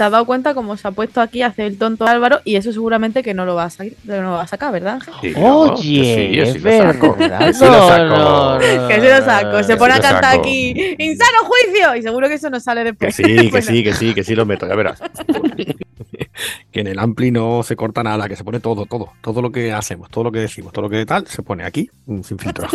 ¿Te 0.01 0.05
has 0.05 0.11
dado 0.11 0.25
cuenta 0.25 0.55
cómo 0.55 0.77
se 0.77 0.87
ha 0.87 0.91
puesto 0.91 1.21
aquí 1.21 1.43
a 1.43 1.47
hacer 1.49 1.65
el 1.67 1.77
tonto 1.77 2.07
Álvaro? 2.07 2.39
Y 2.43 2.55
eso 2.55 2.73
seguramente 2.73 3.21
que 3.21 3.35
no 3.35 3.45
lo 3.45 3.53
va 3.53 3.65
a, 3.65 3.69
salir, 3.69 3.95
no 4.03 4.19
lo 4.23 4.31
va 4.31 4.41
a 4.41 4.47
sacar, 4.47 4.71
¿verdad? 4.71 4.93
Ángel? 4.95 5.13
Sí, 5.21 5.33
no, 5.39 5.59
Oye, 5.59 6.01
que 6.01 6.33
sí, 6.33 6.39
es 6.39 6.53
sí 6.53 6.59
lo 6.59 6.71
saco. 6.81 7.15
verdad. 7.19 7.53
Sí 7.53 7.65
lo 7.65 7.71
No, 7.71 7.87
saco. 7.87 8.03
no, 8.07 8.53
no. 8.55 8.59
Que 8.87 8.99
se 8.99 9.09
lo 9.19 9.23
saco. 9.23 9.61
Se 9.61 9.73
que 9.73 9.77
pone 9.77 9.93
a 9.93 9.99
cantar 9.99 10.39
aquí 10.39 10.73
¡Insano 10.97 11.37
juicio! 11.43 11.95
Y 11.97 12.01
seguro 12.01 12.27
que 12.27 12.33
eso 12.33 12.49
no 12.49 12.59
sale 12.59 12.81
Que 12.81 12.85
después. 12.85 13.15
sí, 13.15 13.23
que 13.23 13.49
Bueno, 13.51 13.67
sí, 13.67 13.83
que 13.83 13.93
sí, 13.93 14.13
que 14.15 14.23
sí 14.23 14.33
lo 14.33 14.47
meto, 14.47 14.67
ya 14.67 14.73
verás. 14.73 14.99
que 16.71 16.79
en 16.79 16.87
el 16.87 16.97
Ampli 16.97 17.29
no 17.29 17.61
se 17.61 17.75
corta 17.75 18.01
nada, 18.01 18.27
que 18.27 18.35
se 18.35 18.43
pone 18.43 18.59
todo, 18.59 18.87
todo. 18.87 19.11
Todo 19.21 19.43
lo 19.43 19.51
que 19.51 19.71
hacemos, 19.71 20.09
todo 20.09 20.23
lo 20.23 20.31
que 20.31 20.39
decimos, 20.39 20.73
todo 20.73 20.81
lo 20.85 20.89
que 20.89 21.05
tal, 21.05 21.27
se 21.27 21.43
pone 21.43 21.63
aquí, 21.63 21.91
mm, 22.07 22.21
sin 22.23 22.39
filtro. 22.39 22.67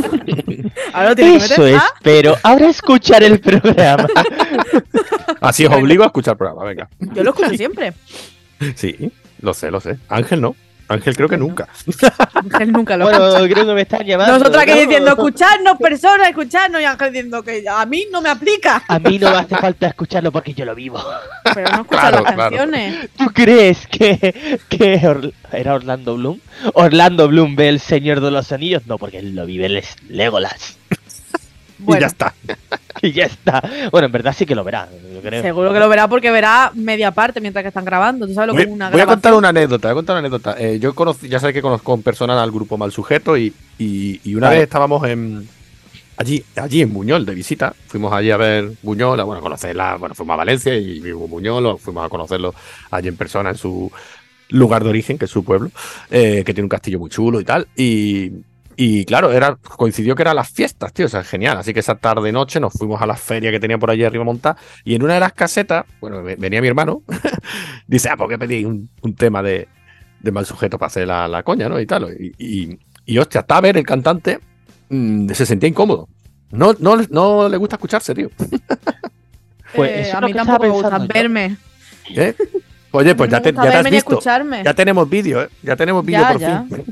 Ahora 0.92 1.14
que 1.16 1.34
Eso 1.36 1.66
es, 1.66 1.74
¿ah? 1.76 1.88
pero 2.02 2.36
ahora 2.44 2.68
escuchar 2.68 3.24
el 3.24 3.40
programa. 3.40 4.06
Así 5.40 5.66
os 5.66 5.74
obligo 5.74 6.02
a 6.02 6.06
escuchar 6.06 6.32
el 6.32 6.38
programa, 6.38 6.64
venga. 6.64 6.88
Yo 7.00 7.22
lo 7.24 7.30
escucho 7.30 7.50
siempre. 7.56 7.92
Sí, 8.74 9.10
lo 9.40 9.52
sé, 9.54 9.70
lo 9.70 9.80
sé. 9.80 9.98
Ángel 10.08 10.40
no. 10.40 10.56
Ángel 10.88 11.16
creo 11.16 11.28
que 11.28 11.36
nunca. 11.36 11.68
Ángel 12.34 12.70
nunca 12.70 12.96
lo 12.96 13.06
Bueno, 13.06 13.26
escucha. 13.26 13.52
creo 13.54 13.66
que 13.66 13.74
me 13.74 13.80
están 13.82 14.06
llamando. 14.06 14.38
Nosotros 14.38 14.62
aquí 14.62 14.70
¿no? 14.70 14.80
diciendo 14.82 15.10
escucharnos, 15.10 15.78
personas, 15.78 16.28
escucharnos, 16.28 16.80
y 16.80 16.84
Ángel 16.84 17.12
diciendo 17.12 17.42
que 17.42 17.64
a 17.68 17.84
mí 17.86 18.06
no 18.12 18.22
me 18.22 18.28
aplica. 18.30 18.84
A 18.86 18.98
mí 19.00 19.18
no 19.18 19.30
me 19.32 19.36
hace 19.38 19.56
falta 19.56 19.88
escucharlo 19.88 20.30
porque 20.30 20.54
yo 20.54 20.64
lo 20.64 20.76
vivo. 20.76 21.02
Pero 21.54 21.70
no 21.72 21.80
escucha 21.82 22.00
Claro, 22.02 22.22
las 22.22 22.34
claro. 22.34 22.56
canciones. 22.56 23.08
¿Tú 23.18 23.24
crees 23.34 23.84
que, 23.88 24.60
que 24.68 25.00
Or- 25.08 25.32
era 25.52 25.74
Orlando 25.74 26.14
Bloom? 26.16 26.38
Orlando 26.74 27.26
Bloom 27.26 27.56
ve 27.56 27.68
el 27.68 27.80
Señor 27.80 28.20
de 28.20 28.30
los 28.30 28.52
Anillos. 28.52 28.86
No, 28.86 28.96
porque 28.96 29.18
él 29.18 29.34
lo 29.34 29.44
vive, 29.44 29.66
él 29.66 29.76
es 29.78 29.96
Legolas. 30.08 30.78
Y 31.78 31.82
Bueno, 31.84 32.00
ya 32.00 32.06
está. 32.06 32.34
Y 33.02 33.12
ya 33.12 33.26
está. 33.26 33.62
Bueno, 33.92 34.06
en 34.06 34.12
verdad 34.12 34.34
sí 34.36 34.46
que 34.46 34.54
lo 34.54 34.64
verá, 34.64 34.88
yo 35.12 35.20
creo. 35.20 35.42
seguro 35.42 35.70
que 35.70 35.78
lo 35.78 35.86
verá 35.88 36.08
porque 36.08 36.30
verá 36.30 36.72
media 36.74 37.10
parte 37.10 37.42
mientras 37.42 37.62
que 37.62 37.68
están 37.68 37.84
grabando. 37.84 38.26
¿Tú 38.26 38.32
sabes 38.32 38.46
lo 38.48 38.52
que 38.54 38.60
Voy, 38.60 38.68
es 38.68 38.72
una 38.72 38.88
voy 38.88 39.00
a 39.02 39.06
contar 39.06 39.34
una 39.34 39.50
anécdota, 39.50 39.88
voy 39.88 39.92
a 39.92 39.94
contar 39.96 40.14
una 40.14 40.20
anécdota. 40.20 40.56
Eh, 40.58 40.78
yo 40.80 40.94
conocí, 40.94 41.28
ya 41.28 41.38
sabes 41.38 41.52
que 41.52 41.60
conozco 41.60 41.92
en 41.92 42.02
persona 42.02 42.42
al 42.42 42.50
grupo 42.50 42.78
Mal 42.78 42.92
Sujeto 42.92 43.36
y, 43.36 43.52
y- 43.78 44.18
y 44.24 44.34
una 44.34 44.46
Vale. 44.46 44.60
vez 44.60 44.64
estábamos 44.64 45.06
en 45.06 45.46
allí, 46.16 46.42
allí 46.56 46.80
en 46.80 46.94
Buñol 46.94 47.26
de 47.26 47.34
visita. 47.34 47.74
Fuimos 47.86 48.14
allí 48.14 48.30
a 48.30 48.38
ver 48.38 48.70
Buñol, 48.82 49.20
a, 49.20 49.24
bueno, 49.24 49.42
conocerla, 49.42 49.96
bueno, 49.96 50.14
fuimos 50.14 50.32
a 50.32 50.36
Valencia 50.38 50.74
y 50.74 50.98
vimos 50.98 51.28
Buñol, 51.28 51.66
o 51.66 51.76
fuimos 51.76 52.06
a 52.06 52.08
conocerlo 52.08 52.54
allí 52.90 53.08
en 53.08 53.16
persona 53.18 53.50
en 53.50 53.56
su 53.58 53.92
lugar 54.48 54.82
de 54.82 54.88
origen, 54.88 55.18
que 55.18 55.26
es 55.26 55.30
su 55.30 55.44
pueblo, 55.44 55.70
eh, 56.10 56.42
que 56.46 56.54
tiene 56.54 56.64
un 56.64 56.70
castillo 56.70 56.98
muy 56.98 57.10
chulo 57.10 57.40
y 57.40 57.44
tal. 57.44 57.68
Y, 57.76 58.32
y 58.76 59.04
claro, 59.06 59.32
era, 59.32 59.56
coincidió 59.56 60.14
que 60.14 60.22
eran 60.22 60.36
las 60.36 60.50
fiestas, 60.50 60.92
tío, 60.92 61.06
o 61.06 61.08
sea, 61.08 61.24
genial. 61.24 61.56
Así 61.58 61.72
que 61.72 61.80
esa 61.80 61.94
tarde 61.96 62.30
noche 62.32 62.60
nos 62.60 62.72
fuimos 62.74 63.00
a 63.00 63.06
la 63.06 63.16
feria 63.16 63.50
que 63.50 63.58
tenía 63.60 63.78
por 63.78 63.90
allí 63.90 64.04
arriba 64.04 64.24
montada 64.24 64.56
y 64.84 64.94
en 64.94 65.02
una 65.02 65.14
de 65.14 65.20
las 65.20 65.32
casetas, 65.32 65.84
bueno, 66.00 66.22
ve- 66.22 66.36
venía 66.38 66.60
mi 66.60 66.68
hermano, 66.68 67.02
dice, 67.86 68.08
ah, 68.10 68.16
¿por 68.16 68.28
qué 68.28 68.38
pedí 68.38 68.64
un, 68.64 68.88
un 69.02 69.14
tema 69.14 69.42
de, 69.42 69.68
de 70.20 70.30
mal 70.32 70.44
sujeto 70.46 70.78
para 70.78 70.88
hacer 70.88 71.06
la, 71.08 71.26
la 71.28 71.42
coña, 71.42 71.68
¿no? 71.68 71.80
Y 71.80 71.86
tal. 71.86 72.14
Y, 72.18 72.34
y, 72.38 72.78
y, 73.06 73.18
hostia, 73.18 73.42
Taber, 73.42 73.76
el 73.78 73.86
cantante, 73.86 74.40
mm, 74.88 75.30
se 75.30 75.46
sentía 75.46 75.68
incómodo. 75.68 76.08
No, 76.50 76.74
no, 76.78 76.96
no 77.10 77.48
le 77.48 77.56
gusta 77.56 77.76
escucharse, 77.76 78.14
tío. 78.14 78.30
Pues 79.74 79.90
Eh, 79.90 80.00
eso 80.02 80.08
es 80.10 80.14
a 80.14 80.20
lo 80.20 80.26
mí 80.28 80.32
tampoco 80.32 80.62
me 80.62 80.68
gusta 80.70 80.98
verme. 80.98 81.56
¿Eh? 82.14 82.34
Oye, 82.92 83.14
pues 83.14 83.28
ya 83.30 83.42
te, 83.42 83.52
ya 83.52 83.60
te 83.62 83.68
has 83.68 83.74
verme 83.74 83.90
ni 83.90 83.96
visto. 83.96 84.10
escucharme. 84.12 84.62
Ya 84.64 84.72
tenemos 84.74 85.10
vídeo, 85.10 85.42
¿eh? 85.42 85.48
Ya 85.62 85.76
tenemos 85.76 86.04
vídeo 86.06 86.26
por 86.26 86.38
ya. 86.40 86.64
fin. 86.64 86.84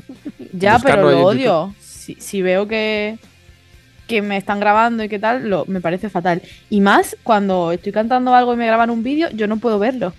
Ya, 0.54 0.78
pero 0.78 1.10
lo 1.10 1.26
odio. 1.26 1.74
Si, 1.80 2.14
si 2.20 2.42
veo 2.42 2.68
que, 2.68 3.18
que 4.06 4.22
me 4.22 4.36
están 4.36 4.60
grabando 4.60 5.02
y 5.02 5.08
qué 5.08 5.18
tal, 5.18 5.48
lo, 5.48 5.64
me 5.66 5.80
parece 5.80 6.08
fatal. 6.08 6.42
Y 6.70 6.80
más 6.80 7.16
cuando 7.22 7.72
estoy 7.72 7.92
cantando 7.92 8.34
algo 8.34 8.54
y 8.54 8.56
me 8.56 8.66
graban 8.66 8.90
un 8.90 9.02
vídeo, 9.02 9.28
yo 9.30 9.46
no 9.46 9.58
puedo 9.58 9.78
verlo. 9.78 10.12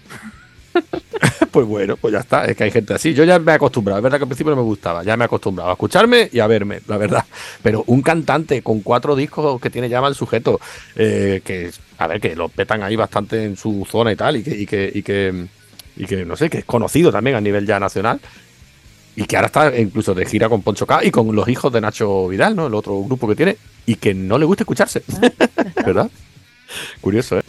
Pues 1.52 1.66
bueno, 1.66 1.96
pues 1.96 2.12
ya 2.12 2.20
está. 2.20 2.44
Es 2.46 2.58
que 2.58 2.66
hay 2.66 2.72
gente 2.72 2.94
así. 2.94 3.14
Yo 3.14 3.24
ya 3.24 3.40
me 3.40 3.54
he 3.54 3.56
acostumbrado. 3.56 4.00
Es 4.00 4.04
verdad 4.04 4.18
que 4.18 4.24
al 4.24 4.28
principio 4.28 4.52
no 4.52 4.58
me 4.58 4.68
gustaba. 4.68 5.04
Ya 5.04 5.16
me 5.16 5.24
he 5.24 5.28
acostumbrado 5.28 5.70
a 5.70 5.74
escucharme 5.74 6.30
y 6.30 6.40
a 6.40 6.48
verme, 6.48 6.82
la 6.86 6.98
verdad. 6.98 7.24
Pero 7.64 7.86
un 7.88 8.02
cantante 8.02 8.62
con 8.62 8.82
cuatro 8.82 9.16
discos 9.16 9.62
que 9.62 9.70
tiene 9.70 9.88
ya 9.88 10.02
mal 10.02 10.16
sujeto, 10.16 10.60
eh, 10.98 11.42
que, 11.46 11.72
a 11.98 12.08
ver, 12.08 12.20
que 12.20 12.36
lo 12.36 12.50
petan 12.50 12.84
ahí 12.84 12.98
bastante 12.98 13.46
en 13.46 13.56
su 13.56 13.88
zona 13.90 14.12
y 14.12 14.18
tal, 14.18 14.36
y 14.36 14.44
que, 14.44 14.52
y 14.54 14.66
que, 14.66 14.92
y 14.94 15.02
que, 15.02 15.48
y 15.96 16.06
que, 16.06 16.26
no 16.26 16.36
sé, 16.36 16.50
que 16.50 16.58
es 16.58 16.66
conocido 16.66 17.10
también 17.10 17.38
a 17.38 17.42
nivel 17.42 17.66
ya 17.66 17.80
nacional. 17.80 18.20
Y 19.16 19.24
que 19.26 19.36
ahora 19.38 19.48
está 19.48 19.78
incluso 19.78 20.14
de 20.14 20.26
gira 20.26 20.50
con 20.50 20.62
Poncho 20.62 20.86
K 20.86 21.04
y 21.06 21.12
con 21.12 21.34
los 21.36 21.48
hijos 21.48 21.72
de 21.72 21.80
Nacho 21.82 22.28
Vidal, 22.28 22.56
¿no? 22.56 22.68
El 22.68 22.74
otro 22.74 23.02
grupo 23.04 23.28
que 23.28 23.36
tiene. 23.36 23.58
Y 23.86 23.96
que 23.96 24.14
no 24.14 24.38
le 24.38 24.46
gusta 24.46 24.64
escucharse. 24.64 25.04
¿Verdad? 25.86 26.10
Curioso, 27.02 27.38
¿eh? 27.40 27.44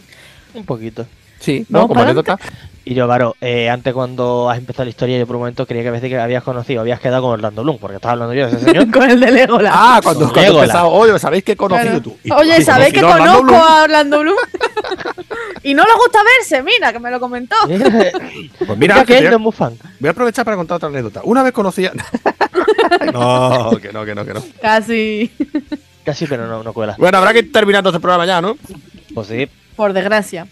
Un 0.53 0.65
poquito. 0.65 1.05
Sí, 1.39 1.65
¿no? 1.69 1.87
Como 1.87 2.01
anécdota. 2.01 2.39
Y 2.85 2.93
yo, 2.93 3.05
Varo, 3.05 3.35
eh, 3.41 3.69
antes 3.69 3.93
cuando 3.93 4.49
has 4.49 4.57
empezado 4.57 4.85
la 4.85 4.89
historia, 4.91 5.19
yo 5.19 5.27
por 5.27 5.35
un 5.35 5.41
momento 5.41 5.65
creía 5.67 5.83
que 5.83 5.89
a 5.89 5.91
veces 5.91 6.09
que 6.09 6.17
habías 6.17 6.41
conocido, 6.41 6.79
habías 6.81 6.99
quedado 7.01 7.21
con 7.23 7.31
Orlando 7.31 7.61
Bloom, 7.63 7.77
porque 7.79 7.97
estaba 7.97 8.13
hablando 8.13 8.33
yo 8.33 8.47
de 8.47 8.55
ese 8.55 8.65
señor. 8.65 8.89
Con 8.91 9.09
el 9.09 9.19
de 9.19 9.29
Legolas. 9.31 9.73
Ah, 9.75 9.99
cuando, 10.01 10.21
cuando 10.31 10.41
Legolas. 10.41 10.63
empezado, 10.69 10.89
oye, 10.91 11.19
¿sabéis 11.19 11.43
que 11.43 11.51
he 11.51 11.57
conocido 11.57 11.89
Claro. 11.89 12.01
tú? 12.01 12.17
Y- 12.23 12.31
Oye, 12.31 12.61
¿sabéis 12.63 12.93
que 12.93 13.03
Orlando 13.03 13.39
conozco 13.41 13.55
a 13.57 13.83
Orlando 13.83 14.19
Bloom? 14.21 14.37
y 15.67 15.73
no 15.73 15.83
le 15.83 15.93
gusta 15.95 16.19
verse, 16.23 16.63
mira, 16.63 16.93
que 16.93 16.99
me 16.99 17.11
lo 17.11 17.19
comentó. 17.19 17.55
Pues 17.67 18.79
mira, 18.79 19.03
que 19.03 19.17
él 19.17 19.25
no 19.29 19.35
es 19.35 19.39
muy 19.39 19.51
fan. 19.51 19.77
voy 19.99 20.07
a 20.07 20.11
aprovechar 20.11 20.45
para 20.45 20.55
contar 20.55 20.77
otra 20.77 20.87
anécdota. 20.89 21.21
Una 21.25 21.43
vez 21.43 21.51
conocía. 21.51 21.91
no, 23.13 23.71
que 23.81 23.91
no, 23.91 24.05
que 24.05 24.15
no, 24.15 24.25
que 24.25 24.33
no. 24.33 24.43
Casi. 24.61 25.31
Casi, 26.05 26.25
pero 26.25 26.47
no, 26.47 26.63
no 26.63 26.73
cuela. 26.73 26.95
Bueno, 26.97 27.17
habrá 27.17 27.33
que 27.33 27.39
ir 27.39 27.51
terminando 27.51 27.89
este 27.89 27.99
programa 27.99 28.25
ya, 28.25 28.41
¿no? 28.41 28.57
Pues 29.13 29.27
sí. 29.27 29.49
Por 29.75 29.91
desgracia. 29.93 30.47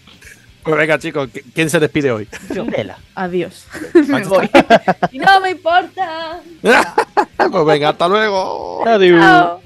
Pues 0.62 0.76
venga, 0.76 0.98
chicos, 0.98 1.28
¿qui- 1.32 1.44
¿quién 1.54 1.70
se 1.70 1.78
despide 1.80 2.10
hoy? 2.12 2.28
Vela. 2.66 2.98
Adiós. 3.14 3.66
me 3.94 4.22
voy. 4.24 4.50
y 5.12 5.18
no 5.18 5.40
me 5.40 5.50
importa. 5.50 6.40
pues 7.50 7.66
venga, 7.66 7.88
hasta 7.90 8.08
luego. 8.08 8.86
Adiós. 8.86 9.20
Chao. 9.20 9.62